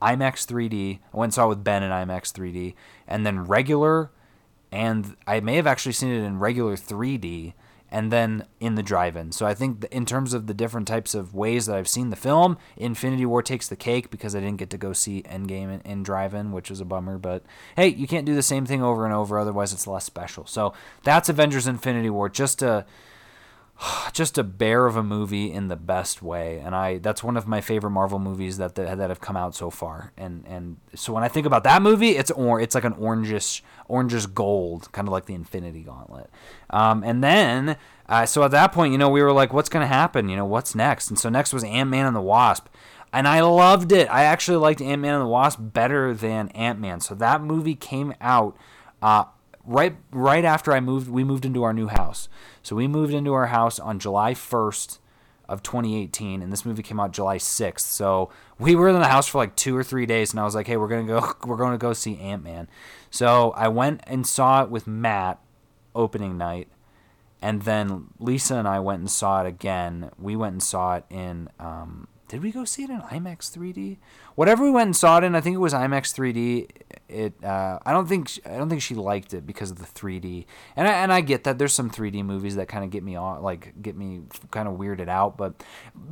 IMAX 0.00 0.46
3D. 0.46 0.98
I 1.12 1.16
went 1.16 1.28
and 1.28 1.34
saw 1.34 1.46
it 1.46 1.48
with 1.48 1.64
Ben 1.64 1.82
in 1.82 1.90
IMAX 1.90 2.32
3D, 2.32 2.74
and 3.06 3.26
then 3.26 3.44
regular, 3.44 4.10
and 4.72 5.16
I 5.26 5.40
may 5.40 5.56
have 5.56 5.66
actually 5.66 5.92
seen 5.92 6.10
it 6.10 6.24
in 6.24 6.38
regular 6.38 6.76
3D, 6.76 7.54
and 7.90 8.12
then 8.12 8.46
in 8.60 8.76
the 8.76 8.82
drive-in. 8.82 9.32
So 9.32 9.46
I 9.46 9.54
think 9.54 9.84
in 9.90 10.06
terms 10.06 10.32
of 10.32 10.46
the 10.46 10.54
different 10.54 10.86
types 10.86 11.14
of 11.14 11.34
ways 11.34 11.66
that 11.66 11.76
I've 11.76 11.88
seen 11.88 12.10
the 12.10 12.16
film, 12.16 12.56
Infinity 12.76 13.26
War 13.26 13.42
takes 13.42 13.68
the 13.68 13.76
cake 13.76 14.10
because 14.10 14.36
I 14.36 14.40
didn't 14.40 14.58
get 14.58 14.70
to 14.70 14.78
go 14.78 14.92
see 14.92 15.22
Endgame 15.22 15.74
in, 15.74 15.80
in 15.80 16.02
drive-in, 16.02 16.52
which 16.52 16.70
is 16.70 16.80
a 16.80 16.84
bummer. 16.84 17.18
But 17.18 17.42
hey, 17.76 17.88
you 17.88 18.06
can't 18.06 18.26
do 18.26 18.34
the 18.34 18.42
same 18.42 18.64
thing 18.64 18.82
over 18.82 19.04
and 19.04 19.14
over, 19.14 19.38
otherwise 19.38 19.72
it's 19.72 19.86
less 19.88 20.04
special. 20.04 20.46
So 20.46 20.72
that's 21.02 21.28
Avengers: 21.28 21.66
Infinity 21.66 22.10
War. 22.10 22.28
Just 22.28 22.62
a 22.62 22.86
just 24.12 24.38
a 24.38 24.44
bear 24.44 24.86
of 24.86 24.96
a 24.96 25.02
movie 25.02 25.52
in 25.52 25.68
the 25.68 25.76
best 25.76 26.22
way 26.22 26.58
and 26.58 26.74
i 26.74 26.98
that's 26.98 27.22
one 27.22 27.36
of 27.36 27.46
my 27.46 27.60
favorite 27.60 27.90
marvel 27.90 28.18
movies 28.18 28.58
that 28.58 28.74
that, 28.74 28.98
that 28.98 29.08
have 29.08 29.20
come 29.20 29.36
out 29.36 29.54
so 29.54 29.70
far 29.70 30.12
and 30.16 30.44
and 30.46 30.76
so 30.94 31.12
when 31.12 31.22
i 31.22 31.28
think 31.28 31.46
about 31.46 31.64
that 31.64 31.82
movie 31.82 32.10
it's 32.10 32.30
or 32.32 32.60
it's 32.60 32.74
like 32.74 32.84
an 32.84 32.94
orangish 32.94 33.60
orangish 33.88 34.32
gold 34.32 34.90
kind 34.92 35.08
of 35.08 35.12
like 35.12 35.26
the 35.26 35.34
infinity 35.34 35.82
gauntlet 35.82 36.30
um, 36.70 37.02
and 37.04 37.22
then 37.22 37.76
uh, 38.08 38.26
so 38.26 38.42
at 38.42 38.50
that 38.50 38.72
point 38.72 38.92
you 38.92 38.98
know 38.98 39.08
we 39.08 39.22
were 39.22 39.32
like 39.32 39.52
what's 39.52 39.68
going 39.68 39.82
to 39.82 39.92
happen 39.92 40.28
you 40.28 40.36
know 40.36 40.46
what's 40.46 40.74
next 40.74 41.08
and 41.08 41.18
so 41.18 41.28
next 41.28 41.52
was 41.52 41.64
ant-man 41.64 42.06
and 42.06 42.16
the 42.16 42.20
wasp 42.20 42.66
and 43.12 43.26
I 43.26 43.40
loved 43.40 43.90
it. 43.92 44.08
I 44.08 44.22
actually 44.22 44.58
liked 44.58 44.80
Ant 44.80 45.02
Man 45.02 45.14
and 45.14 45.22
the 45.22 45.28
Wasp 45.28 45.58
better 45.60 46.14
than 46.14 46.48
Ant 46.50 46.78
Man. 46.78 47.00
So 47.00 47.14
that 47.16 47.42
movie 47.42 47.74
came 47.74 48.14
out 48.20 48.56
uh, 49.02 49.24
right 49.64 49.96
right 50.10 50.44
after 50.44 50.72
I 50.72 50.80
moved, 50.80 51.08
we 51.08 51.24
moved 51.24 51.44
into 51.44 51.62
our 51.62 51.72
new 51.72 51.88
house. 51.88 52.28
So 52.62 52.76
we 52.76 52.88
moved 52.88 53.12
into 53.12 53.32
our 53.32 53.46
house 53.46 53.78
on 53.78 53.98
July 53.98 54.34
1st 54.34 54.98
of 55.48 55.62
2018, 55.62 56.42
and 56.42 56.52
this 56.52 56.64
movie 56.64 56.82
came 56.82 57.00
out 57.00 57.12
July 57.12 57.36
6th. 57.36 57.80
So 57.80 58.30
we 58.58 58.74
were 58.76 58.88
in 58.88 58.98
the 58.98 59.08
house 59.08 59.26
for 59.26 59.38
like 59.38 59.56
two 59.56 59.76
or 59.76 59.82
three 59.82 60.06
days, 60.06 60.30
and 60.30 60.40
I 60.40 60.44
was 60.44 60.54
like, 60.54 60.66
"Hey, 60.66 60.76
we're 60.76 60.88
gonna 60.88 61.04
go, 61.04 61.34
we're 61.46 61.70
to 61.70 61.78
go 61.78 61.92
see 61.92 62.18
Ant 62.18 62.44
Man." 62.44 62.68
So 63.10 63.50
I 63.56 63.68
went 63.68 64.02
and 64.06 64.26
saw 64.26 64.62
it 64.62 64.70
with 64.70 64.86
Matt 64.86 65.40
opening 65.94 66.38
night, 66.38 66.68
and 67.42 67.62
then 67.62 68.08
Lisa 68.18 68.56
and 68.56 68.68
I 68.68 68.78
went 68.78 69.00
and 69.00 69.10
saw 69.10 69.42
it 69.42 69.48
again. 69.48 70.10
We 70.18 70.36
went 70.36 70.52
and 70.52 70.62
saw 70.62 70.96
it 70.96 71.04
in 71.10 71.48
um, 71.58 72.06
did 72.30 72.44
we 72.44 72.52
go 72.52 72.64
see 72.64 72.84
it 72.84 72.90
in 72.90 73.00
IMAX 73.00 73.50
3D? 73.50 73.96
Whatever 74.36 74.62
we 74.62 74.70
went 74.70 74.86
and 74.86 74.96
saw 74.96 75.18
it 75.18 75.24
in, 75.24 75.34
I 75.34 75.40
think 75.40 75.54
it 75.54 75.58
was 75.58 75.74
IMAX 75.74 76.14
3D. 76.14 76.68
It 77.10 77.44
uh, 77.44 77.78
I 77.84 77.92
don't 77.92 78.08
think 78.08 78.28
she, 78.28 78.40
I 78.44 78.56
don't 78.56 78.68
think 78.68 78.82
she 78.82 78.94
liked 78.94 79.34
it 79.34 79.46
because 79.46 79.70
of 79.70 79.78
the 79.78 79.84
3D. 79.84 80.46
And 80.76 80.88
I, 80.88 80.92
and 80.92 81.12
I 81.12 81.20
get 81.20 81.44
that 81.44 81.58
there's 81.58 81.72
some 81.72 81.90
3D 81.90 82.24
movies 82.24 82.56
that 82.56 82.68
kind 82.68 82.84
of 82.84 82.90
get 82.90 83.02
me 83.02 83.16
on 83.16 83.42
like 83.42 83.80
get 83.82 83.96
me 83.96 84.22
kind 84.50 84.68
of 84.68 84.74
weirded 84.74 85.08
out, 85.08 85.36
but 85.36 85.62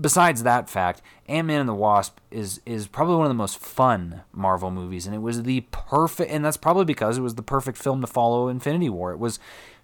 besides 0.01 0.43
that 0.43 0.69
fact, 0.69 1.03
Ant-Man 1.27 1.61
and 1.61 1.69
the 1.69 1.75
Wasp 1.75 2.19
is 2.31 2.61
is 2.67 2.87
probably 2.87 3.17
one 3.17 3.25
of 3.25 3.31
the 3.31 3.35
most 3.35 3.59
fun 3.59 4.23
Marvel 4.33 4.71
movies 4.71 5.07
and 5.07 5.15
it 5.15 5.21
was 5.21 5.45
the 5.45 5.61
perfect 5.71 6.31
and 6.31 6.45
that's 6.45 6.57
probably 6.57 6.85
because 6.85 7.19
it 7.19 7.23
was 7.23 7.37
the 7.37 7.43
perfect 7.43 7.79
film 7.79 8.01
to 8.01 8.07
follow 8.07 8.49
Infinity 8.49 8.89
War. 8.89 9.13
It 9.13 9.19
was 9.19 9.39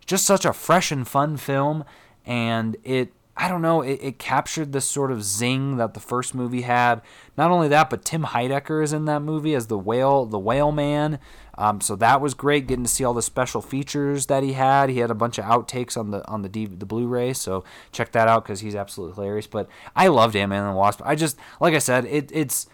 just 0.06 0.24
such 0.26 0.44
a 0.44 0.52
fresh 0.52 0.90
and 0.90 1.06
fun 1.06 1.36
film 1.36 1.84
and 2.26 2.76
it 2.84 3.12
I 3.36 3.48
don't 3.48 3.62
know, 3.62 3.82
it, 3.82 3.98
it 4.00 4.18
captured 4.18 4.72
this 4.72 4.88
sort 4.88 5.10
of 5.10 5.24
zing 5.24 5.76
that 5.76 5.94
the 5.94 6.00
first 6.00 6.36
movie 6.36 6.62
had. 6.62 7.02
Not 7.36 7.50
only 7.50 7.66
that, 7.68 7.90
but 7.90 8.04
Tim 8.04 8.22
Heidecker 8.22 8.82
is 8.82 8.92
in 8.92 9.06
that 9.06 9.22
movie 9.22 9.54
as 9.54 9.66
the 9.66 9.78
whale, 9.78 10.24
the 10.24 10.38
whale 10.38 10.70
man. 10.70 11.18
Um, 11.58 11.80
so 11.80 11.96
that 11.96 12.20
was 12.20 12.34
great, 12.34 12.68
getting 12.68 12.84
to 12.84 12.90
see 12.90 13.04
all 13.04 13.14
the 13.14 13.22
special 13.22 13.60
features 13.60 14.26
that 14.26 14.44
he 14.44 14.52
had. 14.52 14.88
He 14.88 14.98
had 14.98 15.10
a 15.10 15.14
bunch 15.14 15.38
of 15.38 15.44
outtakes 15.44 15.96
on 15.96 16.10
the 16.12 16.26
on 16.28 16.42
the 16.42 16.48
the 16.48 16.86
Blu-ray, 16.86 17.32
so 17.32 17.64
check 17.90 18.12
that 18.12 18.28
out 18.28 18.44
because 18.44 18.60
he's 18.60 18.76
absolutely 18.76 19.16
hilarious. 19.16 19.46
But 19.48 19.68
I 19.96 20.08
loved 20.08 20.36
Ant-Man 20.36 20.62
and 20.62 20.72
the 20.72 20.78
Wasp. 20.78 21.00
I 21.04 21.14
just, 21.16 21.36
like 21.60 21.74
I 21.74 21.78
said, 21.78 22.04
it, 22.06 22.30
it's 22.32 22.68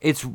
it's. 0.00 0.26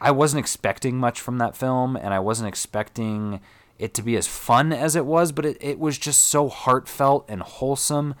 I 0.00 0.10
wasn't 0.10 0.40
expecting 0.40 0.96
much 0.96 1.20
from 1.20 1.38
that 1.38 1.56
film, 1.56 1.96
and 1.96 2.12
I 2.12 2.20
wasn't 2.20 2.48
expecting 2.48 3.40
it 3.78 3.92
to 3.94 4.02
be 4.02 4.16
as 4.16 4.26
fun 4.26 4.72
as 4.72 4.96
it 4.96 5.04
was, 5.04 5.32
but 5.32 5.44
it, 5.44 5.58
it 5.60 5.78
was 5.78 5.98
just 5.98 6.22
so 6.26 6.48
heartfelt 6.48 7.26
and 7.28 7.42
wholesome 7.42 8.14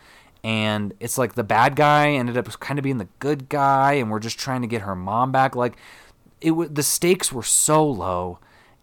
and 0.46 0.94
it's 1.00 1.18
like 1.18 1.34
the 1.34 1.42
bad 1.42 1.74
guy 1.74 2.10
ended 2.10 2.36
up 2.36 2.46
kind 2.60 2.78
of 2.78 2.84
being 2.84 2.98
the 2.98 3.08
good 3.18 3.48
guy 3.48 3.94
and 3.94 4.10
we're 4.12 4.20
just 4.20 4.38
trying 4.38 4.62
to 4.62 4.68
get 4.68 4.82
her 4.82 4.94
mom 4.94 5.32
back 5.32 5.56
like 5.56 5.76
it 6.40 6.50
w- 6.50 6.68
the 6.70 6.84
stakes 6.84 7.32
were 7.32 7.42
so 7.42 7.84
low 7.84 8.38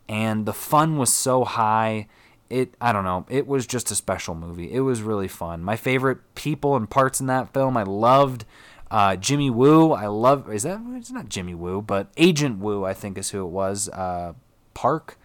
and 0.09 0.45
the 0.45 0.51
fun 0.53 0.97
was 0.97 1.13
so 1.13 1.45
high 1.45 2.05
it 2.49 2.73
i 2.81 2.91
don't 2.91 3.05
know 3.05 3.25
it 3.29 3.47
was 3.47 3.65
just 3.65 3.89
a 3.91 3.95
special 3.95 4.35
movie 4.35 4.73
it 4.73 4.81
was 4.81 5.01
really 5.01 5.29
fun 5.29 5.63
my 5.63 5.77
favorite 5.77 6.17
people 6.35 6.75
and 6.75 6.89
parts 6.89 7.21
in 7.21 7.27
that 7.27 7.53
film 7.53 7.77
i 7.77 7.83
loved 7.83 8.43
Uh, 8.91 9.15
Jimmy 9.15 9.49
Woo, 9.49 9.91
I 9.91 10.05
love. 10.05 10.53
Is 10.53 10.61
that? 10.63 10.79
It's 10.93 11.09
not 11.09 11.27
Jimmy 11.27 11.55
Woo, 11.55 11.81
but 11.81 12.09
Agent 12.15 12.59
Woo, 12.59 12.85
I 12.85 12.93
think 12.93 13.17
is 13.17 13.31
who 13.31 13.41
it 13.43 13.49
was. 13.49 13.89
Uh, 13.89 14.33
Park. 14.75 15.17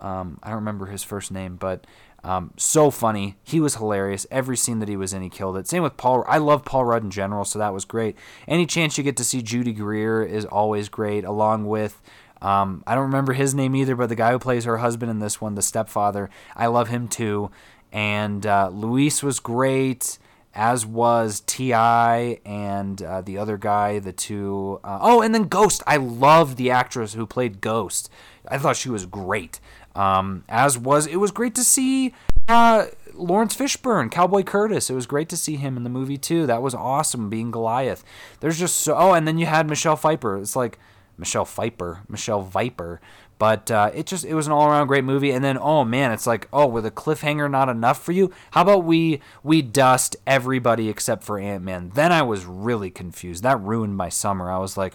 Um, 0.00 0.38
I 0.42 0.48
don't 0.48 0.64
remember 0.64 0.86
his 0.86 1.02
first 1.04 1.30
name, 1.30 1.56
but 1.56 1.86
um, 2.26 2.50
so 2.56 2.90
funny. 2.90 3.36
He 3.44 3.60
was 3.60 3.76
hilarious. 3.76 4.26
Every 4.32 4.56
scene 4.56 4.80
that 4.80 4.88
he 4.88 4.96
was 4.96 5.12
in, 5.12 5.22
he 5.22 5.28
killed 5.28 5.56
it. 5.56 5.68
Same 5.68 5.84
with 5.84 5.96
Paul. 5.96 6.24
I 6.26 6.38
love 6.38 6.64
Paul 6.64 6.84
Rudd 6.84 7.04
in 7.04 7.10
general, 7.12 7.44
so 7.44 7.60
that 7.60 7.72
was 7.72 7.84
great. 7.84 8.16
Any 8.48 8.66
chance 8.66 8.98
you 8.98 9.04
get 9.04 9.16
to 9.18 9.24
see 9.24 9.42
Judy 9.42 9.72
Greer 9.72 10.24
is 10.24 10.44
always 10.44 10.88
great, 10.88 11.24
along 11.24 11.66
with. 11.66 12.02
Um, 12.42 12.82
I 12.84 12.96
don't 12.96 13.04
remember 13.04 13.34
his 13.34 13.54
name 13.54 13.76
either, 13.76 13.94
but 13.94 14.08
the 14.08 14.16
guy 14.16 14.32
who 14.32 14.40
plays 14.40 14.64
her 14.64 14.78
husband 14.78 15.08
in 15.08 15.20
this 15.20 15.40
one, 15.40 15.54
the 15.54 15.62
stepfather, 15.62 16.28
I 16.56 16.66
love 16.66 16.88
him 16.88 17.06
too. 17.06 17.52
And 17.92 18.44
uh, 18.44 18.70
Luis 18.72 19.22
was 19.22 19.38
great, 19.38 20.18
as 20.52 20.84
was 20.84 21.44
T.I. 21.46 22.40
and 22.44 23.00
uh, 23.02 23.20
the 23.20 23.38
other 23.38 23.56
guy, 23.56 24.00
the 24.00 24.12
two. 24.12 24.80
Uh, 24.82 24.98
oh, 25.00 25.22
and 25.22 25.32
then 25.32 25.44
Ghost. 25.44 25.80
I 25.86 25.98
love 25.98 26.56
the 26.56 26.72
actress 26.72 27.14
who 27.14 27.24
played 27.24 27.60
Ghost. 27.60 28.10
I 28.48 28.58
thought 28.58 28.76
she 28.76 28.90
was 28.90 29.06
great. 29.06 29.60
Um, 29.96 30.44
as 30.48 30.78
was, 30.78 31.06
it 31.06 31.16
was 31.16 31.30
great 31.30 31.54
to 31.54 31.64
see 31.64 32.14
uh, 32.48 32.86
Laurence 33.14 33.56
Fishburne, 33.56 34.10
Cowboy 34.10 34.42
Curtis. 34.42 34.90
It 34.90 34.94
was 34.94 35.06
great 35.06 35.28
to 35.30 35.36
see 35.36 35.56
him 35.56 35.76
in 35.76 35.84
the 35.84 35.90
movie 35.90 36.18
too. 36.18 36.46
That 36.46 36.62
was 36.62 36.74
awesome, 36.74 37.30
being 37.30 37.50
Goliath. 37.50 38.04
There's 38.40 38.58
just 38.58 38.76
so. 38.76 38.94
Oh, 38.94 39.12
and 39.12 39.26
then 39.26 39.38
you 39.38 39.46
had 39.46 39.68
Michelle 39.68 39.96
Pfeiffer. 39.96 40.36
It's 40.36 40.54
like 40.54 40.78
Michelle 41.18 41.44
Pfeiffer, 41.44 42.00
Michelle 42.08 42.42
Viper. 42.42 43.00
But 43.38 43.70
uh, 43.70 43.90
it 43.94 44.06
just 44.06 44.24
it 44.24 44.34
was 44.34 44.46
an 44.46 44.52
all 44.52 44.68
around 44.68 44.86
great 44.86 45.04
movie. 45.04 45.30
And 45.30 45.44
then 45.44 45.58
oh 45.58 45.84
man, 45.84 46.12
it's 46.12 46.26
like 46.26 46.48
oh, 46.52 46.66
with 46.66 46.86
a 46.86 46.90
cliffhanger 46.90 47.50
not 47.50 47.68
enough 47.68 48.02
for 48.02 48.12
you? 48.12 48.32
How 48.52 48.62
about 48.62 48.84
we 48.84 49.20
we 49.42 49.60
dust 49.60 50.16
everybody 50.26 50.88
except 50.88 51.22
for 51.22 51.38
Ant 51.38 51.62
Man? 51.62 51.90
Then 51.94 52.12
I 52.12 52.22
was 52.22 52.46
really 52.46 52.90
confused. 52.90 53.42
That 53.42 53.60
ruined 53.60 53.96
my 53.96 54.08
summer. 54.08 54.50
I 54.50 54.58
was 54.58 54.76
like, 54.76 54.94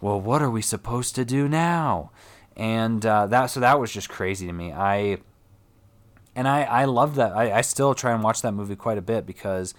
well, 0.00 0.20
what 0.20 0.42
are 0.42 0.50
we 0.50 0.62
supposed 0.62 1.14
to 1.14 1.24
do 1.24 1.48
now? 1.48 2.10
And 2.56 3.04
uh, 3.04 3.26
that 3.28 3.46
so 3.46 3.60
that 3.60 3.80
was 3.80 3.92
just 3.92 4.08
crazy 4.08 4.46
to 4.46 4.52
me. 4.52 4.72
I 4.72 5.18
and 6.34 6.46
I 6.46 6.62
I 6.62 6.84
love 6.84 7.14
that. 7.16 7.32
I, 7.32 7.58
I 7.58 7.60
still 7.62 7.94
try 7.94 8.12
and 8.12 8.22
watch 8.22 8.42
that 8.42 8.52
movie 8.52 8.76
quite 8.76 8.98
a 8.98 9.02
bit 9.02 9.26
because 9.26 9.74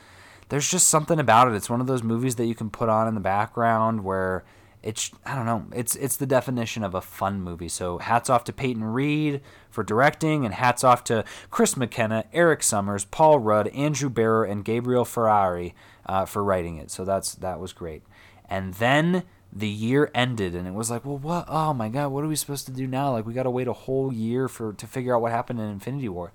there's 0.49 0.69
just 0.69 0.87
something 0.87 1.19
about 1.19 1.47
it. 1.47 1.55
It's 1.55 1.69
one 1.69 1.81
of 1.81 1.87
those 1.87 2.03
movies 2.03 2.35
that 2.35 2.45
you 2.45 2.55
can 2.55 2.69
put 2.69 2.89
on 2.89 3.07
in 3.07 3.13
the 3.15 3.21
background 3.21 4.03
where 4.03 4.43
it's 4.83 5.11
I 5.25 5.35
don't 5.35 5.45
know. 5.45 5.65
It's 5.73 5.95
it's 5.95 6.17
the 6.17 6.25
definition 6.25 6.83
of 6.83 6.93
a 6.93 7.01
fun 7.01 7.41
movie. 7.41 7.69
So 7.69 7.99
hats 7.99 8.29
off 8.29 8.43
to 8.45 8.53
Peyton 8.53 8.83
Reed 8.83 9.41
for 9.69 9.83
directing, 9.83 10.45
and 10.45 10.53
hats 10.53 10.83
off 10.83 11.03
to 11.05 11.23
Chris 11.49 11.77
McKenna, 11.77 12.25
Erik 12.33 12.61
Sommers, 12.61 13.05
Paul 13.09 13.39
Rudd, 13.39 13.69
Andrew 13.69 14.09
Barrer, 14.09 14.43
and 14.43 14.65
Gabriel 14.65 15.05
Ferrari 15.05 15.73
uh, 16.05 16.25
for 16.25 16.43
writing 16.43 16.77
it. 16.77 16.91
So 16.91 17.05
that's 17.05 17.33
that 17.35 17.59
was 17.59 17.71
great. 17.71 18.03
And 18.49 18.73
then 18.75 19.23
the 19.55 19.67
year 19.67 20.09
ended 20.15 20.55
and 20.55 20.67
it 20.67 20.73
was 20.73 20.89
like 20.89 21.05
well 21.05 21.17
what? 21.17 21.45
Oh 21.47 21.73
my 21.73 21.89
god 21.89 22.11
what 22.11 22.23
are 22.23 22.27
we 22.27 22.35
supposed 22.35 22.65
to 22.65 22.71
do 22.71 22.87
now? 22.87 23.11
Like 23.11 23.25
we 23.25 23.33
got 23.33 23.43
to 23.43 23.51
wait 23.51 23.67
a 23.67 23.73
whole 23.73 24.11
year 24.11 24.47
for 24.47 24.73
to 24.73 24.87
figure 24.87 25.15
out 25.15 25.21
what 25.21 25.31
happened 25.31 25.59
in 25.59 25.69
infinity 25.69 26.09
war. 26.09 26.31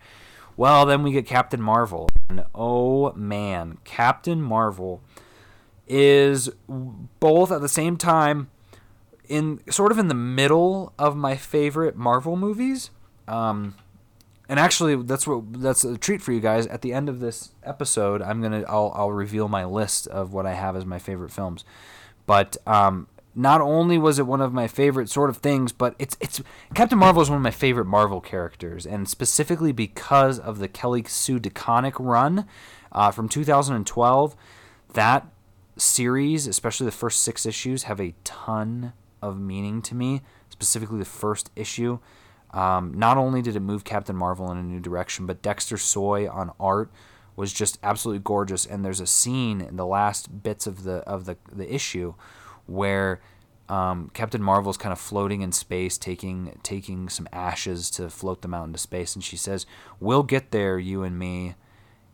Well 0.56 0.86
then 0.86 1.02
we 1.02 1.12
get 1.12 1.26
captain 1.26 1.60
marvel 1.60 2.08
and 2.28 2.44
oh 2.54 3.12
man 3.12 3.78
captain 3.84 4.40
marvel 4.40 5.02
is 5.88 6.50
both 6.68 7.50
at 7.50 7.60
the 7.60 7.68
same 7.68 7.96
time 7.96 8.50
in 9.28 9.60
sort 9.70 9.90
of 9.90 9.98
in 9.98 10.08
the 10.08 10.14
middle 10.14 10.92
of 10.98 11.16
my 11.16 11.36
favorite 11.36 11.96
marvel 11.96 12.36
movies 12.36 12.90
um, 13.26 13.74
and 14.48 14.58
actually 14.58 14.96
that's 14.96 15.26
what 15.26 15.60
that's 15.60 15.84
a 15.84 15.98
treat 15.98 16.22
for 16.22 16.32
you 16.32 16.40
guys. 16.40 16.66
At 16.66 16.80
the 16.80 16.92
end 16.92 17.08
of 17.08 17.20
this 17.20 17.50
episode 17.62 18.22
i'm 18.22 18.40
gonna 18.40 18.64
i'll, 18.68 18.92
I'll 18.94 19.12
reveal 19.12 19.48
my 19.48 19.64
list 19.64 20.06
of 20.06 20.32
what 20.32 20.46
i 20.46 20.54
have 20.54 20.76
as 20.76 20.84
my 20.84 20.98
favorite 20.98 21.30
films 21.30 21.64
but 22.28 22.58
um, 22.66 23.06
not 23.34 23.62
only 23.62 23.96
was 23.96 24.18
it 24.18 24.26
one 24.26 24.42
of 24.42 24.52
my 24.52 24.68
favorite 24.68 25.08
sort 25.08 25.30
of 25.30 25.38
things, 25.38 25.72
but 25.72 25.94
it's 25.98 26.14
it's 26.20 26.42
Captain 26.74 26.98
Marvel 26.98 27.22
is 27.22 27.30
one 27.30 27.38
of 27.38 27.42
my 27.42 27.50
favorite 27.50 27.86
Marvel 27.86 28.20
characters, 28.20 28.84
and 28.84 29.08
specifically 29.08 29.72
because 29.72 30.38
of 30.38 30.58
the 30.58 30.68
Kelly 30.68 31.02
Sue 31.08 31.40
DeConnick 31.40 31.94
run 31.98 32.46
uh, 32.92 33.10
from 33.10 33.30
2012. 33.30 34.36
That 34.92 35.26
series, 35.78 36.46
especially 36.46 36.84
the 36.84 36.92
first 36.92 37.22
six 37.22 37.46
issues, 37.46 37.84
have 37.84 37.98
a 37.98 38.14
ton 38.24 38.92
of 39.22 39.40
meaning 39.40 39.80
to 39.82 39.94
me. 39.94 40.20
Specifically, 40.50 40.98
the 40.98 41.06
first 41.06 41.50
issue. 41.56 41.98
Um, 42.50 42.92
not 42.94 43.16
only 43.16 43.40
did 43.40 43.56
it 43.56 43.60
move 43.60 43.84
Captain 43.84 44.16
Marvel 44.16 44.50
in 44.50 44.58
a 44.58 44.62
new 44.62 44.80
direction, 44.80 45.24
but 45.24 45.40
Dexter 45.40 45.78
Soy 45.78 46.28
on 46.28 46.52
art 46.60 46.90
was 47.38 47.52
just 47.52 47.78
absolutely 47.84 48.20
gorgeous. 48.24 48.66
And 48.66 48.84
there's 48.84 48.98
a 48.98 49.06
scene 49.06 49.60
in 49.60 49.76
the 49.76 49.86
last 49.86 50.42
bits 50.42 50.66
of 50.66 50.82
the 50.82 50.96
of 51.06 51.24
the 51.24 51.36
the 51.50 51.72
issue 51.72 52.14
where 52.66 53.20
um, 53.68 54.10
Captain 54.12 54.42
Marvel's 54.42 54.76
kind 54.76 54.92
of 54.92 54.98
floating 54.98 55.40
in 55.40 55.52
space, 55.52 55.96
taking 55.96 56.58
taking 56.64 57.08
some 57.08 57.28
ashes 57.32 57.90
to 57.90 58.10
float 58.10 58.42
them 58.42 58.54
out 58.54 58.66
into 58.66 58.78
space, 58.78 59.14
and 59.14 59.22
she 59.22 59.36
says, 59.36 59.66
"We'll 60.00 60.24
get 60.24 60.50
there, 60.50 60.80
you 60.80 61.04
and 61.04 61.16
me, 61.16 61.54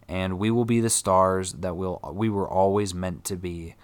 and 0.09 0.39
we 0.39 0.51
will 0.51 0.67
be 0.67 0.81
the 0.81 0.91
stars 0.91 1.55
that 1.55 1.75
we'll 1.75 2.01
we 2.13 2.29
were 2.29 2.49
always 2.49 2.93
meant 2.93 3.25
to 3.25 3.37
be." 3.37 3.77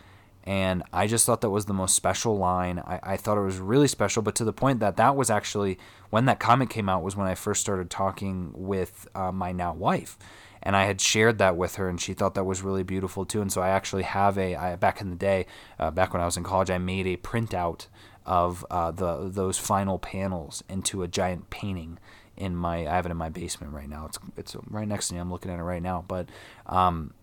And 0.44 0.82
I 0.92 1.06
just 1.06 1.24
thought 1.24 1.40
that 1.40 1.50
was 1.50 1.66
the 1.66 1.74
most 1.74 1.94
special 1.94 2.36
line. 2.36 2.80
I, 2.80 3.00
I 3.02 3.16
thought 3.16 3.38
it 3.38 3.42
was 3.42 3.58
really 3.58 3.88
special, 3.88 4.22
but 4.22 4.34
to 4.36 4.44
the 4.44 4.52
point 4.52 4.80
that 4.80 4.96
that 4.96 5.16
was 5.16 5.30
actually 5.30 5.78
when 6.10 6.26
that 6.26 6.38
comic 6.38 6.68
came 6.68 6.90
out 6.90 7.02
was 7.02 7.16
when 7.16 7.26
I 7.26 7.34
first 7.34 7.62
started 7.62 7.88
talking 7.88 8.52
with 8.54 9.08
uh, 9.14 9.32
my 9.32 9.52
now 9.52 9.72
wife 9.72 10.18
and 10.62 10.76
I 10.76 10.84
had 10.84 11.00
shared 11.00 11.38
that 11.38 11.56
with 11.56 11.76
her, 11.76 11.88
and 11.88 12.00
she 12.00 12.14
thought 12.14 12.34
that 12.34 12.44
was 12.44 12.62
really 12.62 12.82
beautiful 12.82 13.24
too. 13.24 13.40
And 13.40 13.52
so 13.52 13.62
I 13.62 13.70
actually 13.70 14.02
have 14.02 14.38
a 14.38 14.56
I, 14.56 14.76
back 14.76 15.00
in 15.00 15.10
the 15.10 15.16
day, 15.16 15.46
uh, 15.78 15.90
back 15.90 16.12
when 16.12 16.22
I 16.22 16.26
was 16.26 16.36
in 16.36 16.44
college, 16.44 16.70
I 16.70 16.78
made 16.78 17.06
a 17.06 17.16
printout 17.16 17.86
of 18.26 18.64
uh, 18.70 18.90
the 18.90 19.28
those 19.28 19.58
final 19.58 19.98
panels 19.98 20.62
into 20.68 21.02
a 21.02 21.08
giant 21.08 21.50
painting 21.50 21.98
in 22.36 22.56
my 22.56 22.86
I 22.86 22.96
have 22.96 23.06
it 23.06 23.10
in 23.10 23.16
my 23.16 23.28
basement 23.28 23.72
right 23.72 23.88
now. 23.88 24.06
It's 24.06 24.18
it's 24.36 24.56
right 24.68 24.88
next 24.88 25.08
to 25.08 25.14
me. 25.14 25.20
I'm 25.20 25.30
looking 25.30 25.50
at 25.50 25.58
it 25.58 25.62
right 25.62 25.82
now, 25.82 26.04
but. 26.06 26.28
Um, 26.66 27.14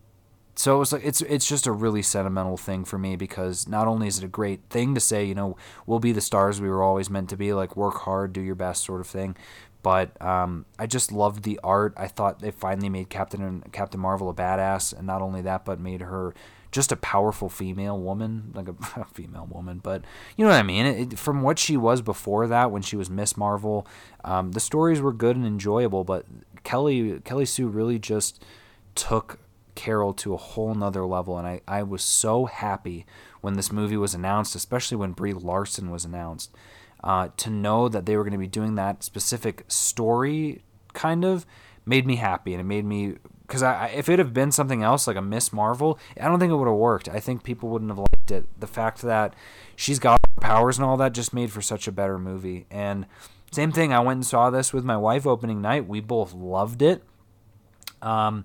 so 0.58 0.76
it 0.76 0.80
was 0.80 0.92
like 0.92 1.06
it's 1.06 1.22
it's 1.22 1.48
just 1.48 1.68
a 1.68 1.72
really 1.72 2.02
sentimental 2.02 2.58
thing 2.58 2.84
for 2.84 2.98
me 2.98 3.16
because 3.16 3.68
not 3.68 3.88
only 3.88 4.08
is 4.08 4.18
it 4.18 4.24
a 4.24 4.28
great 4.28 4.62
thing 4.72 4.96
to 4.96 5.00
say, 5.00 5.24
you 5.24 5.36
know, 5.36 5.56
we'll 5.86 6.00
be 6.00 6.12
the 6.12 6.20
stars 6.20 6.60
we 6.60 6.68
were 6.68 6.82
always 6.82 7.12
meant 7.12 7.30
to 7.30 7.38
be, 7.38 7.54
like 7.54 7.78
work 7.78 8.00
hard, 8.00 8.34
do 8.34 8.42
your 8.42 8.56
best 8.56 8.84
sort 8.84 9.00
of 9.00 9.06
thing, 9.06 9.38
but 9.88 10.22
um, 10.22 10.66
I 10.78 10.86
just 10.86 11.14
loved 11.14 11.44
the 11.44 11.62
art. 11.64 11.94
I 11.96 12.08
thought 12.08 12.42
they 12.42 12.52
finally 12.52 12.90
made 12.90 13.08
Captain 13.08 13.64
Captain 13.72 14.02
Marvel 14.02 14.30
a 14.30 14.34
badass, 14.34 14.92
and 14.92 15.08
not 15.08 15.22
only 15.22 15.42
that, 15.44 15.64
but 15.64 15.80
made 15.80 16.02
her 16.02 16.36
just 16.74 16.92
a 16.92 16.98
powerful 16.98 17.48
female 17.48 17.98
woman, 17.98 18.52
like 18.54 18.68
a, 18.68 18.76
a 19.00 19.06
female 19.14 19.48
woman. 19.50 19.80
But 19.82 20.04
you 20.36 20.44
know 20.44 20.52
what 20.52 20.60
I 20.60 20.64
mean. 20.64 20.86
It, 20.86 21.14
it, 21.14 21.18
from 21.18 21.42
what 21.42 21.58
she 21.58 21.78
was 21.78 22.02
before 22.02 22.48
that, 22.48 22.70
when 22.70 22.82
she 22.82 22.98
was 22.98 23.10
Miss 23.10 23.38
Marvel, 23.38 23.88
um, 24.26 24.52
the 24.52 24.60
stories 24.60 25.00
were 25.00 25.14
good 25.14 25.38
and 25.38 25.46
enjoyable. 25.46 26.04
But 26.04 26.26
Kelly 26.66 27.22
Kelly 27.24 27.46
Sue 27.46 27.70
really 27.70 27.98
just 27.98 28.44
took 28.94 29.40
Carol 29.76 30.14
to 30.16 30.34
a 30.34 30.38
whole 30.38 30.76
nother 30.76 31.06
level, 31.06 31.38
and 31.38 31.48
I, 31.48 31.62
I 31.66 31.84
was 31.84 32.04
so 32.04 32.44
happy 32.44 33.06
when 33.40 33.54
this 33.54 33.72
movie 33.72 33.96
was 33.96 34.14
announced, 34.14 34.54
especially 34.54 34.98
when 34.98 35.14
Brie 35.14 35.32
Larson 35.32 35.92
was 35.92 36.04
announced 36.04 36.52
uh, 37.08 37.30
to 37.38 37.49
know 37.49 37.88
that 37.88 38.05
they 38.05 38.18
were 38.18 38.24
going 38.24 38.34
to 38.34 38.38
be 38.38 38.47
doing 38.47 38.76
that 38.76 39.01
specific 39.01 39.64
story 39.70 40.62
kind 40.93 41.24
of 41.24 41.45
made 41.86 42.05
me 42.05 42.18
happy 42.18 42.53
and 42.53 42.60
it 42.60 42.66
made 42.66 42.84
me 42.84 43.16
because 43.43 43.64
I, 43.64 43.88
if 43.95 44.10
it 44.10 44.20
had 44.20 44.34
been 44.34 44.51
something 44.51 44.84
else 44.84 45.08
like 45.08 45.16
a 45.16 45.22
Miss 45.22 45.53
Marvel, 45.53 45.97
I 46.20 46.28
don't 46.28 46.38
think 46.38 46.51
it 46.51 46.55
would 46.58 46.68
have 46.68 46.76
worked. 46.76 47.08
I 47.08 47.22
think 47.22 47.43
people 47.43 47.70
wouldn't 47.70 47.89
have 47.89 47.97
liked 47.97 48.30
it. 48.30 48.45
The 48.60 48.68
fact 48.68 49.01
that 49.03 49.34
she's 49.74 49.99
got 49.99 50.20
powers 50.41 50.78
and 50.78 50.86
all 50.86 50.97
that 50.97 51.14
just 51.14 51.34
made 51.34 51.49
for 51.49 51.62
such 51.62 51.88
a 51.88 51.93
better 51.93 52.20
movie. 52.20 52.66
And 52.70 53.05
same 53.53 53.72
thing, 53.72 53.93
I 53.93 54.01
went 54.01 54.18
and 54.18 54.26
saw 54.26 54.49
this 54.49 54.74
with 54.74 54.84
my 54.84 54.97
wife 54.97 55.26
opening 55.26 55.62
night. 55.62 55.88
We 55.88 56.01
both 56.01 56.34
loved 56.34 56.82
it. 56.82 57.03
Um, 58.01 58.43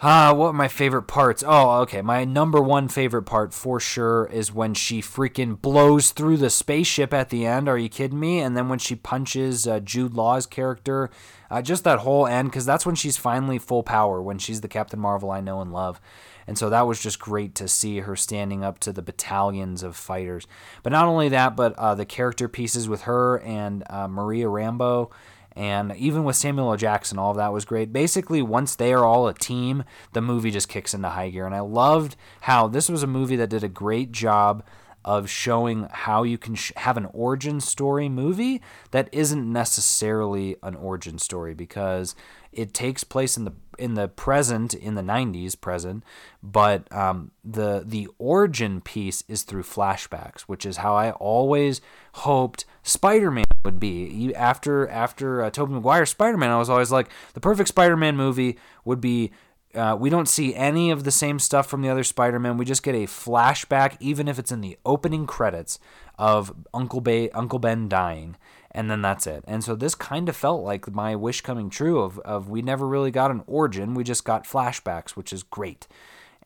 Ah, 0.00 0.32
what 0.32 0.54
my 0.54 0.68
favorite 0.68 1.08
parts? 1.08 1.42
Oh, 1.44 1.80
okay. 1.80 2.02
My 2.02 2.24
number 2.24 2.60
one 2.60 2.86
favorite 2.86 3.24
part 3.24 3.52
for 3.52 3.80
sure 3.80 4.26
is 4.26 4.52
when 4.52 4.72
she 4.72 5.02
freaking 5.02 5.60
blows 5.60 6.12
through 6.12 6.36
the 6.36 6.50
spaceship 6.50 7.12
at 7.12 7.30
the 7.30 7.44
end. 7.44 7.68
Are 7.68 7.76
you 7.76 7.88
kidding 7.88 8.20
me? 8.20 8.38
And 8.38 8.56
then 8.56 8.68
when 8.68 8.78
she 8.78 8.94
punches 8.94 9.66
uh, 9.66 9.80
Jude 9.80 10.14
Law's 10.14 10.46
character, 10.46 11.10
uh, 11.50 11.62
just 11.62 11.82
that 11.82 11.98
whole 11.98 12.28
end, 12.28 12.48
because 12.48 12.64
that's 12.64 12.86
when 12.86 12.94
she's 12.94 13.16
finally 13.16 13.58
full 13.58 13.82
power, 13.82 14.22
when 14.22 14.38
she's 14.38 14.60
the 14.60 14.68
Captain 14.68 15.00
Marvel 15.00 15.32
I 15.32 15.40
know 15.40 15.60
and 15.60 15.72
love. 15.72 16.00
And 16.46 16.56
so 16.56 16.70
that 16.70 16.86
was 16.86 17.02
just 17.02 17.18
great 17.18 17.56
to 17.56 17.66
see 17.66 17.98
her 17.98 18.14
standing 18.14 18.62
up 18.62 18.78
to 18.80 18.92
the 18.92 19.02
battalions 19.02 19.82
of 19.82 19.96
fighters. 19.96 20.46
But 20.84 20.92
not 20.92 21.06
only 21.06 21.28
that, 21.30 21.56
but 21.56 21.74
uh, 21.74 21.96
the 21.96 22.06
character 22.06 22.48
pieces 22.48 22.88
with 22.88 23.02
her 23.02 23.40
and 23.40 23.82
uh, 23.90 24.06
Maria 24.06 24.46
Rambeau 24.46 25.10
and 25.58 25.96
even 25.96 26.22
with 26.22 26.36
Samuel 26.36 26.70
L. 26.70 26.76
Jackson, 26.76 27.18
all 27.18 27.32
of 27.32 27.36
that 27.36 27.52
was 27.52 27.64
great. 27.64 27.92
Basically, 27.92 28.40
once 28.40 28.76
they 28.76 28.92
are 28.92 29.04
all 29.04 29.26
a 29.26 29.34
team, 29.34 29.82
the 30.12 30.20
movie 30.20 30.52
just 30.52 30.68
kicks 30.68 30.94
into 30.94 31.08
high 31.08 31.30
gear. 31.30 31.46
And 31.46 31.54
I 31.54 31.60
loved 31.60 32.14
how 32.42 32.68
this 32.68 32.88
was 32.88 33.02
a 33.02 33.08
movie 33.08 33.34
that 33.34 33.50
did 33.50 33.64
a 33.64 33.68
great 33.68 34.12
job 34.12 34.62
of 35.04 35.28
showing 35.28 35.88
how 35.90 36.22
you 36.22 36.38
can 36.38 36.54
sh- 36.54 36.70
have 36.76 36.96
an 36.96 37.08
origin 37.12 37.60
story 37.60 38.08
movie 38.08 38.62
that 38.92 39.08
isn't 39.10 39.52
necessarily 39.52 40.54
an 40.62 40.76
origin 40.76 41.18
story 41.18 41.54
because 41.54 42.14
it 42.52 42.72
takes 42.72 43.02
place 43.02 43.36
in 43.36 43.44
the 43.44 43.52
in 43.78 43.94
the 43.94 44.08
present 44.08 44.74
in 44.74 44.96
the 44.96 45.02
90s 45.02 45.58
present 45.60 46.02
but 46.42 46.92
um, 46.92 47.30
the 47.44 47.84
the 47.86 48.08
origin 48.18 48.80
piece 48.80 49.22
is 49.28 49.44
through 49.44 49.62
flashbacks 49.62 50.42
which 50.42 50.66
is 50.66 50.78
how 50.78 50.96
i 50.96 51.12
always 51.12 51.80
hoped 52.14 52.64
spider-man 52.88 53.44
would 53.64 53.78
be 53.78 54.06
you 54.06 54.32
after 54.34 54.88
after 54.88 55.42
uh, 55.42 55.50
tobey 55.50 55.72
maguire 55.72 56.06
spider-man 56.06 56.50
i 56.50 56.58
was 56.58 56.70
always 56.70 56.90
like 56.90 57.08
the 57.34 57.40
perfect 57.40 57.68
spider-man 57.68 58.16
movie 58.16 58.56
would 58.84 59.00
be 59.00 59.30
uh, 59.74 59.96
we 59.98 60.08
don't 60.08 60.28
see 60.28 60.54
any 60.54 60.90
of 60.90 61.04
the 61.04 61.10
same 61.10 61.38
stuff 61.38 61.66
from 61.66 61.82
the 61.82 61.88
other 61.88 62.04
Spider-Man. 62.04 62.56
We 62.56 62.64
just 62.64 62.82
get 62.82 62.94
a 62.94 63.06
flashback, 63.06 63.96
even 64.00 64.26
if 64.26 64.38
it's 64.38 64.50
in 64.50 64.60
the 64.60 64.78
opening 64.84 65.26
credits 65.26 65.78
of 66.18 66.54
Uncle, 66.72 67.04
Uncle 67.34 67.58
Ben 67.58 67.88
dying, 67.88 68.36
and 68.70 68.90
then 68.90 69.02
that's 69.02 69.26
it. 69.26 69.44
And 69.46 69.62
so 69.62 69.74
this 69.74 69.94
kind 69.94 70.28
of 70.28 70.36
felt 70.36 70.64
like 70.64 70.90
my 70.90 71.14
wish 71.14 71.42
coming 71.42 71.68
true 71.68 72.00
of, 72.00 72.18
of 72.20 72.48
we 72.48 72.62
never 72.62 72.86
really 72.86 73.10
got 73.10 73.30
an 73.30 73.42
origin, 73.46 73.94
we 73.94 74.04
just 74.04 74.24
got 74.24 74.44
flashbacks, 74.44 75.10
which 75.10 75.32
is 75.32 75.42
great. 75.42 75.86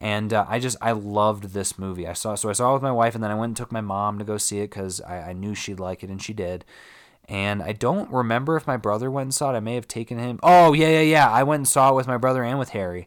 And 0.02 0.34
uh, 0.34 0.44
I 0.48 0.58
just 0.58 0.76
I 0.82 0.90
loved 0.90 1.54
this 1.54 1.78
movie. 1.78 2.08
I 2.08 2.12
saw 2.12 2.34
so 2.34 2.50
I 2.50 2.54
saw 2.54 2.70
it 2.70 2.74
with 2.74 2.82
my 2.82 2.90
wife, 2.90 3.14
and 3.14 3.22
then 3.22 3.30
I 3.30 3.36
went 3.36 3.50
and 3.50 3.56
took 3.56 3.70
my 3.70 3.80
mom 3.80 4.18
to 4.18 4.24
go 4.24 4.36
see 4.36 4.58
it 4.58 4.70
because 4.70 5.00
I, 5.00 5.30
I 5.30 5.32
knew 5.32 5.54
she'd 5.54 5.78
like 5.78 6.02
it, 6.02 6.10
and 6.10 6.20
she 6.20 6.32
did. 6.32 6.64
And 7.28 7.62
I 7.62 7.70
don't 7.70 8.10
remember 8.10 8.56
if 8.56 8.66
my 8.66 8.76
brother 8.76 9.12
went 9.12 9.26
and 9.26 9.34
saw 9.34 9.54
it. 9.54 9.56
I 9.56 9.60
may 9.60 9.76
have 9.76 9.86
taken 9.86 10.18
him. 10.18 10.40
Oh 10.42 10.72
yeah 10.72 10.88
yeah 10.88 11.02
yeah. 11.02 11.30
I 11.30 11.44
went 11.44 11.60
and 11.60 11.68
saw 11.68 11.90
it 11.90 11.94
with 11.94 12.08
my 12.08 12.16
brother 12.16 12.42
and 12.42 12.58
with 12.58 12.70
Harry. 12.70 13.06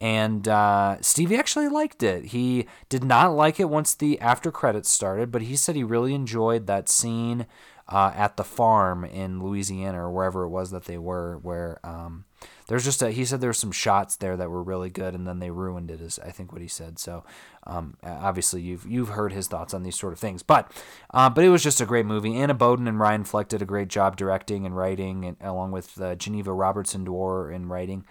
And 0.00 0.48
uh, 0.48 1.00
Stevie 1.00 1.36
actually 1.36 1.68
liked 1.68 2.02
it. 2.02 2.26
He 2.26 2.66
did 2.88 3.04
not 3.04 3.36
like 3.36 3.60
it 3.60 3.70
once 3.70 3.94
the 3.94 4.20
after 4.20 4.50
credits 4.50 4.90
started, 4.90 5.30
but 5.30 5.42
he 5.42 5.54
said 5.54 5.76
he 5.76 5.84
really 5.84 6.12
enjoyed 6.12 6.66
that 6.66 6.88
scene 6.88 7.46
uh, 7.88 8.12
at 8.16 8.36
the 8.36 8.42
farm 8.42 9.04
in 9.04 9.40
Louisiana 9.40 10.02
or 10.02 10.10
wherever 10.10 10.42
it 10.42 10.48
was 10.48 10.72
that 10.72 10.86
they 10.86 10.98
were, 10.98 11.38
where 11.38 11.78
um, 11.84 12.24
there's 12.72 12.84
just 12.84 13.02
a, 13.02 13.10
he 13.10 13.26
said 13.26 13.42
there's 13.42 13.58
some 13.58 13.70
shots 13.70 14.16
there 14.16 14.34
that 14.34 14.50
were 14.50 14.62
really 14.62 14.88
good, 14.88 15.14
and 15.14 15.28
then 15.28 15.40
they 15.40 15.50
ruined 15.50 15.90
it, 15.90 16.00
is 16.00 16.18
I 16.24 16.30
think 16.30 16.52
what 16.52 16.62
he 16.62 16.68
said. 16.68 16.98
So 16.98 17.22
um, 17.64 17.98
obviously 18.02 18.62
you've 18.62 18.86
you've 18.86 19.10
heard 19.10 19.30
his 19.30 19.46
thoughts 19.46 19.74
on 19.74 19.82
these 19.82 19.94
sort 19.94 20.14
of 20.14 20.18
things, 20.18 20.42
but 20.42 20.72
uh, 21.12 21.28
but 21.28 21.44
it 21.44 21.50
was 21.50 21.62
just 21.62 21.82
a 21.82 21.84
great 21.84 22.06
movie. 22.06 22.34
Anna 22.34 22.54
Boden 22.54 22.88
and 22.88 22.98
Ryan 22.98 23.24
Fleck 23.24 23.48
did 23.48 23.60
a 23.60 23.66
great 23.66 23.88
job 23.88 24.16
directing 24.16 24.64
and 24.64 24.74
writing, 24.74 25.26
and 25.26 25.36
along 25.42 25.72
with 25.72 26.00
uh, 26.00 26.14
Geneva 26.14 26.50
Robertson 26.50 27.04
Dworet 27.04 27.54
in 27.54 27.68
writing. 27.68 28.06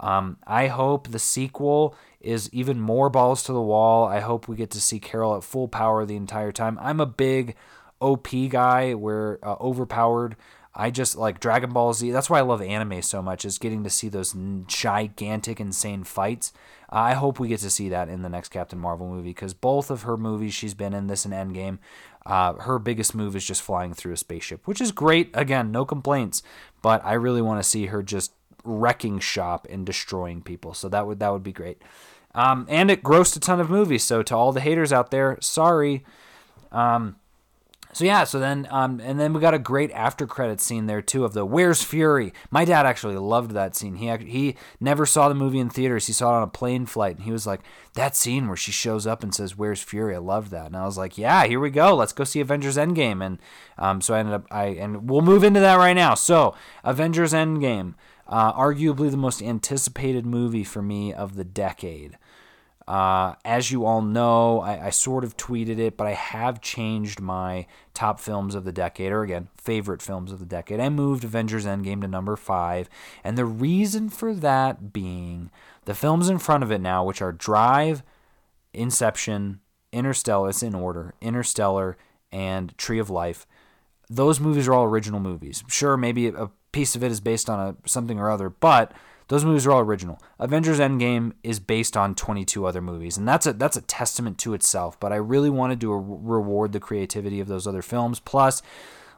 Um, 0.00 0.38
I 0.46 0.68
hope 0.68 1.08
the 1.08 1.18
sequel 1.18 1.94
is 2.18 2.48
even 2.50 2.80
more 2.80 3.10
balls 3.10 3.42
to 3.42 3.52
the 3.52 3.60
wall. 3.60 4.06
I 4.06 4.20
hope 4.20 4.48
we 4.48 4.56
get 4.56 4.70
to 4.70 4.80
see 4.80 5.00
Carol 5.00 5.36
at 5.36 5.44
full 5.44 5.68
power 5.68 6.06
the 6.06 6.16
entire 6.16 6.50
time. 6.50 6.78
I'm 6.80 7.00
a 7.00 7.04
big 7.04 7.56
OP 8.00 8.28
guy 8.48 8.94
where 8.94 9.38
uh, 9.42 9.56
overpowered. 9.60 10.36
I 10.78 10.92
just 10.92 11.16
like 11.16 11.40
Dragon 11.40 11.72
Ball 11.72 11.92
Z. 11.92 12.12
That's 12.12 12.30
why 12.30 12.38
I 12.38 12.42
love 12.42 12.62
anime 12.62 13.02
so 13.02 13.20
much 13.20 13.44
is 13.44 13.58
getting 13.58 13.82
to 13.82 13.90
see 13.90 14.08
those 14.08 14.36
gigantic, 14.68 15.58
insane 15.58 16.04
fights. 16.04 16.52
I 16.88 17.14
hope 17.14 17.40
we 17.40 17.48
get 17.48 17.58
to 17.60 17.70
see 17.70 17.88
that 17.88 18.08
in 18.08 18.22
the 18.22 18.28
next 18.28 18.50
Captain 18.50 18.78
Marvel 18.78 19.08
movie 19.08 19.30
because 19.30 19.54
both 19.54 19.90
of 19.90 20.02
her 20.02 20.16
movies 20.16 20.54
she's 20.54 20.74
been 20.74 20.94
in, 20.94 21.08
this 21.08 21.24
and 21.24 21.34
Endgame, 21.34 21.78
uh, 22.24 22.54
her 22.54 22.78
biggest 22.78 23.12
move 23.12 23.34
is 23.34 23.44
just 23.44 23.60
flying 23.60 23.92
through 23.92 24.12
a 24.12 24.16
spaceship, 24.16 24.68
which 24.68 24.80
is 24.80 24.92
great. 24.92 25.30
Again, 25.34 25.72
no 25.72 25.84
complaints, 25.84 26.44
but 26.80 27.04
I 27.04 27.14
really 27.14 27.42
want 27.42 27.60
to 27.60 27.68
see 27.68 27.86
her 27.86 28.00
just 28.00 28.32
wrecking 28.62 29.18
shop 29.18 29.66
and 29.68 29.84
destroying 29.84 30.42
people. 30.42 30.74
So 30.74 30.88
that 30.90 31.08
would 31.08 31.18
that 31.18 31.32
would 31.32 31.42
be 31.42 31.52
great. 31.52 31.82
Um, 32.36 32.66
and 32.68 32.88
it 32.88 33.02
grossed 33.02 33.36
a 33.36 33.40
ton 33.40 33.58
of 33.58 33.68
movies. 33.68 34.04
So 34.04 34.22
to 34.22 34.36
all 34.36 34.52
the 34.52 34.60
haters 34.60 34.92
out 34.92 35.10
there, 35.10 35.38
sorry. 35.40 36.04
Um, 36.70 37.16
so 37.92 38.04
yeah, 38.04 38.24
so 38.24 38.38
then 38.38 38.68
um, 38.70 39.00
and 39.00 39.18
then 39.18 39.32
we 39.32 39.40
got 39.40 39.54
a 39.54 39.58
great 39.58 39.90
after 39.92 40.26
credit 40.26 40.60
scene 40.60 40.86
there 40.86 41.00
too 41.00 41.24
of 41.24 41.32
the 41.32 41.46
Where's 41.46 41.82
Fury. 41.82 42.34
My 42.50 42.64
dad 42.64 42.84
actually 42.84 43.16
loved 43.16 43.52
that 43.52 43.74
scene. 43.74 43.96
He 43.96 44.14
he 44.26 44.56
never 44.78 45.06
saw 45.06 45.28
the 45.28 45.34
movie 45.34 45.58
in 45.58 45.70
theaters. 45.70 46.06
He 46.06 46.12
saw 46.12 46.34
it 46.34 46.36
on 46.36 46.42
a 46.42 46.48
plane 46.48 46.84
flight, 46.84 47.16
and 47.16 47.24
he 47.24 47.32
was 47.32 47.46
like, 47.46 47.60
"That 47.94 48.14
scene 48.14 48.46
where 48.46 48.56
she 48.56 48.72
shows 48.72 49.06
up 49.06 49.22
and 49.22 49.34
says 49.34 49.56
Where's 49.56 49.82
Fury." 49.82 50.14
I 50.14 50.18
loved 50.18 50.50
that, 50.50 50.66
and 50.66 50.76
I 50.76 50.84
was 50.84 50.98
like, 50.98 51.16
"Yeah, 51.16 51.46
here 51.46 51.60
we 51.60 51.70
go. 51.70 51.96
Let's 51.96 52.12
go 52.12 52.24
see 52.24 52.40
Avengers 52.40 52.76
Endgame." 52.76 53.24
And 53.24 53.38
um, 53.78 54.00
so 54.02 54.14
I 54.14 54.18
ended 54.18 54.34
up 54.34 54.46
I 54.50 54.66
and 54.66 55.08
we'll 55.08 55.22
move 55.22 55.42
into 55.42 55.60
that 55.60 55.76
right 55.76 55.94
now. 55.94 56.14
So 56.14 56.54
Avengers 56.84 57.32
Endgame, 57.32 57.94
uh, 58.26 58.52
arguably 58.52 59.10
the 59.10 59.16
most 59.16 59.42
anticipated 59.42 60.26
movie 60.26 60.64
for 60.64 60.82
me 60.82 61.14
of 61.14 61.36
the 61.36 61.44
decade. 61.44 62.18
Uh, 62.88 63.34
as 63.44 63.70
you 63.70 63.84
all 63.84 64.00
know, 64.00 64.60
I, 64.60 64.86
I, 64.86 64.90
sort 64.90 65.22
of 65.22 65.36
tweeted 65.36 65.78
it, 65.78 65.98
but 65.98 66.06
I 66.06 66.14
have 66.14 66.62
changed 66.62 67.20
my 67.20 67.66
top 67.92 68.18
films 68.18 68.54
of 68.54 68.64
the 68.64 68.72
decade, 68.72 69.12
or 69.12 69.22
again, 69.22 69.48
favorite 69.58 70.00
films 70.00 70.32
of 70.32 70.38
the 70.38 70.46
decade. 70.46 70.80
I 70.80 70.88
moved 70.88 71.22
Avengers 71.22 71.66
Endgame 71.66 72.00
to 72.00 72.08
number 72.08 72.34
five. 72.34 72.88
And 73.22 73.36
the 73.36 73.44
reason 73.44 74.08
for 74.08 74.32
that 74.32 74.90
being 74.90 75.50
the 75.84 75.94
films 75.94 76.30
in 76.30 76.38
front 76.38 76.64
of 76.64 76.72
it 76.72 76.80
now, 76.80 77.04
which 77.04 77.20
are 77.20 77.30
Drive, 77.30 78.02
Inception, 78.72 79.60
Interstellar, 79.92 80.48
it's 80.48 80.62
in 80.62 80.74
order, 80.74 81.12
Interstellar, 81.20 81.98
and 82.32 82.76
Tree 82.78 82.98
of 82.98 83.10
Life. 83.10 83.46
Those 84.08 84.40
movies 84.40 84.66
are 84.66 84.72
all 84.72 84.84
original 84.84 85.20
movies. 85.20 85.62
Sure, 85.68 85.98
maybe 85.98 86.28
a 86.28 86.48
piece 86.72 86.96
of 86.96 87.04
it 87.04 87.12
is 87.12 87.20
based 87.20 87.50
on 87.50 87.60
a 87.60 87.88
something 87.88 88.18
or 88.18 88.30
other, 88.30 88.48
but 88.48 88.92
those 89.28 89.44
movies 89.44 89.66
are 89.66 89.72
all 89.72 89.80
original. 89.80 90.20
Avengers 90.38 90.78
Endgame 90.78 91.32
is 91.42 91.60
based 91.60 91.96
on 91.96 92.14
22 92.14 92.66
other 92.66 92.80
movies, 92.80 93.16
and 93.16 93.28
that's 93.28 93.46
a 93.46 93.52
that's 93.52 93.76
a 93.76 93.82
testament 93.82 94.38
to 94.38 94.54
itself. 94.54 94.98
But 94.98 95.12
I 95.12 95.16
really 95.16 95.50
wanted 95.50 95.80
to 95.82 95.94
reward 95.94 96.72
the 96.72 96.80
creativity 96.80 97.40
of 97.40 97.46
those 97.46 97.66
other 97.66 97.82
films. 97.82 98.20
Plus, 98.20 98.62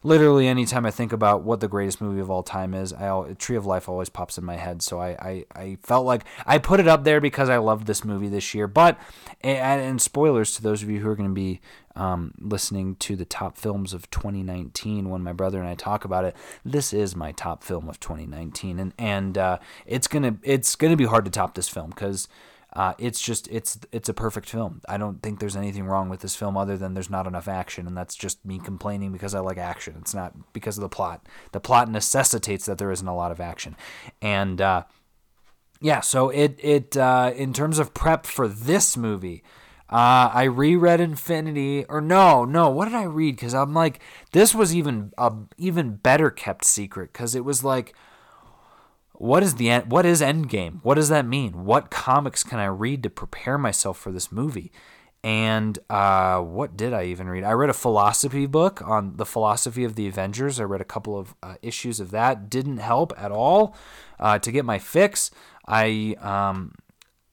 literally 0.02 0.48
anytime 0.48 0.84
I 0.84 0.90
think 0.90 1.12
about 1.12 1.42
what 1.42 1.60
the 1.60 1.68
greatest 1.68 2.00
movie 2.00 2.20
of 2.20 2.30
all 2.30 2.42
time 2.42 2.74
is, 2.74 2.92
I 2.92 3.34
Tree 3.34 3.56
of 3.56 3.66
Life 3.66 3.88
always 3.88 4.08
pops 4.08 4.36
in 4.36 4.44
my 4.44 4.56
head. 4.56 4.82
So 4.82 5.00
I, 5.00 5.10
I, 5.10 5.44
I 5.54 5.78
felt 5.82 6.06
like 6.06 6.24
I 6.44 6.58
put 6.58 6.80
it 6.80 6.88
up 6.88 7.04
there 7.04 7.20
because 7.20 7.48
I 7.48 7.58
loved 7.58 7.86
this 7.86 8.04
movie 8.04 8.28
this 8.28 8.54
year. 8.54 8.66
But 8.66 8.98
and, 9.42 9.80
and 9.80 10.02
spoilers 10.02 10.54
to 10.56 10.62
those 10.62 10.82
of 10.82 10.90
you 10.90 11.00
who 11.00 11.08
are 11.08 11.16
going 11.16 11.28
to 11.28 11.34
be 11.34 11.60
um, 12.00 12.32
listening 12.40 12.96
to 12.96 13.14
the 13.14 13.26
top 13.26 13.58
films 13.58 13.92
of 13.92 14.10
2019 14.10 15.10
when 15.10 15.22
my 15.22 15.34
brother 15.34 15.58
and 15.58 15.68
I 15.68 15.74
talk 15.74 16.06
about 16.06 16.24
it. 16.24 16.34
This 16.64 16.94
is 16.94 17.14
my 17.14 17.32
top 17.32 17.62
film 17.62 17.90
of 17.90 18.00
2019, 18.00 18.78
and 18.78 18.94
and 18.98 19.36
uh, 19.36 19.58
it's 19.84 20.08
gonna 20.08 20.38
it's 20.42 20.76
gonna 20.76 20.96
be 20.96 21.04
hard 21.04 21.26
to 21.26 21.30
top 21.30 21.54
this 21.54 21.68
film 21.68 21.90
because 21.90 22.26
uh, 22.72 22.94
it's 22.98 23.20
just 23.20 23.48
it's 23.48 23.78
it's 23.92 24.08
a 24.08 24.14
perfect 24.14 24.48
film. 24.48 24.80
I 24.88 24.96
don't 24.96 25.22
think 25.22 25.40
there's 25.40 25.56
anything 25.56 25.84
wrong 25.84 26.08
with 26.08 26.20
this 26.20 26.34
film 26.34 26.56
other 26.56 26.78
than 26.78 26.94
there's 26.94 27.10
not 27.10 27.26
enough 27.26 27.48
action, 27.48 27.86
and 27.86 27.94
that's 27.94 28.14
just 28.14 28.42
me 28.46 28.58
complaining 28.58 29.12
because 29.12 29.34
I 29.34 29.40
like 29.40 29.58
action. 29.58 29.96
It's 30.00 30.14
not 30.14 30.54
because 30.54 30.78
of 30.78 30.82
the 30.82 30.88
plot. 30.88 31.26
The 31.52 31.60
plot 31.60 31.90
necessitates 31.90 32.64
that 32.64 32.78
there 32.78 32.90
isn't 32.90 33.06
a 33.06 33.14
lot 33.14 33.30
of 33.30 33.40
action, 33.40 33.76
and 34.22 34.58
uh, 34.58 34.84
yeah. 35.82 36.00
So 36.00 36.30
it 36.30 36.58
it 36.62 36.96
uh, 36.96 37.34
in 37.36 37.52
terms 37.52 37.78
of 37.78 37.92
prep 37.92 38.24
for 38.24 38.48
this 38.48 38.96
movie. 38.96 39.44
Uh, 39.90 40.30
I 40.32 40.44
reread 40.44 41.00
Infinity, 41.00 41.84
or 41.88 42.00
no, 42.00 42.44
no. 42.44 42.70
What 42.70 42.84
did 42.84 42.94
I 42.94 43.02
read? 43.02 43.34
Because 43.34 43.54
I'm 43.54 43.74
like, 43.74 44.00
this 44.30 44.54
was 44.54 44.74
even 44.74 45.12
a 45.18 45.32
even 45.58 45.96
better 45.96 46.30
kept 46.30 46.64
secret. 46.64 47.12
Because 47.12 47.34
it 47.34 47.44
was 47.44 47.64
like, 47.64 47.92
what 49.14 49.42
is 49.42 49.56
the 49.56 49.68
end, 49.68 49.90
what 49.90 50.06
is 50.06 50.22
Endgame? 50.22 50.78
What 50.84 50.94
does 50.94 51.08
that 51.08 51.26
mean? 51.26 51.64
What 51.64 51.90
comics 51.90 52.44
can 52.44 52.60
I 52.60 52.66
read 52.66 53.02
to 53.02 53.10
prepare 53.10 53.58
myself 53.58 53.98
for 53.98 54.12
this 54.12 54.30
movie? 54.30 54.70
And 55.22 55.78
uh, 55.90 56.40
what 56.40 56.76
did 56.76 56.94
I 56.94 57.04
even 57.04 57.28
read? 57.28 57.44
I 57.44 57.52
read 57.52 57.68
a 57.68 57.74
philosophy 57.74 58.46
book 58.46 58.80
on 58.80 59.16
the 59.16 59.26
philosophy 59.26 59.84
of 59.84 59.94
the 59.94 60.06
Avengers. 60.06 60.58
I 60.58 60.64
read 60.64 60.80
a 60.80 60.84
couple 60.84 61.18
of 61.18 61.34
uh, 61.42 61.56
issues 61.60 62.00
of 62.00 62.12
that. 62.12 62.48
Didn't 62.48 62.78
help 62.78 63.12
at 63.18 63.30
all 63.30 63.76
uh, 64.18 64.38
to 64.38 64.50
get 64.50 64.64
my 64.64 64.78
fix. 64.78 65.30
I 65.66 66.16
um, 66.20 66.74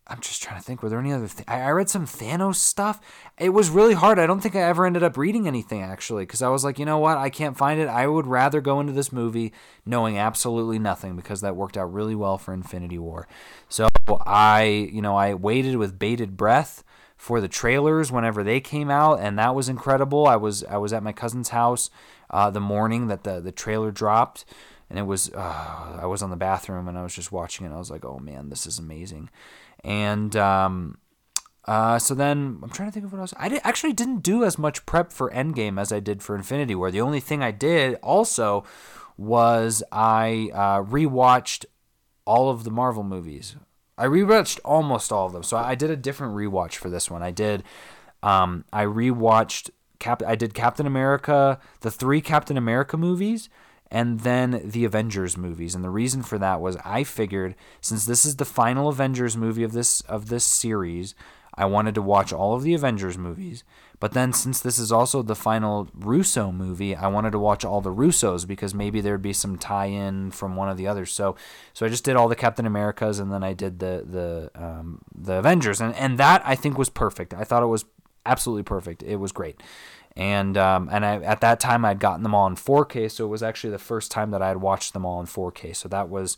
I'm 0.10 0.22
just 0.22 0.41
trying 0.41 0.58
to 0.58 0.64
think. 0.64 0.82
Were 0.82 0.89
there 0.89 0.99
any 0.99 1.12
other? 1.12 1.28
Th- 1.28 1.43
I, 1.47 1.62
I 1.62 1.70
read 1.72 1.89
some 1.89 2.05
Thanos 2.05 2.55
stuff. 2.55 3.01
It 3.38 3.49
was 3.49 3.70
really 3.70 3.93
hard. 3.93 4.20
I 4.20 4.26
don't 4.26 4.39
think 4.39 4.55
I 4.55 4.62
ever 4.62 4.86
ended 4.86 5.03
up 5.03 5.18
reading 5.18 5.47
anything 5.47 5.82
actually, 5.82 6.24
because 6.24 6.41
I 6.41 6.49
was 6.49 6.64
like, 6.64 6.80
you 6.80 6.86
know 6.86 6.97
what? 6.97 7.18
I 7.18 7.30
can't 7.30 7.58
find 7.58 7.80
it. 7.80 7.88
I 7.88 8.08
would 8.08 8.26
rather 8.26 8.62
go 8.62 8.80
into 8.80 8.93
this 8.93 9.12
movie 9.12 9.53
knowing 9.86 10.18
absolutely 10.18 10.80
nothing, 10.80 11.16
because 11.16 11.41
that 11.41 11.55
worked 11.55 11.78
out 11.78 11.93
really 11.93 12.16
well 12.16 12.38
for 12.38 12.53
Infinity 12.53 12.97
War. 12.97 13.28
So 13.70 13.88
I, 14.26 14.89
you 14.91 15.01
know, 15.01 15.16
I 15.16 15.34
waited 15.34 15.76
with 15.76 15.99
bated 15.99 16.38
breath 16.38 16.84
for 17.18 17.41
the 17.41 17.47
trailers 17.47 18.12
whenever 18.12 18.43
they 18.43 18.60
came 18.60 18.89
out, 18.89 19.20
and 19.20 19.38
that 19.38 19.55
was 19.55 19.70
incredible. 19.70 20.28
I 20.28 20.36
was 20.36 20.64
I 20.64 20.78
was 20.78 20.93
at 20.93 21.03
my 21.03 21.12
cousin's 21.12 21.49
house 21.49 21.89
uh, 22.30 22.49
the 22.49 22.62
morning 22.62 23.08
that 23.08 23.24
the 23.24 23.39
the 23.39 23.51
trailer 23.51 23.91
dropped 23.91 24.45
and 24.89 24.97
it 24.97 25.03
was 25.03 25.32
uh, 25.34 25.97
I 26.01 26.05
was 26.05 26.22
on 26.22 26.30
the 26.30 26.36
bathroom 26.36 26.88
and 26.88 26.97
I 26.97 27.03
was 27.03 27.14
just 27.14 27.32
watching 27.32 27.66
it. 27.66 27.74
I 27.74 27.78
was 27.78 27.91
like, 27.91 28.05
oh 28.05 28.20
man, 28.20 28.49
this 28.49 28.66
is 28.66 28.80
amazing. 28.80 29.30
And 29.84 30.36
um, 30.36 30.98
uh, 31.66 32.00
so 32.00 32.14
then 32.16 32.60
I'm 32.64 32.70
trying 32.70 32.90
to 32.90 32.94
think 32.94 33.06
of 33.06 33.12
what 33.12 33.20
else. 33.20 33.34
I 33.38 33.50
did, 33.50 33.62
actually 33.64 33.94
didn't 33.94 34.20
do 34.20 34.44
as 34.44 34.58
much 34.58 34.86
prep 34.86 35.12
for 35.12 35.30
Endgame 35.32 35.80
as 35.80 35.92
I 35.92 36.00
did 36.00 36.24
for 36.24 36.36
Infinity 36.36 36.76
War. 36.76 36.92
The 36.92 37.02
only 37.02 37.20
thing 37.20 37.44
I 37.44 37.52
did 37.52 37.96
also 38.04 38.64
was 39.18 39.84
I 39.92 40.50
uh, 40.54 40.84
rewatched 40.84 41.66
all 42.26 42.50
of 42.50 42.64
the 42.64 42.72
Marvel 42.72 43.04
movies. 43.04 43.56
I 43.98 44.06
rewatched 44.06 44.60
almost 44.64 45.12
all 45.12 45.28
of 45.28 45.34
them. 45.34 45.44
So 45.44 45.58
I 45.58 45.76
did 45.76 45.90
a 45.90 45.96
different 45.96 46.36
rewatch 46.36 46.76
for 46.76 46.90
this 46.90 47.10
one. 47.10 47.24
I 47.24 47.32
did 47.32 47.64
Um, 48.24 48.66
I 48.74 48.84
rewatched 48.86 49.70
Cap. 50.00 50.22
I 50.26 50.36
did 50.36 50.54
Captain 50.54 50.86
America, 50.86 51.60
the 51.82 51.92
three 51.92 52.22
Captain 52.22 52.58
America 52.58 52.98
movies, 52.98 53.50
and 53.90 54.22
then 54.22 54.62
the 54.64 54.86
Avengers 54.86 55.38
movies. 55.38 55.76
And 55.76 55.84
the 55.84 55.90
reason 55.90 56.24
for 56.24 56.38
that 56.38 56.62
was 56.62 56.78
I 56.84 57.04
figured 57.04 57.56
since 57.82 58.06
this 58.06 58.26
is 58.26 58.36
the 58.36 58.46
final 58.46 58.90
Avengers 58.90 59.38
movie 59.38 59.64
of 59.64 59.72
this 59.72 60.02
of 60.02 60.30
this 60.30 60.44
series, 60.44 61.16
I 61.54 61.66
wanted 61.66 61.96
to 61.96 62.02
watch 62.02 62.32
all 62.32 62.54
of 62.54 62.64
the 62.64 62.74
Avengers 62.74 63.18
movies. 63.18 63.64
But 64.00 64.14
then 64.14 64.32
since 64.32 64.60
this 64.60 64.78
is 64.78 64.92
also 64.92 65.24
the 65.24 65.36
final 65.36 65.90
Russo 65.96 66.52
movie, 66.52 66.96
I 66.96 67.08
wanted 67.08 67.32
to 67.32 67.40
watch 67.40 67.66
all 67.66 67.82
the 67.82 67.94
Russos 67.94 68.46
because 68.46 68.76
maybe 68.76 69.02
there'd 69.02 69.24
be 69.24 69.34
some 69.34 69.58
tie-in 69.58 70.30
from 70.32 70.56
one 70.56 70.70
of 70.70 70.78
the 70.78 70.88
others. 70.88 71.12
So 71.12 71.36
so 71.74 71.86
I 71.86 71.90
just 71.90 72.04
did 72.04 72.16
all 72.16 72.28
the 72.28 72.36
Captain 72.36 72.66
Americas 72.66 73.20
and 73.20 73.32
then 73.32 73.44
I 73.44 73.54
did 73.54 73.80
the 73.80 74.04
the 74.06 74.62
um, 74.62 75.02
the 75.16 75.34
Avengers 75.34 75.82
and 75.82 75.96
and 75.96 76.18
that 76.20 76.44
I 76.46 76.56
think 76.56 76.78
was 76.78 76.90
perfect. 76.90 77.34
I 77.34 77.44
thought 77.44 77.64
it 77.64 77.68
was 77.68 77.86
absolutely 78.28 78.64
perfect. 78.64 79.02
It 79.02 79.16
was 79.16 79.32
great. 79.32 79.64
And 80.18 80.57
um, 80.57 80.89
and 80.91 81.05
I, 81.05 81.18
at 81.18 81.41
that 81.41 81.59
time 81.59 81.86
I'd 81.86 81.99
gotten 81.99 82.24
them 82.24 82.34
all 82.34 82.47
in 82.47 82.55
4K, 82.55 83.11
so 83.11 83.26
it 83.26 83.30
was 83.30 83.43
actually 83.43 83.70
the 83.70 83.78
first 83.78 84.09
time 84.11 84.32
that 84.32 84.41
I 84.41 84.47
had 84.47 84.57
watched 84.57 84.93
them 84.93 85.05
all 85.05 85.20
in 85.22 85.28
4K. 85.28 85.76
So 85.76 85.88
that 85.89 86.09
was 86.09 86.38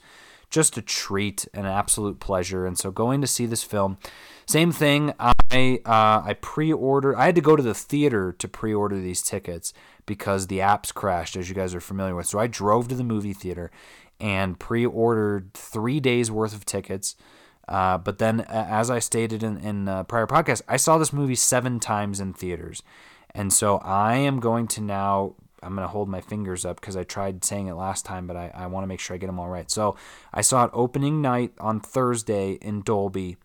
just 0.50 0.78
a 0.78 0.82
treat 0.82 1.48
an 1.54 1.66
absolute 1.66 2.20
pleasure. 2.20 2.66
And 2.66 2.78
so 2.78 2.92
going 2.92 3.22
to 3.22 3.28
see 3.28 3.46
this 3.46 3.64
film, 3.64 3.98
same 4.46 4.74
thing. 4.74 5.14
I 5.18 5.80
uh, 5.86 6.24
I 6.26 6.36
pre-ordered. 6.42 7.16
I 7.16 7.28
had 7.28 7.36
to 7.36 7.42
go 7.42 7.56
to 7.56 7.64
the 7.64 7.74
theater 7.74 8.34
to 8.34 8.48
pre-order 8.50 9.00
these 9.00 9.22
tickets 9.22 9.74
because 10.06 10.48
the 10.48 10.60
apps 10.60 10.94
crashed, 10.94 11.38
as 11.38 11.48
you 11.48 11.56
guys 11.56 11.74
are 11.74 11.80
familiar 11.80 12.16
with. 12.16 12.28
So 12.28 12.38
I 12.38 12.48
drove 12.48 12.90
to 12.90 12.96
the 12.96 13.04
movie 13.06 13.34
theater 13.34 13.72
and 14.20 14.60
pre-ordered 14.60 15.54
three 15.54 16.02
days 16.02 16.30
worth 16.30 16.54
of 16.54 16.66
tickets. 16.66 17.16
Uh, 17.70 17.98
but 17.98 18.18
then, 18.18 18.42
as 18.42 18.90
I 18.90 19.00
stated 19.00 19.42
in 19.42 19.58
in 19.58 19.88
uh, 19.88 20.04
prior 20.04 20.28
podcast, 20.28 20.64
I 20.68 20.76
saw 20.76 20.98
this 20.98 21.14
movie 21.14 21.36
seven 21.36 21.80
times 21.80 22.20
in 22.20 22.34
theaters, 22.34 22.84
and 23.36 23.52
so 23.54 23.78
I 23.78 24.16
am 24.16 24.40
going 24.40 24.68
to 24.70 24.82
now 24.82 25.36
I'm 25.62 25.76
going 25.76 25.86
to 25.86 25.92
hold 25.92 26.08
my 26.08 26.22
fingers 26.22 26.66
up 26.66 26.80
because 26.80 26.96
I 26.96 27.04
tried 27.04 27.44
saying 27.44 27.68
it 27.68 27.74
last 27.74 28.06
time, 28.06 28.28
but 28.28 28.38
I, 28.38 28.52
I 28.54 28.68
want 28.68 28.84
to 28.84 28.88
make 28.88 29.00
sure 29.00 29.16
I 29.16 29.18
get 29.18 29.28
them 29.28 29.40
all 29.40 29.50
right. 29.50 29.70
So 29.70 29.96
I 30.34 30.42
saw 30.42 30.66
it 30.66 30.72
opening 30.74 31.22
night 31.22 31.54
on 31.60 31.80
Thursday 31.80 32.54
in 32.62 32.82
Dolby 32.82 33.38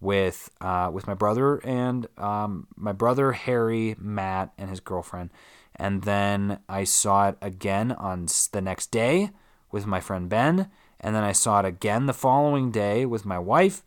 with 0.00 0.50
uh, 0.60 0.90
with 0.92 1.06
my 1.06 1.14
brother 1.14 1.58
and 1.58 2.06
um, 2.16 2.66
my 2.76 2.92
brother 2.92 3.32
Harry, 3.32 3.94
Matt, 3.98 4.52
and 4.56 4.70
his 4.70 4.80
girlfriend, 4.80 5.30
and 5.76 6.02
then 6.02 6.60
I 6.68 6.84
saw 6.84 7.28
it 7.28 7.36
again 7.42 7.92
on 7.92 8.26
the 8.52 8.60
next 8.60 8.90
day 8.90 9.30
with 9.70 9.86
my 9.86 10.00
friend 10.00 10.28
Ben, 10.28 10.70
and 10.98 11.14
then 11.14 11.22
I 11.22 11.32
saw 11.32 11.60
it 11.60 11.66
again 11.66 12.06
the 12.06 12.14
following 12.14 12.70
day 12.70 13.04
with 13.04 13.26
my 13.26 13.38
wife, 13.38 13.82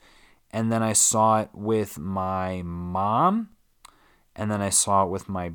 and 0.51 0.71
then 0.71 0.83
I 0.83 0.93
saw 0.93 1.41
it 1.41 1.49
with 1.53 1.97
my 1.97 2.61
mom, 2.63 3.49
and 4.35 4.51
then 4.51 4.61
I 4.61 4.69
saw 4.69 5.03
it 5.03 5.09
with 5.09 5.29
my 5.29 5.51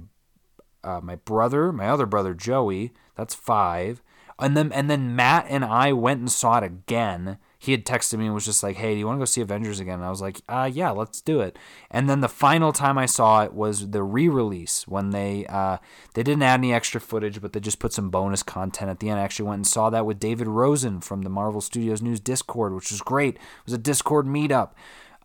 uh, 0.84 1.00
my 1.02 1.16
brother, 1.16 1.72
my 1.72 1.88
other 1.88 2.06
brother 2.06 2.34
Joey. 2.34 2.92
That's 3.16 3.34
five, 3.34 4.02
and 4.38 4.56
then 4.56 4.72
and 4.72 4.88
then 4.88 5.16
Matt 5.16 5.46
and 5.48 5.64
I 5.64 5.92
went 5.92 6.20
and 6.20 6.30
saw 6.30 6.58
it 6.58 6.64
again. 6.64 7.38
He 7.60 7.72
had 7.72 7.84
texted 7.84 8.18
me 8.18 8.26
and 8.26 8.34
was 8.34 8.44
just 8.44 8.62
like, 8.62 8.76
"Hey, 8.76 8.92
do 8.92 9.00
you 9.00 9.06
want 9.06 9.16
to 9.16 9.20
go 9.20 9.24
see 9.24 9.40
Avengers 9.40 9.80
again?" 9.80 9.96
And 9.96 10.04
I 10.04 10.10
was 10.10 10.22
like, 10.22 10.40
"Uh, 10.48 10.70
yeah, 10.72 10.90
let's 10.90 11.20
do 11.20 11.40
it." 11.40 11.58
And 11.90 12.08
then 12.08 12.20
the 12.20 12.28
final 12.28 12.72
time 12.72 12.96
I 12.96 13.06
saw 13.06 13.42
it 13.42 13.52
was 13.52 13.90
the 13.90 14.04
re-release 14.04 14.86
when 14.86 15.10
they 15.10 15.44
uh, 15.46 15.78
they 16.14 16.22
didn't 16.22 16.44
add 16.44 16.60
any 16.60 16.72
extra 16.72 17.00
footage, 17.00 17.40
but 17.40 17.52
they 17.52 17.60
just 17.60 17.80
put 17.80 17.92
some 17.92 18.10
bonus 18.10 18.44
content 18.44 18.90
at 18.90 19.00
the 19.00 19.10
end. 19.10 19.18
I 19.18 19.24
actually 19.24 19.48
went 19.48 19.58
and 19.58 19.66
saw 19.66 19.90
that 19.90 20.06
with 20.06 20.20
David 20.20 20.46
Rosen 20.46 21.00
from 21.00 21.22
the 21.22 21.30
Marvel 21.30 21.60
Studios 21.60 22.00
News 22.00 22.20
Discord, 22.20 22.74
which 22.74 22.92
was 22.92 23.00
great. 23.02 23.34
It 23.34 23.40
was 23.66 23.74
a 23.74 23.78
Discord 23.78 24.26
meetup. 24.26 24.70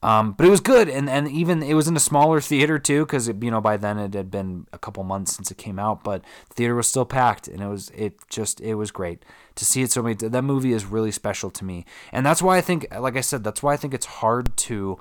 Um, 0.03 0.33
but 0.33 0.45
it 0.45 0.49
was 0.49 0.59
good, 0.59 0.89
and, 0.89 1.09
and 1.09 1.29
even 1.29 1.63
it 1.63 1.75
was 1.75 1.87
in 1.87 1.95
a 1.95 1.99
smaller 1.99 2.41
theater 2.41 2.77
too, 2.77 3.05
because 3.05 3.29
you 3.29 3.51
know 3.51 3.61
by 3.61 3.77
then 3.77 3.97
it 3.97 4.13
had 4.13 4.29
been 4.29 4.67
a 4.73 4.77
couple 4.77 5.01
months 5.03 5.33
since 5.33 5.49
it 5.49 5.57
came 5.57 5.79
out, 5.79 6.03
but 6.03 6.23
the 6.49 6.55
theater 6.55 6.75
was 6.75 6.89
still 6.89 7.05
packed, 7.05 7.47
and 7.47 7.61
it 7.61 7.67
was 7.67 7.89
it 7.95 8.19
just 8.29 8.59
it 8.59 8.75
was 8.75 8.91
great 8.91 9.23
to 9.55 9.65
see 9.65 9.81
it 9.81 9.91
so 9.91 10.03
many. 10.03 10.15
That 10.15 10.41
movie 10.43 10.73
is 10.73 10.85
really 10.85 11.11
special 11.11 11.49
to 11.51 11.63
me, 11.63 11.85
and 12.11 12.25
that's 12.25 12.41
why 12.41 12.57
I 12.57 12.61
think, 12.61 12.85
like 12.93 13.15
I 13.15 13.21
said, 13.21 13.45
that's 13.45 13.63
why 13.63 13.73
I 13.73 13.77
think 13.77 13.93
it's 13.93 14.05
hard 14.05 14.55
to 14.57 14.99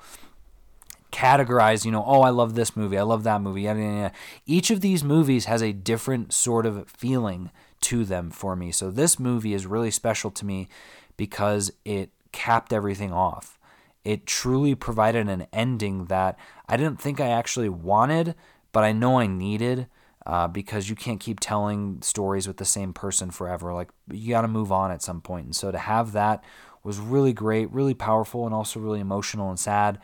categorize. 1.11 1.83
You 1.83 1.91
know, 1.91 2.03
oh, 2.07 2.21
I 2.21 2.29
love 2.29 2.55
this 2.55 2.77
movie, 2.77 2.97
I 2.97 3.03
love 3.03 3.23
that 3.23 3.41
movie. 3.41 3.63
Yeah, 3.63 3.75
yeah, 3.75 3.95
yeah. 3.95 4.11
Each 4.45 4.71
of 4.71 4.79
these 4.79 5.03
movies 5.03 5.45
has 5.45 5.61
a 5.61 5.73
different 5.73 6.31
sort 6.31 6.65
of 6.65 6.87
feeling 6.89 7.51
to 7.81 8.05
them 8.05 8.31
for 8.31 8.55
me. 8.55 8.71
So 8.71 8.89
this 8.89 9.19
movie 9.19 9.53
is 9.53 9.65
really 9.65 9.91
special 9.91 10.31
to 10.31 10.45
me 10.45 10.69
because 11.17 11.73
it 11.83 12.11
capped 12.31 12.71
everything 12.71 13.11
off 13.11 13.52
it 14.05 14.25
truly 14.25 14.75
provided 14.75 15.29
an 15.29 15.47
ending 15.53 16.05
that 16.05 16.37
I 16.67 16.77
didn't 16.77 16.99
think 16.99 17.19
I 17.19 17.29
actually 17.29 17.69
wanted, 17.69 18.35
but 18.71 18.83
I 18.83 18.91
know 18.91 19.19
I 19.19 19.27
needed 19.27 19.87
uh, 20.25 20.47
because 20.47 20.89
you 20.89 20.95
can't 20.95 21.19
keep 21.19 21.39
telling 21.39 22.01
stories 22.01 22.47
with 22.47 22.57
the 22.57 22.65
same 22.65 22.93
person 22.93 23.31
forever. 23.31 23.73
Like, 23.73 23.89
you 24.11 24.29
got 24.29 24.41
to 24.41 24.47
move 24.47 24.71
on 24.71 24.91
at 24.91 25.01
some 25.01 25.21
point. 25.21 25.45
And 25.45 25.55
so 25.55 25.71
to 25.71 25.77
have 25.77 26.11
that 26.13 26.43
was 26.83 26.99
really 26.99 27.33
great, 27.33 27.71
really 27.71 27.93
powerful, 27.93 28.45
and 28.45 28.53
also 28.53 28.79
really 28.79 28.99
emotional 28.99 29.49
and 29.49 29.59
sad. 29.59 29.99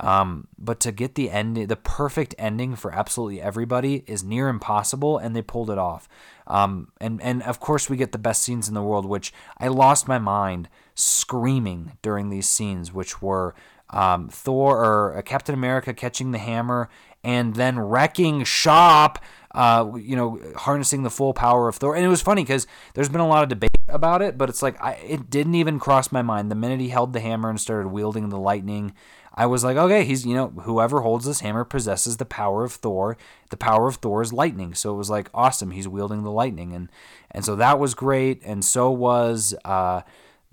Um, 0.00 0.48
but 0.58 0.80
to 0.80 0.92
get 0.92 1.14
the 1.14 1.30
end, 1.30 1.56
the 1.56 1.76
perfect 1.76 2.34
ending 2.38 2.76
for 2.76 2.92
absolutely 2.92 3.40
everybody 3.40 4.04
is 4.06 4.24
near 4.24 4.48
impossible, 4.48 5.18
and 5.18 5.36
they 5.36 5.42
pulled 5.42 5.70
it 5.70 5.78
off. 5.78 6.08
Um, 6.46 6.88
and 7.00 7.22
and 7.22 7.42
of 7.42 7.60
course 7.60 7.88
we 7.88 7.96
get 7.96 8.12
the 8.12 8.18
best 8.18 8.42
scenes 8.42 8.68
in 8.68 8.74
the 8.74 8.82
world, 8.82 9.06
which 9.06 9.32
I 9.58 9.68
lost 9.68 10.08
my 10.08 10.18
mind 10.18 10.68
screaming 10.94 11.92
during 12.02 12.30
these 12.30 12.48
scenes, 12.48 12.92
which 12.92 13.20
were 13.22 13.54
um, 13.90 14.28
Thor 14.28 14.84
or 14.84 15.16
uh, 15.16 15.22
Captain 15.22 15.54
America 15.54 15.92
catching 15.94 16.32
the 16.32 16.38
hammer 16.38 16.88
and 17.22 17.54
then 17.54 17.78
wrecking 17.78 18.44
shop. 18.44 19.22
Uh, 19.54 19.92
you 19.96 20.16
know, 20.16 20.40
harnessing 20.56 21.04
the 21.04 21.10
full 21.10 21.32
power 21.32 21.68
of 21.68 21.76
Thor, 21.76 21.94
and 21.94 22.04
it 22.04 22.08
was 22.08 22.20
funny 22.20 22.42
because 22.42 22.66
there's 22.94 23.08
been 23.08 23.20
a 23.20 23.28
lot 23.28 23.44
of 23.44 23.48
debate 23.48 23.70
about 23.86 24.20
it, 24.20 24.36
but 24.36 24.48
it's 24.48 24.62
like 24.62 24.82
I, 24.82 24.94
it 24.94 25.30
didn't 25.30 25.54
even 25.54 25.78
cross 25.78 26.10
my 26.10 26.22
mind 26.22 26.50
the 26.50 26.56
minute 26.56 26.80
he 26.80 26.88
held 26.88 27.12
the 27.12 27.20
hammer 27.20 27.50
and 27.50 27.60
started 27.60 27.86
wielding 27.88 28.30
the 28.30 28.38
lightning. 28.38 28.94
I 29.36 29.46
was 29.46 29.64
like, 29.64 29.76
okay, 29.76 30.04
he's, 30.04 30.24
you 30.24 30.34
know, 30.34 30.48
whoever 30.48 31.00
holds 31.00 31.24
this 31.26 31.40
hammer 31.40 31.64
possesses 31.64 32.18
the 32.18 32.24
power 32.24 32.62
of 32.62 32.72
Thor. 32.72 33.16
The 33.50 33.56
power 33.56 33.88
of 33.88 33.96
Thor 33.96 34.22
is 34.22 34.32
lightning. 34.32 34.74
So 34.74 34.94
it 34.94 34.96
was 34.96 35.10
like, 35.10 35.28
awesome, 35.34 35.72
he's 35.72 35.88
wielding 35.88 36.22
the 36.22 36.30
lightning. 36.30 36.72
And, 36.72 36.88
and 37.32 37.44
so 37.44 37.56
that 37.56 37.80
was 37.80 37.94
great. 37.94 38.40
And 38.44 38.64
so 38.64 38.92
was 38.92 39.52
uh, 39.64 40.02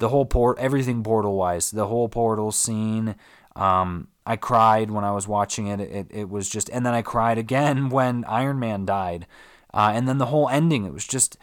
the 0.02 0.10
whole 0.10 0.26
port, 0.26 0.58
everything 0.60 1.04
portal 1.04 1.38
wise, 1.38 1.72
the 1.72 1.88
whole 1.88 2.10
portal 2.10 2.52
scene. 2.52 3.16
Um, 3.56 4.08
I 4.26 4.36
cried 4.36 4.92
when 4.92 5.04
I 5.04 5.12
was 5.12 5.28
watching 5.28 5.68
it. 5.68 5.80
it. 5.80 6.08
It 6.10 6.30
was 6.30 6.50
just, 6.50 6.70
and 6.70 6.86
then 6.86 6.94
I 6.94 7.02
cried 7.02 7.38
again 7.38 7.90
when 7.98 8.26
Iron 8.26 8.60
Man 8.60 8.86
died. 8.86 9.28
Uh, 9.74 9.92
and 9.94 10.08
then 10.08 10.18
the 10.18 10.26
whole 10.26 10.50
ending, 10.50 10.84
it 10.86 10.92
was 10.92 11.08
just, 11.08 11.38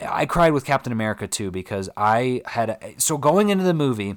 I 0.00 0.26
cried 0.26 0.52
with 0.52 0.66
Captain 0.66 0.92
America 0.92 1.26
too 1.26 1.50
because 1.50 1.88
I 1.96 2.42
had, 2.44 2.78
so 2.98 3.16
going 3.16 3.48
into 3.48 3.64
the 3.64 3.72
movie, 3.72 4.16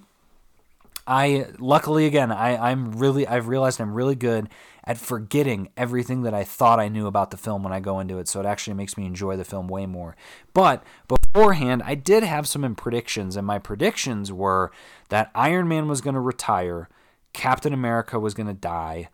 I 1.08 1.48
luckily 1.58 2.06
again 2.06 2.32
I 2.32 2.70
I'm 2.70 2.92
really 2.92 3.26
I've 3.26 3.48
realized 3.48 3.82
I'm 3.82 3.96
really 3.96 4.14
good 4.14 4.48
at 4.90 4.98
forgetting 4.98 5.70
everything 5.78 6.24
that 6.24 6.34
I 6.34 6.44
thought 6.44 6.80
I 6.80 6.88
knew 6.88 7.06
about 7.06 7.30
the 7.30 7.38
film 7.38 7.62
when 7.62 7.72
I 7.72 7.80
go 7.80 8.00
into 8.00 8.18
it, 8.18 8.28
so 8.28 8.40
it 8.40 8.48
actually 8.48 8.74
makes 8.74 8.98
me 8.98 9.06
enjoy 9.06 9.38
the 9.38 9.46
film 9.46 9.68
way 9.68 9.86
more. 9.86 10.16
But 10.52 10.84
beforehand, 11.08 11.84
I 11.86 11.94
did 11.94 12.24
have 12.24 12.48
some 12.48 12.74
predictions, 12.74 13.36
and 13.36 13.46
my 13.46 13.60
predictions 13.60 14.34
were 14.34 14.72
that 15.10 15.30
Iron 15.36 15.68
Man 15.68 15.88
was 15.88 16.02
going 16.02 16.16
to 16.16 16.20
retire, 16.20 16.90
Captain 17.34 17.72
America 17.72 18.20
was 18.20 18.34
going 18.34 18.48
to 18.48 18.54
die, 18.54 19.10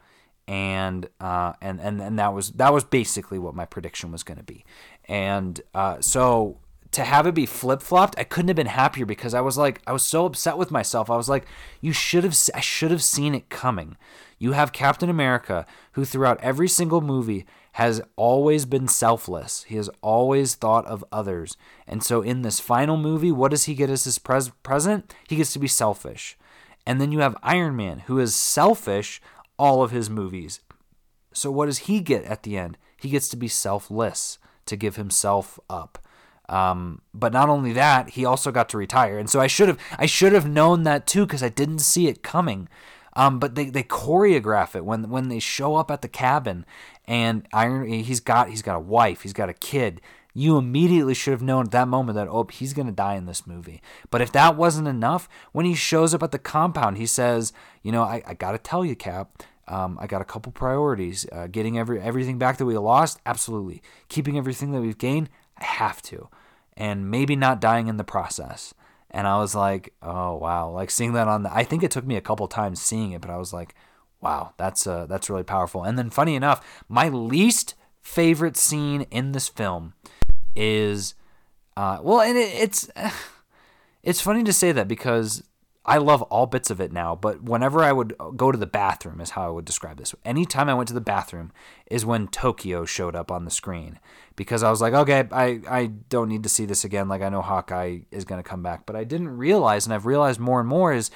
and 0.47 1.09
uh, 1.19 1.51
and 1.61 1.82
and 1.82 2.01
and 2.01 2.17
that 2.19 2.34
was 2.34 2.51
that 2.53 2.71
was 2.71 2.86
basically 2.86 3.38
what 3.38 3.53
my 3.53 3.65
prediction 3.65 4.13
was 4.13 4.23
going 4.23 4.38
to 4.38 4.45
be. 4.45 4.63
And 5.09 5.59
uh, 5.73 5.99
so 5.99 6.59
to 6.93 7.03
have 7.03 7.28
it 7.28 7.36
be 7.36 7.45
flip 7.45 7.82
flopped, 7.82 8.17
I 8.17 8.23
couldn't 8.23 8.47
have 8.47 8.55
been 8.55 8.67
happier 8.67 9.05
because 9.05 9.34
I 9.34 9.41
was 9.41 9.57
like, 9.57 9.82
I 9.86 9.91
was 9.91 10.03
so 10.03 10.26
upset 10.26 10.57
with 10.57 10.71
myself. 10.71 11.09
I 11.09 11.17
was 11.17 11.28
like, 11.28 11.45
you 11.82 11.91
should 11.91 12.23
have, 12.23 12.38
I 12.53 12.61
should 12.61 12.91
have 12.91 13.03
seen 13.03 13.36
it 13.36 13.49
coming. 13.49 13.97
You 14.38 14.51
have 14.51 14.73
Captain 14.73 15.09
America, 15.09 15.65
who 15.93 16.05
throughout 16.05 16.41
every 16.41 16.67
single 16.67 17.01
movie 17.01 17.45
has 17.73 18.01
always 18.15 18.65
been 18.65 18.88
selfless. 18.88 19.63
He 19.63 19.75
has 19.75 19.89
always 20.01 20.55
thought 20.55 20.86
of 20.86 21.03
others. 21.11 21.57
And 21.88 22.03
so 22.03 22.21
in 22.21 22.41
this 22.41 22.59
final 22.59 22.97
movie, 22.97 23.31
what 23.31 23.51
does 23.51 23.65
he 23.65 23.75
get 23.75 23.89
as 23.89 24.03
his 24.03 24.17
pres- 24.17 24.51
present? 24.63 25.13
He 25.27 25.36
gets 25.36 25.53
to 25.53 25.59
be 25.59 25.67
selfish. 25.67 26.38
And 26.86 27.01
then 27.01 27.11
you 27.11 27.19
have 27.19 27.38
Iron 27.43 27.75
Man, 27.75 27.99
who 27.99 28.19
is 28.19 28.36
selfish 28.36 29.21
all 29.57 29.83
of 29.83 29.91
his 29.91 30.09
movies. 30.09 30.59
So 31.33 31.51
what 31.51 31.65
does 31.65 31.79
he 31.79 31.99
get 31.99 32.23
at 32.25 32.43
the 32.43 32.57
end? 32.57 32.77
He 32.97 33.09
gets 33.09 33.27
to 33.29 33.38
be 33.38 33.47
selfless, 33.47 34.38
to 34.65 34.75
give 34.75 34.95
himself 34.95 35.59
up. 35.69 35.99
Um, 36.47 37.01
but 37.13 37.33
not 37.33 37.49
only 37.49 37.73
that, 37.73 38.11
he 38.11 38.23
also 38.23 38.51
got 38.51 38.69
to 38.69 38.77
retire, 38.77 39.17
and 39.17 39.27
so 39.27 39.39
I 39.39 39.47
should 39.47 39.67
have 39.67 39.79
I 39.97 40.05
should 40.05 40.31
have 40.33 40.47
known 40.47 40.83
that 40.83 41.07
too 41.07 41.25
because 41.25 41.41
I 41.41 41.49
didn't 41.49 41.79
see 41.79 42.07
it 42.07 42.21
coming. 42.21 42.69
Um, 43.16 43.39
but 43.39 43.55
they, 43.55 43.70
they 43.70 43.84
choreograph 43.84 44.76
it 44.76 44.84
when 44.84 45.09
when 45.09 45.30
they 45.30 45.39
show 45.39 45.76
up 45.76 45.89
at 45.89 46.01
the 46.01 46.09
cabin, 46.09 46.66
and 47.05 47.47
Iron 47.53 47.88
he's 47.88 48.20
got 48.20 48.49
he's 48.49 48.61
got 48.61 48.76
a 48.76 48.80
wife, 48.80 49.22
he's 49.22 49.34
got 49.34 49.49
a 49.49 49.53
kid. 49.53 50.01
You 50.34 50.57
immediately 50.57 51.13
should 51.13 51.32
have 51.32 51.41
known 51.41 51.66
at 51.66 51.72
that 51.72 51.88
moment 51.88 52.18
that 52.18 52.28
oh 52.28 52.45
he's 52.51 52.74
gonna 52.74 52.91
die 52.91 53.16
in 53.16 53.26
this 53.26 53.47
movie. 53.47 53.82
But 54.09 54.22
if 54.22 54.34
that 54.34 54.57
wasn't 54.57 54.89
enough, 54.89 55.30
when 55.53 55.66
he 55.66 55.76
shows 55.76 56.13
up 56.13 56.24
at 56.24 56.32
the 56.32 56.39
compound, 56.39 56.97
he 56.97 57.05
says, 57.05 57.53
you 57.84 57.91
know 57.93 58.03
I, 58.03 58.22
I 58.28 58.34
gotta 58.34 58.57
tell 58.57 58.84
you, 58.84 58.95
Cap, 58.97 59.43
Um, 59.68 59.97
I 59.99 60.07
got 60.07 60.22
a 60.22 60.26
couple 60.26 60.51
priorities. 60.51 61.26
Uh, 61.32 61.47
getting 61.47 61.78
every 61.80 61.99
everything 62.01 62.38
back 62.38 62.57
that 62.57 62.66
we 62.66 62.78
lost, 62.78 63.20
absolutely. 63.26 63.82
Keeping 64.09 64.38
everything 64.38 64.74
that 64.74 64.82
we've 64.82 64.97
gained, 64.97 65.30
I 65.57 65.63
have 65.63 66.01
to, 66.03 66.28
and 66.76 67.09
maybe 67.09 67.36
not 67.36 67.61
dying 67.61 67.88
in 67.88 67.97
the 67.97 68.03
process. 68.03 68.74
And 69.16 69.28
I 69.28 69.38
was 69.38 69.55
like, 69.55 69.93
oh 70.01 70.36
wow, 70.36 70.70
like 70.70 70.91
seeing 70.91 71.13
that 71.13 71.30
on 71.30 71.43
the. 71.43 71.55
I 71.55 71.63
think 71.63 71.84
it 71.84 71.89
took 71.89 72.05
me 72.05 72.18
a 72.18 72.22
couple 72.22 72.49
times 72.49 72.82
seeing 72.82 73.13
it, 73.13 73.22
but 73.22 73.30
I 73.30 73.38
was 73.38 73.53
like, 73.53 73.74
wow, 74.20 74.51
that's 74.57 74.86
uh, 74.86 75.05
that's 75.05 75.30
really 75.30 75.43
powerful. 75.43 75.84
And 75.84 75.97
then 75.97 76.09
funny 76.09 76.36
enough, 76.36 76.84
my 76.89 77.07
least 77.07 77.76
favorite 78.01 78.57
scene 78.57 79.03
in 79.11 79.32
this 79.32 79.47
film 79.47 79.93
is, 80.53 81.16
uh, 81.78 81.99
well, 82.03 82.20
and 82.20 82.38
it, 82.38 82.53
it's. 82.53 82.89
It's 84.03 84.22
funny 84.22 84.43
to 84.43 84.53
say 84.53 84.72
that 84.72 84.88
because 84.88 85.41
I 85.88 85.97
love 85.97 86.23
all 86.23 86.47
bits 86.47 86.71
of 86.71 86.81
it 86.81 86.91
now, 86.91 87.15
but 87.15 87.43
whenever 87.43 87.83
I 87.83 87.91
would 87.91 88.15
uh, 88.19 88.31
go 88.31 88.51
to 88.51 88.57
the 88.57 88.65
bathroom, 88.65 89.21
is 89.21 89.31
how 89.31 89.45
I 89.45 89.51
would 89.51 89.65
describe 89.65 89.97
this. 89.97 90.15
Anytime 90.25 90.67
I 90.67 90.73
went 90.73 90.88
to 90.88 90.95
the 90.95 91.01
bathroom 91.01 91.51
is 91.86 92.05
when 92.05 92.27
Tokyo 92.27 92.86
showed 92.86 93.15
up 93.15 93.31
on 93.31 93.45
the 93.45 93.51
screen 93.51 93.99
because 94.36 94.63
I 94.63 94.71
was 94.71 94.81
like, 94.81 94.93
okay, 94.93 95.27
I, 95.31 95.61
I 95.69 95.86
don't 96.09 96.29
need 96.29 96.43
to 96.43 96.49
see 96.49 96.65
this 96.65 96.83
again. 96.83 97.07
Like, 97.07 97.21
I 97.21 97.29
know 97.29 97.41
Hawkeye 97.41 97.99
is 98.11 98.25
going 98.25 98.41
to 98.41 98.49
come 98.49 98.63
back, 98.63 98.86
but 98.88 98.95
I 98.95 99.03
didn't 99.03 99.38
realize, 99.38 99.86
and 99.86 99.93
I've 99.93 100.07
realized 100.07 100.39
more 100.39 100.59
and 100.59 100.67
more, 100.67 100.91
is 100.91 101.11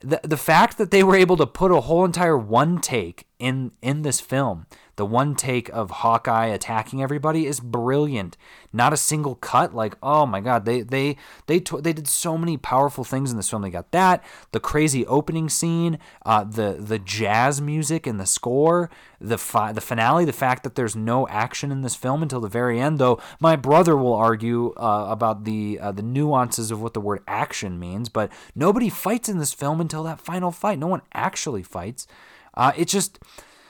the, 0.00 0.20
the 0.22 0.36
fact 0.36 0.78
that 0.78 0.90
they 0.90 1.02
were 1.02 1.16
able 1.16 1.36
to 1.38 1.46
put 1.46 1.70
a 1.70 1.80
whole 1.80 2.04
entire 2.04 2.36
one 2.36 2.80
take 2.80 3.26
in, 3.42 3.72
in 3.82 4.02
this 4.02 4.20
film 4.20 4.66
the 4.96 5.06
one 5.06 5.34
take 5.34 5.68
of 5.70 5.90
Hawkeye 5.90 6.46
attacking 6.46 7.02
everybody 7.02 7.46
is 7.46 7.60
brilliant. 7.60 8.36
Not 8.72 8.92
a 8.92 8.96
single 8.96 9.34
cut. 9.36 9.74
Like, 9.74 9.96
oh 10.02 10.26
my 10.26 10.40
god, 10.40 10.64
they 10.64 10.82
they 10.82 11.16
they 11.46 11.60
they 11.60 11.92
did 11.92 12.06
so 12.06 12.36
many 12.36 12.56
powerful 12.56 13.02
things 13.02 13.30
in 13.30 13.36
this 13.36 13.48
film. 13.48 13.62
They 13.62 13.70
got 13.70 13.90
that, 13.92 14.22
the 14.52 14.60
crazy 14.60 15.06
opening 15.06 15.48
scene, 15.48 15.98
uh, 16.26 16.44
the 16.44 16.76
the 16.78 16.98
jazz 16.98 17.60
music 17.60 18.06
and 18.06 18.20
the 18.20 18.26
score, 18.26 18.90
the 19.20 19.38
fi- 19.38 19.72
the 19.72 19.80
finale, 19.80 20.24
the 20.24 20.32
fact 20.32 20.62
that 20.62 20.74
there's 20.74 20.94
no 20.94 21.26
action 21.28 21.72
in 21.72 21.80
this 21.80 21.96
film 21.96 22.22
until 22.22 22.40
the 22.40 22.48
very 22.48 22.78
end. 22.78 22.98
Though 22.98 23.20
my 23.40 23.56
brother 23.56 23.96
will 23.96 24.14
argue 24.14 24.72
uh, 24.74 25.06
about 25.08 25.44
the 25.44 25.78
uh, 25.80 25.92
the 25.92 26.02
nuances 26.02 26.70
of 26.70 26.82
what 26.82 26.92
the 26.92 27.00
word 27.00 27.22
action 27.26 27.78
means, 27.78 28.08
but 28.10 28.30
nobody 28.54 28.90
fights 28.90 29.28
in 29.28 29.38
this 29.38 29.54
film 29.54 29.80
until 29.80 30.02
that 30.04 30.20
final 30.20 30.50
fight. 30.50 30.78
No 30.78 30.86
one 30.86 31.02
actually 31.14 31.62
fights. 31.62 32.06
Uh, 32.54 32.72
it 32.76 32.88
just 32.88 33.18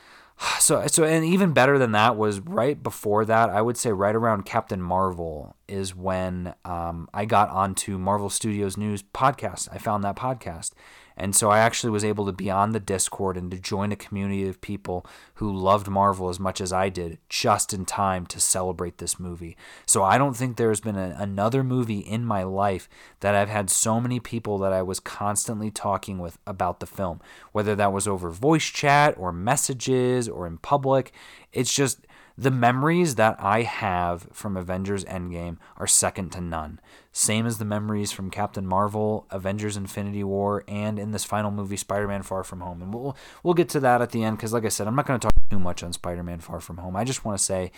so 0.59 0.87
so 0.87 1.05
and 1.05 1.25
even 1.25 1.53
better 1.53 1.79
than 1.79 1.93
that 1.93 2.17
was 2.17 2.41
right 2.41 2.83
before 2.83 3.25
that 3.25 3.51
i 3.51 3.61
would 3.61 3.77
say 3.77 3.93
right 3.93 4.15
around 4.15 4.45
captain 4.45 4.81
marvel 4.83 5.57
is 5.69 5.95
when 5.95 6.55
um, 6.65 7.09
i 7.15 7.25
got 7.25 7.49
onto 7.51 7.99
marvel 7.99 8.31
studios 8.31 8.77
news 8.77 9.03
podcast. 9.03 9.69
I 9.73 9.79
found 9.79 10.05
that 10.05 10.17
podcast 10.17 10.73
and 11.17 11.35
so 11.35 11.51
I 11.51 11.59
actually 11.59 11.91
was 11.91 12.05
able 12.05 12.27
to 12.27 12.33
be 12.33 12.51
on 12.51 12.73
the 12.73 12.81
Discord 12.81 13.37
and 13.37 13.51
to 13.51 13.59
join 13.59 13.93
a 13.93 13.97
community 13.97 14.47
of 14.49 14.61
people 14.61 15.07
who 15.35 15.53
loved 15.53 15.89
Marvel 15.89 16.29
as 16.29 16.41
much 16.41 16.61
as 16.61 16.73
I 16.73 16.89
did 16.89 17.19
just 17.29 17.73
in 17.73 17.85
time 17.85 18.27
to 18.27 18.41
celebrate 18.41 18.99
this 18.99 19.19
movie. 19.21 19.57
So 19.87 20.03
I 20.03 20.19
don't 20.19 20.37
think 20.37 20.57
there's 20.57 20.81
been 20.81 20.97
a, 20.97 21.15
another 21.19 21.63
movie 21.63 22.01
in 22.01 22.25
my 22.25 22.43
life 22.43 22.89
that 23.21 23.35
I've 23.35 23.49
had 23.49 23.71
so 23.71 24.01
many 24.01 24.21
people 24.21 24.59
that 24.59 24.73
I 24.73 24.83
was 24.83 25.01
constantly 25.01 25.71
talking 25.71 26.19
with 26.19 26.39
about 26.47 26.81
the 26.81 26.87
film, 26.87 27.21
whether 27.53 27.75
that 27.77 27.93
was 27.93 28.09
over 28.09 28.31
voice 28.31 28.67
chat 28.67 29.15
or 29.19 29.33
messages 29.33 30.29
or 30.29 30.47
in 30.47 30.59
public. 30.59 31.13
It's 31.53 31.75
just 31.75 32.07
the 32.37 32.51
memories 32.51 33.17
that 33.17 33.37
I 33.39 33.63
have 33.63 34.29
from 34.33 34.57
Avengers 34.57 35.05
Endgame 35.05 35.59
are 35.77 35.87
second 35.87 36.31
to 36.33 36.41
none. 36.41 36.81
Same 37.13 37.47
as 37.47 37.59
the 37.59 37.65
memories 37.65 38.11
from 38.11 38.31
Captain 38.31 38.67
Marvel, 38.67 39.27
Avengers 39.31 39.77
Infinity 39.77 40.25
War, 40.25 40.65
and 40.67 40.99
in 40.99 41.11
this 41.11 41.25
final 41.25 41.51
movie, 41.51 41.77
Spider 41.77 42.09
Man 42.09 42.23
Far 42.23 42.43
From 42.43 42.61
Home. 42.61 42.81
And 42.81 42.95
we'll, 42.95 43.17
we'll 43.43 43.55
get 43.55 43.69
to 43.71 43.81
that 43.81 44.01
at 44.01 44.11
the 44.11 44.25
end 44.25 44.39
because, 44.39 44.53
like 44.53 44.65
I 44.65 44.69
said, 44.69 44.87
I'm 44.87 44.97
not 44.97 45.07
going 45.07 45.21
to 45.21 45.27
talk 45.27 45.35
too 45.51 45.59
much 45.59 45.83
on 45.83 45.93
Spider 45.93 46.23
Man 46.23 46.41
Far 46.41 46.61
From 46.61 46.79
Home. 46.79 46.97
I 46.97 47.05
just 47.05 47.25
want 47.25 47.39
to 47.39 47.45
say 47.45 47.71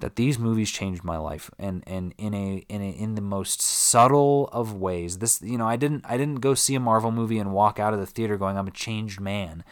that 0.00 0.16
these 0.16 0.38
movies 0.38 0.70
changed 0.70 1.04
my 1.04 1.18
life 1.18 1.50
and 1.58 1.84
and 1.86 2.14
in 2.18 2.34
a 2.34 2.64
in 2.68 2.82
a 2.82 2.90
in 2.90 3.14
the 3.14 3.20
most 3.20 3.60
subtle 3.60 4.48
of 4.50 4.74
ways 4.74 5.18
this 5.18 5.40
you 5.42 5.58
know 5.58 5.68
I 5.68 5.76
didn't 5.76 6.04
I 6.08 6.16
didn't 6.16 6.40
go 6.40 6.54
see 6.54 6.74
a 6.74 6.80
Marvel 6.80 7.12
movie 7.12 7.38
and 7.38 7.52
walk 7.52 7.78
out 7.78 7.92
of 7.92 8.00
the 8.00 8.06
theater 8.06 8.36
going 8.36 8.56
I'm 8.56 8.66
a 8.66 8.72
changed 8.72 9.20
man 9.20 9.62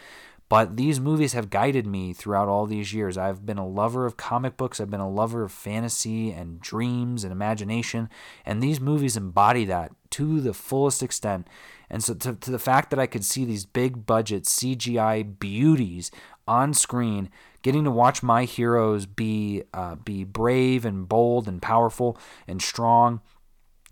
but 0.49 0.77
these 0.77 0.99
movies 0.99 1.35
have 1.35 1.51
guided 1.51 1.87
me 1.87 2.13
throughout 2.13 2.49
all 2.49 2.67
these 2.67 2.93
years. 2.93 3.19
I've 3.19 3.45
been 3.45 3.59
a 3.59 3.67
lover 3.67 4.07
of 4.07 4.17
comic 4.17 4.57
books, 4.57 4.81
I've 4.81 4.91
been 4.91 5.01
a 5.01 5.11
lover 5.11 5.43
of 5.43 5.53
fantasy 5.53 6.31
and 6.31 6.61
dreams 6.61 7.25
and 7.25 7.33
imagination, 7.33 8.09
and 8.47 8.63
these 8.63 8.81
movies 8.81 9.17
embody 9.17 9.65
that 9.67 9.93
to 10.11 10.41
the 10.41 10.55
fullest 10.55 11.03
extent. 11.03 11.47
And 11.91 12.03
so, 12.03 12.15
to, 12.15 12.35
to 12.35 12.51
the 12.51 12.59
fact 12.59 12.91
that 12.91 12.99
I 12.99 13.07
could 13.07 13.25
see 13.25 13.45
these 13.45 13.65
big 13.65 14.07
budget 14.07 14.45
CGI 14.45 15.39
beauties 15.39 16.11
on 16.47 16.73
screen, 16.73 17.31
getting 17.63 17.85
to 17.85 17.91
watch 17.91 18.23
my 18.23 18.45
heroes 18.45 19.07
be 19.07 19.65
uh, 19.75 19.97
be 19.97 20.25
brave 20.25 20.85
and 20.85 21.09
bold 21.09 21.47
and 21.47 21.61
powerful 21.61 22.19
and 22.47 22.63
strong 22.63 23.21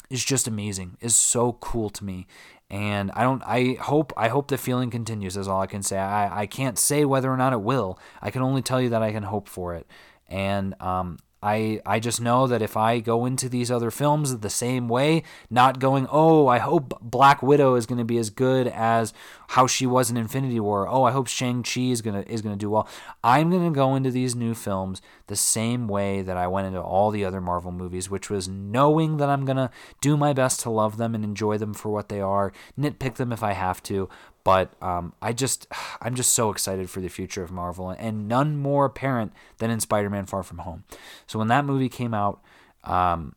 is 0.08 0.24
just 0.24 0.46
amazing. 0.46 0.96
is 1.00 1.16
so 1.16 1.54
cool 1.54 1.90
to 1.90 2.04
me 2.04 2.26
and 2.68 3.10
I 3.12 3.22
don't 3.22 3.42
I 3.46 3.76
hope 3.80 4.12
I 4.16 4.28
hope 4.28 4.48
the 4.48 4.58
feeling 4.58 4.90
continues 4.90 5.36
is 5.36 5.48
all 5.48 5.60
I 5.60 5.66
can 5.66 5.82
say. 5.82 5.98
I, 5.98 6.42
I 6.42 6.46
can't 6.46 6.78
say 6.78 7.04
whether 7.04 7.30
or 7.30 7.36
not 7.36 7.52
it 7.52 7.60
will. 7.60 7.98
I 8.20 8.30
can 8.30 8.42
only 8.42 8.62
tell 8.62 8.80
you 8.80 8.88
that 8.90 9.02
I 9.02 9.12
can 9.12 9.22
hope 9.22 9.48
for 9.48 9.74
it. 9.74 9.86
And 10.28 10.80
um, 10.80 11.18
I 11.42 11.80
I 11.86 12.00
just 12.00 12.20
know 12.20 12.48
that 12.48 12.62
if 12.62 12.76
I 12.76 12.98
go 12.98 13.24
into 13.24 13.48
these 13.48 13.70
other 13.70 13.92
films 13.92 14.36
the 14.38 14.50
same 14.50 14.88
way, 14.88 15.22
not 15.48 15.78
going, 15.78 16.08
oh, 16.10 16.48
I 16.48 16.58
hope 16.58 16.98
Black 17.00 17.40
Widow 17.40 17.76
is 17.76 17.86
going 17.86 17.98
to 17.98 18.04
be 18.04 18.18
as 18.18 18.30
good 18.30 18.66
as 18.66 19.12
how 19.48 19.66
she 19.66 19.86
was 19.86 20.10
in 20.10 20.16
Infinity 20.16 20.60
War. 20.60 20.88
Oh, 20.88 21.04
I 21.04 21.10
hope 21.12 21.26
Shang 21.26 21.62
Chi 21.62 21.82
is 21.82 22.02
gonna 22.02 22.24
is 22.26 22.42
gonna 22.42 22.56
do 22.56 22.70
well. 22.70 22.88
I'm 23.22 23.50
gonna 23.50 23.70
go 23.70 23.94
into 23.94 24.10
these 24.10 24.34
new 24.34 24.54
films 24.54 25.00
the 25.26 25.36
same 25.36 25.88
way 25.88 26.22
that 26.22 26.36
I 26.36 26.46
went 26.46 26.66
into 26.66 26.80
all 26.80 27.10
the 27.10 27.24
other 27.24 27.40
Marvel 27.40 27.72
movies, 27.72 28.10
which 28.10 28.30
was 28.30 28.48
knowing 28.48 29.16
that 29.18 29.28
I'm 29.28 29.44
gonna 29.44 29.70
do 30.00 30.16
my 30.16 30.32
best 30.32 30.60
to 30.60 30.70
love 30.70 30.96
them 30.96 31.14
and 31.14 31.24
enjoy 31.24 31.58
them 31.58 31.74
for 31.74 31.90
what 31.90 32.08
they 32.08 32.20
are, 32.20 32.52
nitpick 32.78 33.14
them 33.14 33.32
if 33.32 33.42
I 33.42 33.52
have 33.52 33.82
to, 33.84 34.08
but 34.46 34.70
um, 34.80 35.12
I 35.20 35.32
just, 35.32 35.66
I'm 36.00 36.14
just 36.14 36.32
so 36.32 36.50
excited 36.50 36.88
for 36.88 37.00
the 37.00 37.08
future 37.08 37.42
of 37.42 37.50
Marvel, 37.50 37.90
and 37.90 38.28
none 38.28 38.56
more 38.56 38.84
apparent 38.84 39.32
than 39.58 39.72
in 39.72 39.80
Spider-Man: 39.80 40.26
Far 40.26 40.44
From 40.44 40.58
Home. 40.58 40.84
So 41.26 41.40
when 41.40 41.48
that 41.48 41.64
movie 41.64 41.88
came 41.88 42.14
out, 42.14 42.40
um, 42.84 43.34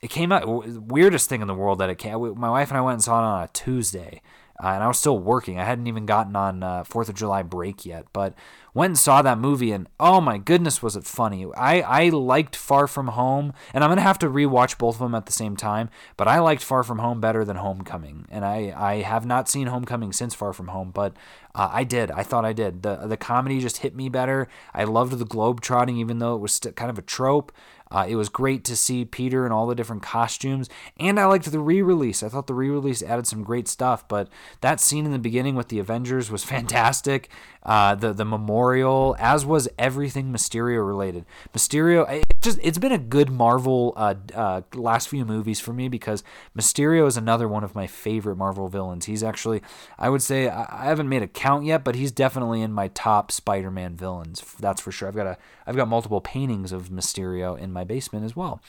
it 0.00 0.08
came 0.08 0.32
out 0.32 0.46
weirdest 0.46 1.28
thing 1.28 1.42
in 1.42 1.46
the 1.46 1.54
world 1.54 1.78
that 1.80 1.90
it 1.90 1.98
came. 1.98 2.38
My 2.38 2.48
wife 2.48 2.70
and 2.70 2.78
I 2.78 2.80
went 2.80 2.94
and 2.94 3.04
saw 3.04 3.20
it 3.20 3.24
on 3.24 3.42
a 3.42 3.48
Tuesday, 3.48 4.22
uh, 4.62 4.68
and 4.68 4.82
I 4.82 4.88
was 4.88 4.98
still 4.98 5.18
working. 5.18 5.58
I 5.58 5.64
hadn't 5.64 5.86
even 5.86 6.06
gotten 6.06 6.36
on 6.36 6.62
uh, 6.62 6.84
Fourth 6.84 7.08
of 7.08 7.14
July 7.14 7.42
break 7.42 7.84
yet, 7.84 8.06
but 8.12 8.34
went 8.76 8.90
and 8.90 8.98
saw 8.98 9.22
that 9.22 9.38
movie 9.38 9.72
and 9.72 9.88
oh 9.98 10.20
my 10.20 10.36
goodness 10.36 10.82
was 10.82 10.96
it 10.96 11.04
funny. 11.04 11.46
I 11.56 11.80
i 11.80 12.08
liked 12.10 12.54
far 12.54 12.86
from 12.86 13.08
home 13.08 13.54
and 13.72 13.82
i'm 13.82 13.88
gonna 13.88 14.02
have 14.02 14.18
to 14.18 14.28
rewatch 14.28 14.76
both 14.76 14.96
of 14.96 15.00
them 15.00 15.14
at 15.14 15.24
the 15.24 15.32
same 15.32 15.56
time 15.56 15.88
but 16.18 16.28
i 16.28 16.38
liked 16.38 16.62
far 16.62 16.82
from 16.82 16.98
home 16.98 17.18
better 17.18 17.42
than 17.42 17.56
homecoming 17.56 18.26
and 18.30 18.44
i 18.44 18.74
i 18.76 18.96
have 18.96 19.24
not 19.24 19.48
seen 19.48 19.68
homecoming 19.68 20.12
since 20.12 20.34
far 20.34 20.52
from 20.52 20.68
home 20.68 20.90
but 20.90 21.16
uh, 21.54 21.70
i 21.72 21.84
did. 21.84 22.10
I 22.10 22.22
thought 22.22 22.44
i 22.44 22.52
did. 22.52 22.82
The 22.82 22.96
the 23.06 23.16
comedy 23.16 23.60
just 23.60 23.78
hit 23.78 23.96
me 23.96 24.10
better. 24.10 24.46
I 24.74 24.84
loved 24.84 25.18
the 25.18 25.24
globe 25.24 25.62
trotting 25.62 25.96
even 25.96 26.18
though 26.18 26.34
it 26.34 26.40
was 26.40 26.52
st- 26.52 26.76
kind 26.76 26.90
of 26.90 26.98
a 26.98 27.02
trope 27.02 27.52
uh, 27.90 28.06
it 28.08 28.16
was 28.16 28.28
great 28.28 28.64
to 28.64 28.76
see 28.76 29.04
Peter 29.04 29.46
in 29.46 29.52
all 29.52 29.66
the 29.66 29.74
different 29.74 30.02
costumes, 30.02 30.68
and 30.98 31.20
I 31.20 31.26
liked 31.26 31.50
the 31.50 31.60
re-release. 31.60 32.22
I 32.22 32.28
thought 32.28 32.46
the 32.46 32.54
re-release 32.54 33.02
added 33.02 33.26
some 33.26 33.44
great 33.44 33.68
stuff. 33.68 34.06
But 34.08 34.28
that 34.60 34.80
scene 34.80 35.06
in 35.06 35.12
the 35.12 35.18
beginning 35.18 35.54
with 35.54 35.68
the 35.68 35.78
Avengers 35.78 36.30
was 36.30 36.44
fantastic. 36.56 37.28
Uh, 37.66 37.96
the 37.96 38.12
the 38.12 38.24
memorial, 38.24 39.16
as 39.18 39.44
was 39.44 39.68
everything 39.76 40.32
Mysterio 40.32 40.86
related. 40.86 41.26
Mysterio, 41.52 42.08
it 42.08 42.24
just 42.40 42.60
it's 42.62 42.78
been 42.78 42.92
a 42.92 42.98
good 42.98 43.28
Marvel 43.28 43.92
uh, 43.96 44.14
uh, 44.32 44.60
last 44.72 45.08
few 45.08 45.24
movies 45.24 45.58
for 45.58 45.72
me 45.72 45.88
because 45.88 46.22
Mysterio 46.56 47.08
is 47.08 47.16
another 47.16 47.48
one 47.48 47.64
of 47.64 47.74
my 47.74 47.88
favorite 47.88 48.36
Marvel 48.36 48.68
villains. 48.68 49.06
He's 49.06 49.24
actually, 49.24 49.62
I 49.98 50.10
would 50.10 50.22
say, 50.22 50.48
I, 50.48 50.84
haven't 50.84 51.08
made 51.08 51.22
a 51.22 51.26
count 51.26 51.64
yet, 51.64 51.82
but 51.82 51.96
he's 51.96 52.12
definitely 52.12 52.62
in 52.62 52.72
my 52.72 52.86
top 52.86 53.32
Spider-Man 53.32 53.96
villains. 53.96 54.44
That's 54.60 54.80
for 54.80 54.92
sure. 54.92 55.08
I've 55.08 55.16
got 55.16 55.26
a 55.26 55.36
I've 55.66 55.74
got 55.74 55.88
multiple 55.88 56.20
paintings 56.20 56.70
of 56.70 56.90
Mysterio 56.90 57.58
in 57.58 57.72
my 57.72 57.82
basement 57.82 58.24
as 58.24 58.36
well. 58.36 58.60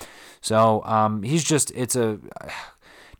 So 0.41 0.82
um, 0.86 1.22
he's 1.22 1.43
just 1.43 1.72
it's 1.76 1.95
a 1.95 2.18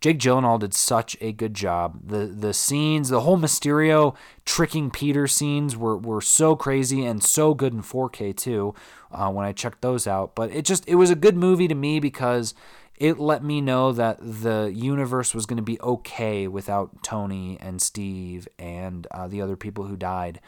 Jake 0.00 0.18
Gyllenhaal 0.18 0.60
did 0.60 0.74
such 0.74 1.16
a 1.20 1.32
good 1.32 1.54
job. 1.54 2.00
The 2.06 2.26
the 2.26 2.54
scenes, 2.54 3.08
the 3.08 3.20
whole 3.20 3.38
Mysterio 3.38 4.14
tricking 4.44 4.90
Peter 4.90 5.26
scenes 5.26 5.76
were, 5.76 5.96
were 5.96 6.20
so 6.20 6.54
crazy 6.54 7.04
and 7.04 7.22
so 7.22 7.52
good 7.54 7.72
in 7.72 7.82
4K 7.82 8.36
too. 8.36 8.74
Uh, 9.10 9.30
when 9.30 9.44
I 9.46 9.52
checked 9.52 9.80
those 9.80 10.06
out, 10.06 10.34
but 10.34 10.50
it 10.52 10.64
just 10.64 10.88
it 10.88 10.96
was 10.96 11.10
a 11.10 11.16
good 11.16 11.36
movie 11.36 11.68
to 11.68 11.74
me 11.74 11.98
because 11.98 12.54
it 12.96 13.18
let 13.18 13.42
me 13.44 13.60
know 13.60 13.92
that 13.92 14.18
the 14.20 14.72
universe 14.74 15.34
was 15.34 15.46
going 15.46 15.56
to 15.56 15.62
be 15.62 15.80
okay 15.80 16.48
without 16.48 17.02
Tony 17.02 17.56
and 17.60 17.80
Steve 17.80 18.48
and 18.58 19.06
uh, 19.12 19.28
the 19.28 19.40
other 19.40 19.56
people 19.56 19.84
who 19.84 19.96
died. 19.96 20.40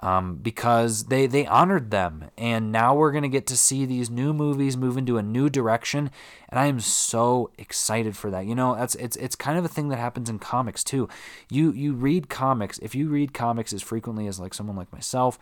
Um, 0.00 0.36
because 0.36 1.04
they 1.04 1.26
they 1.26 1.46
honored 1.46 1.90
them, 1.90 2.30
and 2.36 2.72
now 2.72 2.94
we're 2.94 3.12
gonna 3.12 3.28
get 3.28 3.46
to 3.48 3.56
see 3.56 3.84
these 3.84 4.10
new 4.10 4.32
movies 4.32 4.76
move 4.76 4.96
into 4.96 5.18
a 5.18 5.22
new 5.22 5.48
direction, 5.50 6.10
and 6.48 6.58
I 6.58 6.66
am 6.66 6.80
so 6.80 7.50
excited 7.58 8.16
for 8.16 8.30
that. 8.30 8.46
You 8.46 8.54
know, 8.54 8.74
that's 8.74 8.94
it's 8.96 9.16
it's 9.16 9.36
kind 9.36 9.58
of 9.58 9.64
a 9.64 9.68
thing 9.68 9.88
that 9.88 9.98
happens 9.98 10.30
in 10.30 10.38
comics 10.38 10.82
too. 10.82 11.08
You 11.50 11.72
you 11.72 11.92
read 11.92 12.28
comics 12.28 12.78
if 12.78 12.94
you 12.94 13.08
read 13.08 13.34
comics 13.34 13.72
as 13.72 13.82
frequently 13.82 14.26
as 14.26 14.40
like 14.40 14.54
someone 14.54 14.76
like 14.76 14.92
myself, 14.92 15.38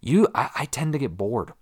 you 0.00 0.28
I, 0.34 0.50
I 0.54 0.64
tend 0.66 0.92
to 0.92 0.98
get 0.98 1.16
bored 1.16 1.52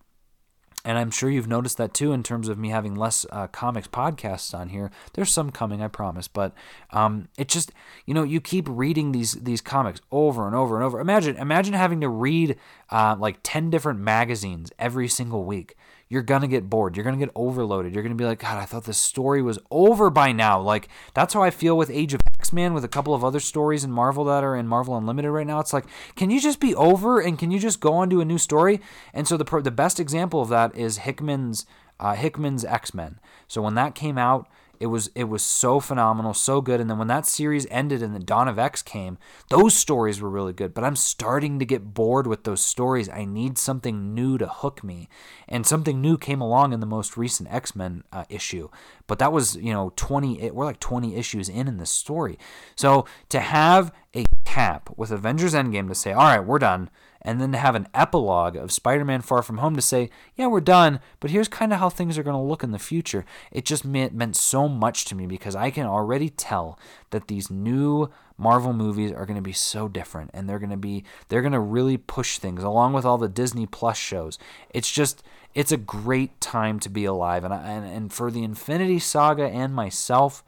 and 0.84 0.98
I'm 0.98 1.10
sure 1.10 1.30
you've 1.30 1.48
noticed 1.48 1.76
that 1.76 1.94
too 1.94 2.12
in 2.12 2.22
terms 2.22 2.48
of 2.48 2.58
me 2.58 2.70
having 2.70 2.94
less 2.94 3.24
uh, 3.30 3.46
comics 3.46 3.88
podcasts 3.88 4.56
on 4.58 4.70
here. 4.70 4.90
There's 5.12 5.30
some 5.30 5.50
coming, 5.50 5.82
I 5.82 5.88
promise, 5.88 6.28
but 6.28 6.52
um, 6.90 7.28
it 7.38 7.48
just 7.48 7.72
you 8.06 8.14
know 8.14 8.22
you 8.22 8.40
keep 8.40 8.66
reading 8.68 9.12
these 9.12 9.32
these 9.32 9.60
comics 9.60 10.00
over 10.10 10.46
and 10.46 10.56
over 10.56 10.76
and 10.76 10.84
over. 10.84 11.00
Imagine 11.00 11.36
imagine 11.36 11.74
having 11.74 12.00
to 12.00 12.08
read 12.08 12.56
uh, 12.90 13.16
like 13.18 13.38
ten 13.42 13.70
different 13.70 14.00
magazines 14.00 14.72
every 14.78 15.08
single 15.08 15.44
week 15.44 15.76
you're 16.12 16.20
gonna 16.20 16.46
get 16.46 16.68
bored. 16.68 16.94
You're 16.94 17.04
gonna 17.04 17.16
get 17.16 17.30
overloaded. 17.34 17.94
You're 17.94 18.02
gonna 18.02 18.14
be 18.14 18.26
like, 18.26 18.40
God, 18.40 18.58
I 18.58 18.66
thought 18.66 18.84
this 18.84 18.98
story 18.98 19.40
was 19.40 19.58
over 19.70 20.10
by 20.10 20.30
now. 20.30 20.60
Like 20.60 20.90
that's 21.14 21.32
how 21.32 21.42
I 21.42 21.48
feel 21.48 21.74
with 21.74 21.88
Age 21.88 22.12
of 22.12 22.20
X 22.38 22.52
Men, 22.52 22.74
with 22.74 22.84
a 22.84 22.88
couple 22.88 23.14
of 23.14 23.24
other 23.24 23.40
stories 23.40 23.82
in 23.82 23.90
Marvel 23.90 24.24
that 24.24 24.44
are 24.44 24.54
in 24.54 24.68
Marvel 24.68 24.94
Unlimited 24.94 25.30
right 25.30 25.46
now. 25.46 25.58
It's 25.58 25.72
like, 25.72 25.86
can 26.14 26.30
you 26.30 26.38
just 26.38 26.60
be 26.60 26.74
over 26.74 27.18
and 27.18 27.38
can 27.38 27.50
you 27.50 27.58
just 27.58 27.80
go 27.80 27.94
on 27.94 28.10
to 28.10 28.20
a 28.20 28.26
new 28.26 28.36
story? 28.36 28.78
And 29.14 29.26
so 29.26 29.38
the 29.38 29.60
the 29.62 29.70
best 29.70 29.98
example 29.98 30.42
of 30.42 30.50
that 30.50 30.76
is 30.76 30.98
Hickman's 30.98 31.64
uh, 31.98 32.14
Hickman's 32.14 32.66
X 32.66 32.92
Men. 32.92 33.18
So 33.48 33.62
when 33.62 33.74
that 33.76 33.94
came 33.94 34.18
out, 34.18 34.46
it 34.82 34.86
was 34.86 35.10
it 35.14 35.24
was 35.24 35.44
so 35.44 35.78
phenomenal, 35.78 36.34
so 36.34 36.60
good. 36.60 36.80
And 36.80 36.90
then 36.90 36.98
when 36.98 37.06
that 37.06 37.24
series 37.24 37.68
ended 37.70 38.02
and 38.02 38.16
the 38.16 38.18
Dawn 38.18 38.48
of 38.48 38.58
X 38.58 38.82
came, 38.82 39.16
those 39.48 39.74
stories 39.74 40.20
were 40.20 40.28
really 40.28 40.52
good. 40.52 40.74
But 40.74 40.82
I'm 40.82 40.96
starting 40.96 41.60
to 41.60 41.64
get 41.64 41.94
bored 41.94 42.26
with 42.26 42.42
those 42.42 42.60
stories. 42.60 43.08
I 43.08 43.24
need 43.24 43.58
something 43.58 44.12
new 44.12 44.38
to 44.38 44.48
hook 44.48 44.82
me, 44.82 45.08
and 45.48 45.64
something 45.64 46.00
new 46.00 46.18
came 46.18 46.40
along 46.40 46.72
in 46.72 46.80
the 46.80 46.86
most 46.86 47.16
recent 47.16 47.48
X 47.52 47.76
Men 47.76 48.02
uh, 48.10 48.24
issue. 48.28 48.70
But 49.06 49.20
that 49.20 49.32
was 49.32 49.54
you 49.54 49.72
know 49.72 49.92
20. 49.94 50.50
We're 50.50 50.64
like 50.64 50.80
20 50.80 51.14
issues 51.14 51.48
in 51.48 51.68
in 51.68 51.76
this 51.76 51.90
story. 51.90 52.36
So 52.74 53.06
to 53.28 53.38
have 53.38 53.92
a 54.16 54.24
cap 54.44 54.90
with 54.96 55.12
Avengers 55.12 55.54
Endgame 55.54 55.86
to 55.90 55.94
say, 55.94 56.12
all 56.12 56.24
right, 56.24 56.44
we're 56.44 56.58
done 56.58 56.90
and 57.22 57.40
then 57.40 57.52
to 57.52 57.58
have 57.58 57.74
an 57.74 57.88
epilogue 57.94 58.56
of 58.56 58.72
Spider 58.72 59.04
Man 59.04 59.22
Far 59.22 59.42
From 59.42 59.58
Home 59.58 59.74
to 59.76 59.82
say, 59.82 60.10
yeah, 60.34 60.48
we're 60.48 60.60
done, 60.60 61.00
but 61.20 61.30
here's 61.30 61.48
kind 61.48 61.72
of 61.72 61.78
how 61.78 61.88
things 61.88 62.18
are 62.18 62.22
going 62.22 62.36
to 62.36 62.42
look 62.42 62.62
in 62.62 62.72
the 62.72 62.78
future. 62.78 63.24
It 63.50 63.64
just 63.64 63.84
meant, 63.84 64.12
meant 64.12 64.36
so 64.36 64.68
much 64.68 65.04
to 65.06 65.14
me 65.14 65.26
because 65.26 65.56
I 65.56 65.70
can 65.70 65.86
already 65.86 66.28
tell 66.28 66.78
that 67.10 67.28
these 67.28 67.50
new 67.50 68.10
Marvel 68.36 68.72
movies 68.72 69.12
are 69.12 69.24
going 69.24 69.36
to 69.36 69.42
be 69.42 69.52
so 69.52 69.88
different 69.88 70.30
and 70.34 70.48
they're 70.48 70.58
going 70.58 70.70
to 70.70 70.76
be, 70.76 71.04
they're 71.28 71.42
going 71.42 71.52
to 71.52 71.60
really 71.60 71.96
push 71.96 72.38
things 72.38 72.62
along 72.62 72.92
with 72.92 73.04
all 73.04 73.18
the 73.18 73.28
Disney 73.28 73.66
Plus 73.66 73.96
shows. 73.96 74.38
It's 74.70 74.90
just, 74.90 75.22
it's 75.54 75.72
a 75.72 75.76
great 75.76 76.40
time 76.40 76.80
to 76.80 76.88
be 76.88 77.04
alive. 77.04 77.44
And, 77.44 77.54
I, 77.54 77.62
and, 77.70 77.86
and 77.86 78.12
for 78.12 78.30
the 78.30 78.42
Infinity 78.42 78.98
Saga 78.98 79.44
and 79.44 79.74
myself, 79.74 80.42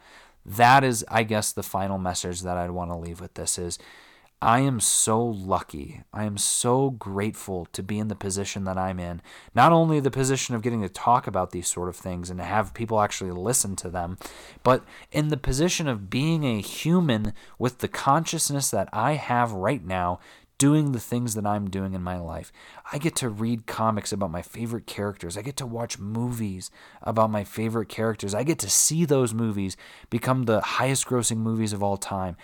that 0.45 0.85
is, 0.85 1.05
I 1.09 1.23
guess, 1.23 1.53
the 1.53 1.63
final 1.63 1.99
message 1.99 2.43
that 2.43 2.57
I'd 2.57 2.71
want 2.71 2.91
to 2.91 2.97
leave 2.97 3.21
with 3.21 3.35
this 3.35 3.59
is 3.59 3.79
I 4.45 4.61
am 4.61 4.79
so 4.79 5.25
lucky. 5.25 6.03
I 6.13 6.25
am 6.25 6.37
so 6.37 6.91
grateful 6.91 7.67
to 7.73 7.83
be 7.83 7.99
in 7.99 8.09
the 8.09 8.15
position 8.15 8.65
that 8.65 8.77
I'm 8.77 9.01
in. 9.01 9.23
Not 9.55 9.73
only 9.73 10.01
the 10.01 10.11
position 10.11 10.55
of 10.55 10.61
getting 10.61 10.83
to 10.83 10.89
talk 10.91 11.27
about 11.27 11.51
these 11.51 11.67
sort 11.67 11.89
of 11.89 11.97
things 11.97 12.29
and 12.29 12.39
have 12.43 12.75
people 12.75 13.01
actually 13.01 13.31
listen 13.31 13.75
to 13.77 13.89
them, 13.89 14.19
but 14.63 14.85
in 15.11 15.29
the 15.29 15.39
position 15.39 15.89
of 15.89 16.11
being 16.11 16.45
a 16.45 16.61
human 16.61 17.33
with 17.59 17.79
the 17.79 17.89
consciousness 17.89 18.71
that 18.71 18.91
I 18.93 19.15
have 19.15 19.53
right 19.53 19.83
now 19.83 20.21
doing 20.59 20.93
the 20.93 21.01
things 21.01 21.35
that 21.35 21.47
I'm 21.47 21.69
doing 21.69 21.95
in 21.95 22.03
my 22.03 22.19
life. 22.19 22.53
I 22.93 22.99
get 22.99 23.17
to 23.17 23.29
read 23.29 23.67
comics 23.67 24.13
about 24.13 24.31
my 24.31 24.43
favorite 24.43 24.87
characters. 24.87 25.37
I 25.37 25.43
get 25.43 25.57
to 25.59 25.67
watch 25.67 25.99
movies 25.99 26.71
about 27.03 27.31
my 27.31 27.45
favorite 27.45 27.89
characters. 27.89 28.35
I 28.35 28.45
get 28.45 28.59
to 28.61 28.71
see 28.71 29.05
those 29.05 29.35
movies 29.35 29.77
become 30.11 30.45
the 30.45 30.61
highest 30.61 31.07
grossing 31.07 31.39
movies 31.39 31.73
of 31.73 31.83
all 31.83 31.97
time. 31.97 32.37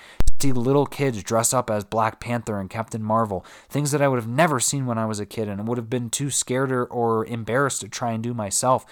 See 0.42 0.52
little 0.52 0.86
kids 0.86 1.22
dress 1.22 1.52
up 1.52 1.70
as 1.70 1.84
Black 1.84 2.18
Panther 2.18 2.58
and 2.58 2.70
Captain 2.70 3.02
Marvel, 3.02 3.44
things 3.68 3.90
that 3.90 4.00
I 4.00 4.08
would 4.08 4.16
have 4.16 4.28
never 4.28 4.58
seen 4.58 4.86
when 4.86 4.96
I 4.96 5.04
was 5.04 5.20
a 5.20 5.26
kid 5.26 5.48
and 5.48 5.68
would 5.68 5.76
have 5.76 5.90
been 5.90 6.08
too 6.08 6.30
scared 6.30 6.72
or, 6.72 7.26
embarrassed 7.26 7.82
to 7.82 7.88
try 7.88 8.12
and 8.12 8.22
do 8.22 8.32
myself. 8.32 8.86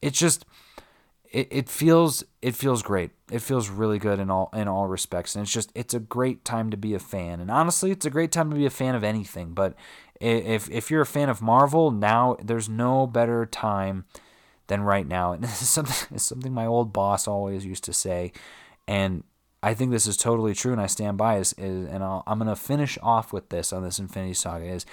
It's 0.00 0.18
just 0.18 0.46
it, 1.30 1.48
it 1.50 1.68
feels 1.68 2.24
it 2.42 2.54
feels 2.54 2.82
great. 2.82 3.10
It 3.30 3.40
feels 3.40 3.68
really 3.68 3.98
good 3.98 4.18
in 4.18 4.30
all 4.30 4.50
in 4.54 4.68
all 4.68 4.86
respects, 4.86 5.34
and 5.34 5.42
it's 5.42 5.52
just 5.52 5.70
it's 5.74 5.94
a 5.94 6.00
great 6.00 6.44
time 6.44 6.70
to 6.70 6.76
be 6.76 6.94
a 6.94 6.98
fan. 6.98 7.40
And 7.40 7.50
honestly, 7.50 7.90
it's 7.90 8.06
a 8.06 8.10
great 8.10 8.32
time 8.32 8.50
to 8.50 8.56
be 8.56 8.66
a 8.66 8.70
fan 8.70 8.94
of 8.94 9.04
anything. 9.04 9.52
But 9.52 9.74
if 10.20 10.70
if 10.70 10.90
you're 10.90 11.02
a 11.02 11.06
fan 11.06 11.28
of 11.28 11.42
Marvel 11.42 11.90
now, 11.90 12.36
there's 12.42 12.68
no 12.68 13.06
better 13.06 13.46
time 13.46 14.04
than 14.68 14.82
right 14.82 15.06
now. 15.06 15.32
And 15.32 15.44
this 15.44 15.62
is 15.62 15.68
something 15.68 16.18
something 16.18 16.52
my 16.52 16.66
old 16.66 16.92
boss 16.92 17.26
always 17.26 17.64
used 17.64 17.84
to 17.84 17.92
say, 17.92 18.32
and 18.86 19.24
I 19.62 19.74
think 19.74 19.90
this 19.90 20.06
is 20.06 20.16
totally 20.16 20.54
true, 20.54 20.72
and 20.72 20.80
I 20.80 20.86
stand 20.86 21.18
by. 21.18 21.38
Is, 21.38 21.52
is 21.54 21.88
and 21.88 22.04
i 22.04 22.22
I'm 22.26 22.38
gonna 22.38 22.56
finish 22.56 22.98
off 23.02 23.32
with 23.32 23.48
this 23.48 23.72
on 23.72 23.82
this 23.82 23.98
Infinity 23.98 24.34
Saga. 24.34 24.66
Is 24.66 24.86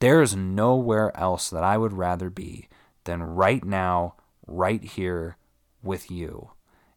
there 0.00 0.22
is 0.22 0.34
nowhere 0.34 1.16
else 1.16 1.50
that 1.50 1.62
I 1.62 1.76
would 1.76 1.92
rather 1.92 2.30
be 2.30 2.68
than 3.04 3.22
right 3.22 3.64
now, 3.64 4.14
right 4.46 4.82
here 4.82 5.36
with 5.82 6.10
you. 6.10 6.50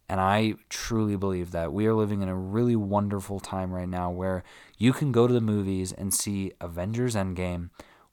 And 0.08 0.20
I 0.20 0.54
truly 0.68 1.16
believe 1.16 1.50
that 1.52 1.72
we 1.72 1.86
are 1.86 1.94
living 1.94 2.20
in 2.20 2.28
a 2.28 2.36
really 2.36 2.76
wonderful 2.76 3.40
time 3.40 3.72
right 3.72 3.88
now 3.88 4.10
where 4.10 4.44
you 4.76 4.92
can 4.92 5.12
go 5.12 5.26
to 5.26 5.32
the 5.32 5.40
movies 5.40 5.92
and 5.92 6.12
see 6.12 6.52
Avengers 6.60 7.14
Endgame, 7.14 7.70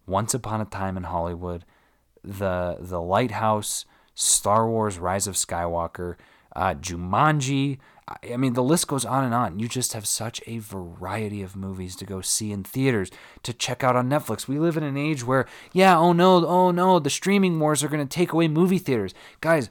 Once 0.07 0.33
Upon 0.33 0.61
a 0.61 0.65
Time 0.65 0.95
in 0.95 1.03
Hollywood, 1.03 1.65
the 2.23 2.77
the 2.79 3.01
Lighthouse, 3.01 3.85
Star 4.15 4.69
Wars: 4.69 4.99
Rise 4.99 5.27
of 5.27 5.35
Skywalker, 5.35 6.15
uh, 6.55 6.75
Jumanji. 6.75 7.79
I 8.07 8.35
mean, 8.35 8.53
the 8.53 8.63
list 8.63 8.87
goes 8.87 9.05
on 9.05 9.23
and 9.23 9.33
on. 9.33 9.59
You 9.59 9.69
just 9.69 9.93
have 9.93 10.05
such 10.05 10.41
a 10.45 10.57
variety 10.57 11.41
of 11.41 11.55
movies 11.55 11.95
to 11.97 12.05
go 12.05 12.19
see 12.19 12.51
in 12.51 12.63
theaters, 12.63 13.09
to 13.43 13.53
check 13.53 13.83
out 13.83 13.95
on 13.95 14.09
Netflix. 14.09 14.47
We 14.47 14.59
live 14.59 14.75
in 14.75 14.83
an 14.83 14.97
age 14.97 15.25
where, 15.25 15.45
yeah, 15.71 15.97
oh 15.97 16.11
no, 16.11 16.45
oh 16.45 16.71
no, 16.71 16.99
the 16.99 17.09
streaming 17.09 17.57
wars 17.57 17.83
are 17.83 17.87
going 17.87 18.05
to 18.05 18.13
take 18.13 18.33
away 18.33 18.49
movie 18.49 18.79
theaters. 18.79 19.13
Guys, 19.39 19.69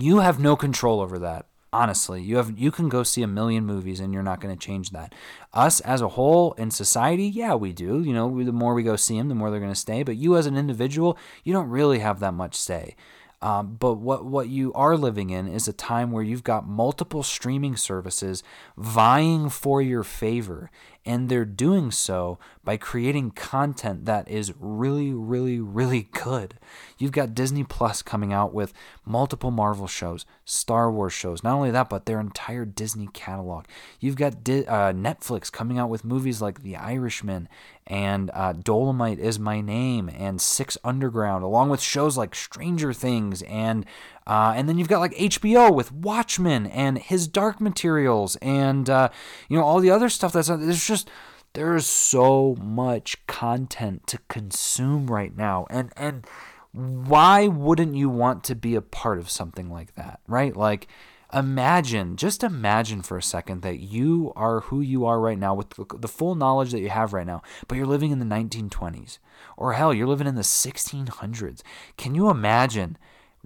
you 0.00 0.20
have 0.20 0.38
no 0.38 0.56
control 0.56 1.00
over 1.00 1.18
that. 1.18 1.46
Honestly, 1.72 2.22
you 2.22 2.36
have 2.36 2.56
you 2.56 2.70
can 2.70 2.88
go 2.88 3.02
see 3.02 3.22
a 3.22 3.26
million 3.26 3.66
movies 3.66 3.98
and 3.98 4.14
you're 4.14 4.22
not 4.22 4.40
going 4.40 4.56
to 4.56 4.66
change 4.66 4.90
that. 4.90 5.12
Us 5.52 5.80
as 5.80 6.00
a 6.00 6.10
whole 6.10 6.52
in 6.52 6.70
society, 6.70 7.24
yeah, 7.26 7.54
we 7.54 7.72
do. 7.72 8.00
You 8.00 8.12
know, 8.12 8.44
the 8.44 8.52
more 8.52 8.74
we 8.74 8.84
go 8.84 8.94
see 8.94 9.18
them, 9.18 9.28
the 9.28 9.34
more 9.34 9.50
they're 9.50 9.58
going 9.58 9.72
to 9.72 9.78
stay. 9.78 10.04
But 10.04 10.16
you 10.16 10.36
as 10.36 10.46
an 10.46 10.56
individual, 10.56 11.18
you 11.42 11.52
don't 11.52 11.68
really 11.68 11.98
have 11.98 12.20
that 12.20 12.32
much 12.32 12.54
say. 12.54 12.94
Um, 13.42 13.76
but 13.78 13.94
what 13.94 14.24
what 14.24 14.48
you 14.48 14.72
are 14.72 14.96
living 14.96 15.30
in 15.30 15.48
is 15.48 15.68
a 15.68 15.72
time 15.72 16.12
where 16.12 16.22
you've 16.22 16.44
got 16.44 16.66
multiple 16.66 17.22
streaming 17.22 17.76
services 17.76 18.42
vying 18.76 19.50
for 19.50 19.82
your 19.82 20.02
favor, 20.02 20.70
and 21.06 21.28
they're 21.28 21.44
doing 21.44 21.90
so 21.90 22.38
by 22.64 22.76
creating 22.76 23.30
content 23.30 24.06
that 24.06 24.28
is 24.28 24.54
really, 24.58 25.12
really, 25.12 25.60
really 25.60 26.08
good. 26.12 26.54
You've 26.98 27.12
got 27.12 27.34
Disney 27.34 27.62
Plus 27.62 28.00
coming 28.00 28.32
out 28.32 28.54
with 28.54 28.72
multiple 29.04 29.50
Marvel 29.50 29.86
shows, 29.86 30.24
Star 30.44 30.90
Wars 30.90 31.12
shows. 31.12 31.42
Not 31.42 31.54
only 31.54 31.70
that, 31.70 31.90
but 31.90 32.06
their 32.06 32.20
entire 32.20 32.64
Disney 32.64 33.08
catalog. 33.12 33.66
You've 34.00 34.16
got 34.16 34.42
Di- 34.42 34.66
uh, 34.66 34.92
Netflix 34.92 35.52
coming 35.52 35.78
out 35.78 35.90
with 35.90 36.04
movies 36.04 36.40
like 36.40 36.62
The 36.62 36.76
Irishman 36.76 37.48
and 37.86 38.30
uh, 38.32 38.54
Dolomite 38.54 39.18
is 39.18 39.38
My 39.38 39.60
Name 39.60 40.08
and 40.08 40.40
Six 40.40 40.78
Underground, 40.84 41.44
along 41.44 41.68
with 41.68 41.80
shows 41.82 42.16
like 42.16 42.34
Stranger 42.34 42.94
Things 42.94 43.42
and 43.42 43.84
uh, 44.26 44.54
and 44.56 44.68
then 44.68 44.78
you've 44.78 44.88
got 44.88 45.00
like 45.00 45.14
HBO 45.14 45.74
with 45.74 45.92
Watchmen 45.92 46.66
and 46.66 46.98
His 46.98 47.28
Dark 47.28 47.60
Materials 47.60 48.36
and 48.36 48.88
uh, 48.88 49.10
you 49.48 49.56
know 49.56 49.64
all 49.64 49.80
the 49.80 49.90
other 49.90 50.08
stuff 50.08 50.32
that's 50.32 50.48
there's 50.48 50.86
just 50.86 51.10
there's 51.52 51.86
so 51.86 52.56
much 52.60 53.26
content 53.26 54.06
to 54.08 54.18
consume 54.28 55.06
right 55.06 55.36
now. 55.36 55.66
And 55.70 55.92
and 55.96 56.26
why 56.72 57.46
wouldn't 57.46 57.94
you 57.94 58.08
want 58.08 58.44
to 58.44 58.54
be 58.54 58.74
a 58.74 58.82
part 58.82 59.18
of 59.18 59.30
something 59.30 59.70
like 59.70 59.94
that 59.94 60.20
right? 60.26 60.56
Like 60.56 60.88
imagine 61.32 62.16
just 62.16 62.44
imagine 62.44 63.02
for 63.02 63.18
a 63.18 63.22
second 63.22 63.62
that 63.62 63.80
you 63.80 64.32
are 64.36 64.60
who 64.60 64.80
you 64.80 65.04
are 65.04 65.18
right 65.18 65.38
now 65.38 65.52
with 65.52 65.68
the 66.00 66.08
full 66.08 66.36
knowledge 66.36 66.70
that 66.70 66.80
you 66.80 66.88
have 66.88 67.12
right 67.12 67.26
now 67.26 67.42
but 67.66 67.76
you're 67.76 67.86
living 67.86 68.12
in 68.12 68.20
the 68.20 68.24
1920s 68.24 69.18
or 69.56 69.72
hell 69.72 69.92
you're 69.92 70.06
living 70.06 70.28
in 70.28 70.36
the 70.36 70.42
1600s 70.42 71.62
can 71.96 72.14
you 72.14 72.30
imagine 72.30 72.96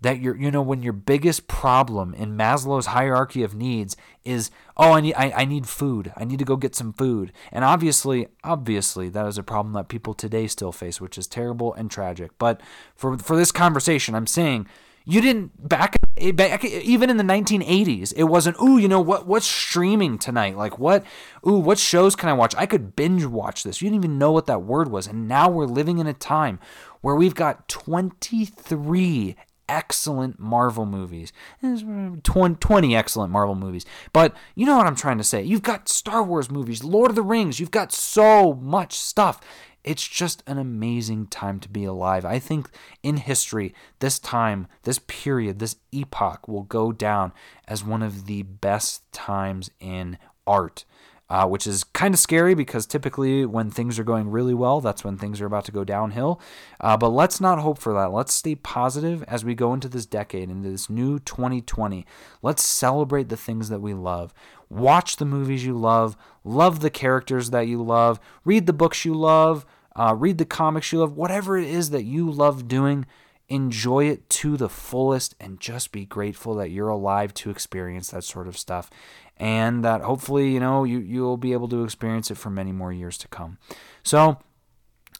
that 0.00 0.20
you're 0.20 0.36
you 0.36 0.50
know 0.50 0.62
when 0.62 0.82
your 0.82 0.92
biggest 0.92 1.48
problem 1.48 2.14
in 2.14 2.36
Maslow's 2.36 2.86
hierarchy 2.86 3.42
of 3.42 3.54
needs 3.54 3.96
is 4.24 4.50
oh 4.76 4.92
I 4.92 5.00
need 5.00 5.14
I, 5.14 5.32
I 5.32 5.44
need 5.44 5.66
food 5.66 6.12
I 6.16 6.24
need 6.24 6.38
to 6.38 6.44
go 6.44 6.56
get 6.56 6.74
some 6.74 6.92
food 6.92 7.32
and 7.52 7.64
obviously 7.64 8.28
obviously 8.44 9.08
that 9.08 9.26
is 9.26 9.38
a 9.38 9.42
problem 9.42 9.74
that 9.74 9.88
people 9.88 10.14
today 10.14 10.46
still 10.46 10.72
face 10.72 11.00
which 11.00 11.18
is 11.18 11.26
terrible 11.26 11.74
and 11.74 11.90
tragic 11.90 12.30
but 12.38 12.60
for 12.94 13.18
for 13.18 13.36
this 13.36 13.52
conversation 13.52 14.14
I'm 14.14 14.26
saying 14.26 14.66
you 15.08 15.22
didn't 15.22 15.68
back 15.68 15.96
eh, 16.18 16.28
in 16.28 16.64
even 16.82 17.08
in 17.08 17.16
the 17.16 17.24
1980s, 17.24 18.12
it 18.14 18.24
wasn't, 18.24 18.60
ooh, 18.60 18.76
you 18.76 18.88
know 18.88 19.00
what? 19.00 19.26
What's 19.26 19.46
streaming 19.46 20.18
tonight? 20.18 20.54
Like 20.54 20.78
what? 20.78 21.02
Ooh, 21.46 21.58
what 21.58 21.78
shows 21.78 22.14
can 22.14 22.28
I 22.28 22.34
watch? 22.34 22.54
I 22.56 22.66
could 22.66 22.94
binge 22.94 23.24
watch 23.24 23.62
this. 23.62 23.80
You 23.80 23.88
didn't 23.88 24.04
even 24.04 24.18
know 24.18 24.32
what 24.32 24.44
that 24.46 24.64
word 24.64 24.90
was, 24.90 25.06
and 25.06 25.26
now 25.26 25.48
we're 25.48 25.64
living 25.64 25.96
in 25.96 26.06
a 26.06 26.12
time 26.12 26.60
where 27.00 27.14
we've 27.14 27.34
got 27.34 27.68
23 27.68 29.34
excellent 29.68 30.38
Marvel 30.38 30.86
movies. 30.86 31.32
20 31.62 32.96
excellent 32.96 33.32
Marvel 33.32 33.54
movies. 33.54 33.84
But 34.12 34.34
you 34.54 34.66
know 34.66 34.76
what 34.76 34.86
I'm 34.86 34.96
trying 34.96 35.18
to 35.18 35.24
say. 35.24 35.42
You've 35.42 35.62
got 35.62 35.88
Star 35.88 36.22
Wars 36.22 36.50
movies, 36.50 36.82
Lord 36.82 37.10
of 37.10 37.16
the 37.16 37.22
Rings. 37.22 37.60
You've 37.60 37.70
got 37.70 37.92
so 37.92 38.54
much 38.54 38.94
stuff. 38.94 39.40
It's 39.84 40.06
just 40.06 40.42
an 40.46 40.58
amazing 40.58 41.28
time 41.28 41.60
to 41.60 41.68
be 41.68 41.84
alive. 41.84 42.24
I 42.24 42.38
think 42.38 42.68
in 43.02 43.16
history, 43.16 43.72
this 44.00 44.18
time, 44.18 44.66
this 44.82 44.98
period, 45.06 45.60
this 45.60 45.76
epoch 45.92 46.48
will 46.48 46.64
go 46.64 46.92
down 46.92 47.32
as 47.66 47.84
one 47.84 48.02
of 48.02 48.26
the 48.26 48.42
best 48.42 49.10
times 49.12 49.70
in 49.80 50.18
art. 50.46 50.84
Uh, 51.30 51.46
which 51.46 51.66
is 51.66 51.84
kind 51.84 52.14
of 52.14 52.18
scary 52.18 52.54
because 52.54 52.86
typically 52.86 53.44
when 53.44 53.70
things 53.70 53.98
are 53.98 54.04
going 54.04 54.30
really 54.30 54.54
well, 54.54 54.80
that's 54.80 55.04
when 55.04 55.18
things 55.18 55.42
are 55.42 55.46
about 55.46 55.62
to 55.66 55.70
go 55.70 55.84
downhill. 55.84 56.40
Uh, 56.80 56.96
but 56.96 57.10
let's 57.10 57.38
not 57.38 57.58
hope 57.58 57.76
for 57.76 57.92
that. 57.92 58.10
Let's 58.12 58.32
stay 58.32 58.54
positive 58.54 59.22
as 59.24 59.44
we 59.44 59.54
go 59.54 59.74
into 59.74 59.90
this 59.90 60.06
decade, 60.06 60.48
into 60.48 60.70
this 60.70 60.88
new 60.88 61.18
2020. 61.18 62.06
Let's 62.40 62.64
celebrate 62.64 63.28
the 63.28 63.36
things 63.36 63.68
that 63.68 63.80
we 63.80 63.92
love. 63.92 64.32
Watch 64.70 65.16
the 65.16 65.26
movies 65.26 65.66
you 65.66 65.76
love, 65.76 66.16
love 66.44 66.80
the 66.80 66.88
characters 66.88 67.50
that 67.50 67.66
you 67.68 67.82
love, 67.82 68.18
read 68.46 68.66
the 68.66 68.72
books 68.72 69.04
you 69.04 69.14
love, 69.14 69.66
uh, 69.96 70.14
read 70.16 70.38
the 70.38 70.46
comics 70.46 70.92
you 70.92 71.00
love, 71.00 71.16
whatever 71.16 71.58
it 71.58 71.68
is 71.68 71.90
that 71.90 72.04
you 72.04 72.30
love 72.30 72.68
doing, 72.68 73.04
enjoy 73.48 74.04
it 74.04 74.28
to 74.28 74.56
the 74.56 74.68
fullest 74.68 75.34
and 75.40 75.58
just 75.58 75.90
be 75.90 76.04
grateful 76.04 76.54
that 76.54 76.70
you're 76.70 76.88
alive 76.88 77.32
to 77.32 77.50
experience 77.50 78.10
that 78.10 78.22
sort 78.22 78.46
of 78.46 78.58
stuff 78.58 78.90
and 79.38 79.84
that 79.84 80.02
hopefully 80.02 80.52
you 80.52 80.60
know 80.60 80.84
you 80.84 80.98
you'll 80.98 81.36
be 81.36 81.52
able 81.52 81.68
to 81.68 81.84
experience 81.84 82.30
it 82.30 82.36
for 82.36 82.50
many 82.50 82.72
more 82.72 82.92
years 82.92 83.16
to 83.16 83.28
come 83.28 83.58
so 84.02 84.38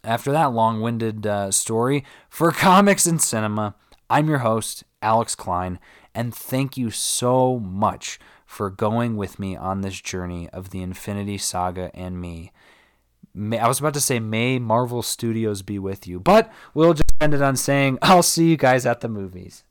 after 0.05 0.33
that 0.33 0.53
long-winded 0.53 1.27
uh, 1.27 1.51
story 1.51 2.05
for 2.29 2.51
comics 2.53 3.07
and 3.07 3.23
cinema 3.23 3.75
i'm 4.11 4.29
your 4.29 4.39
host 4.39 4.85
alex 5.03 5.35
klein 5.35 5.79
and 6.14 6.35
thank 6.35 6.77
you 6.77 6.91
so 6.91 7.59
much 7.59 8.19
for 8.45 8.71
going 8.71 9.16
with 9.16 9.39
me 9.39 9.57
on 9.57 9.83
this 9.83 10.01
journey 10.01 10.49
of 10.51 10.71
the 10.71 10.83
infinity 10.83 11.39
saga 11.39 11.91
and 11.95 12.21
me 12.21 12.53
May, 13.35 13.59
I 13.59 13.69
was 13.69 13.79
about 13.79 13.95
to 13.95 14.01
say, 14.01 14.19
may 14.19 14.59
Marvel 14.59 15.01
Studios 15.01 15.62
be 15.62 15.79
with 15.79 16.09
you, 16.09 16.19
but 16.19 16.51
we'll 16.75 16.95
just 16.95 17.12
end 17.21 17.35
it 17.35 17.43
on 17.43 17.55
saying, 17.55 17.99
I'll 18.03 18.23
see 18.23 18.51
you 18.51 18.57
guys 18.57 18.85
at 18.85 19.01
the 19.01 19.09
movies. 19.09 19.62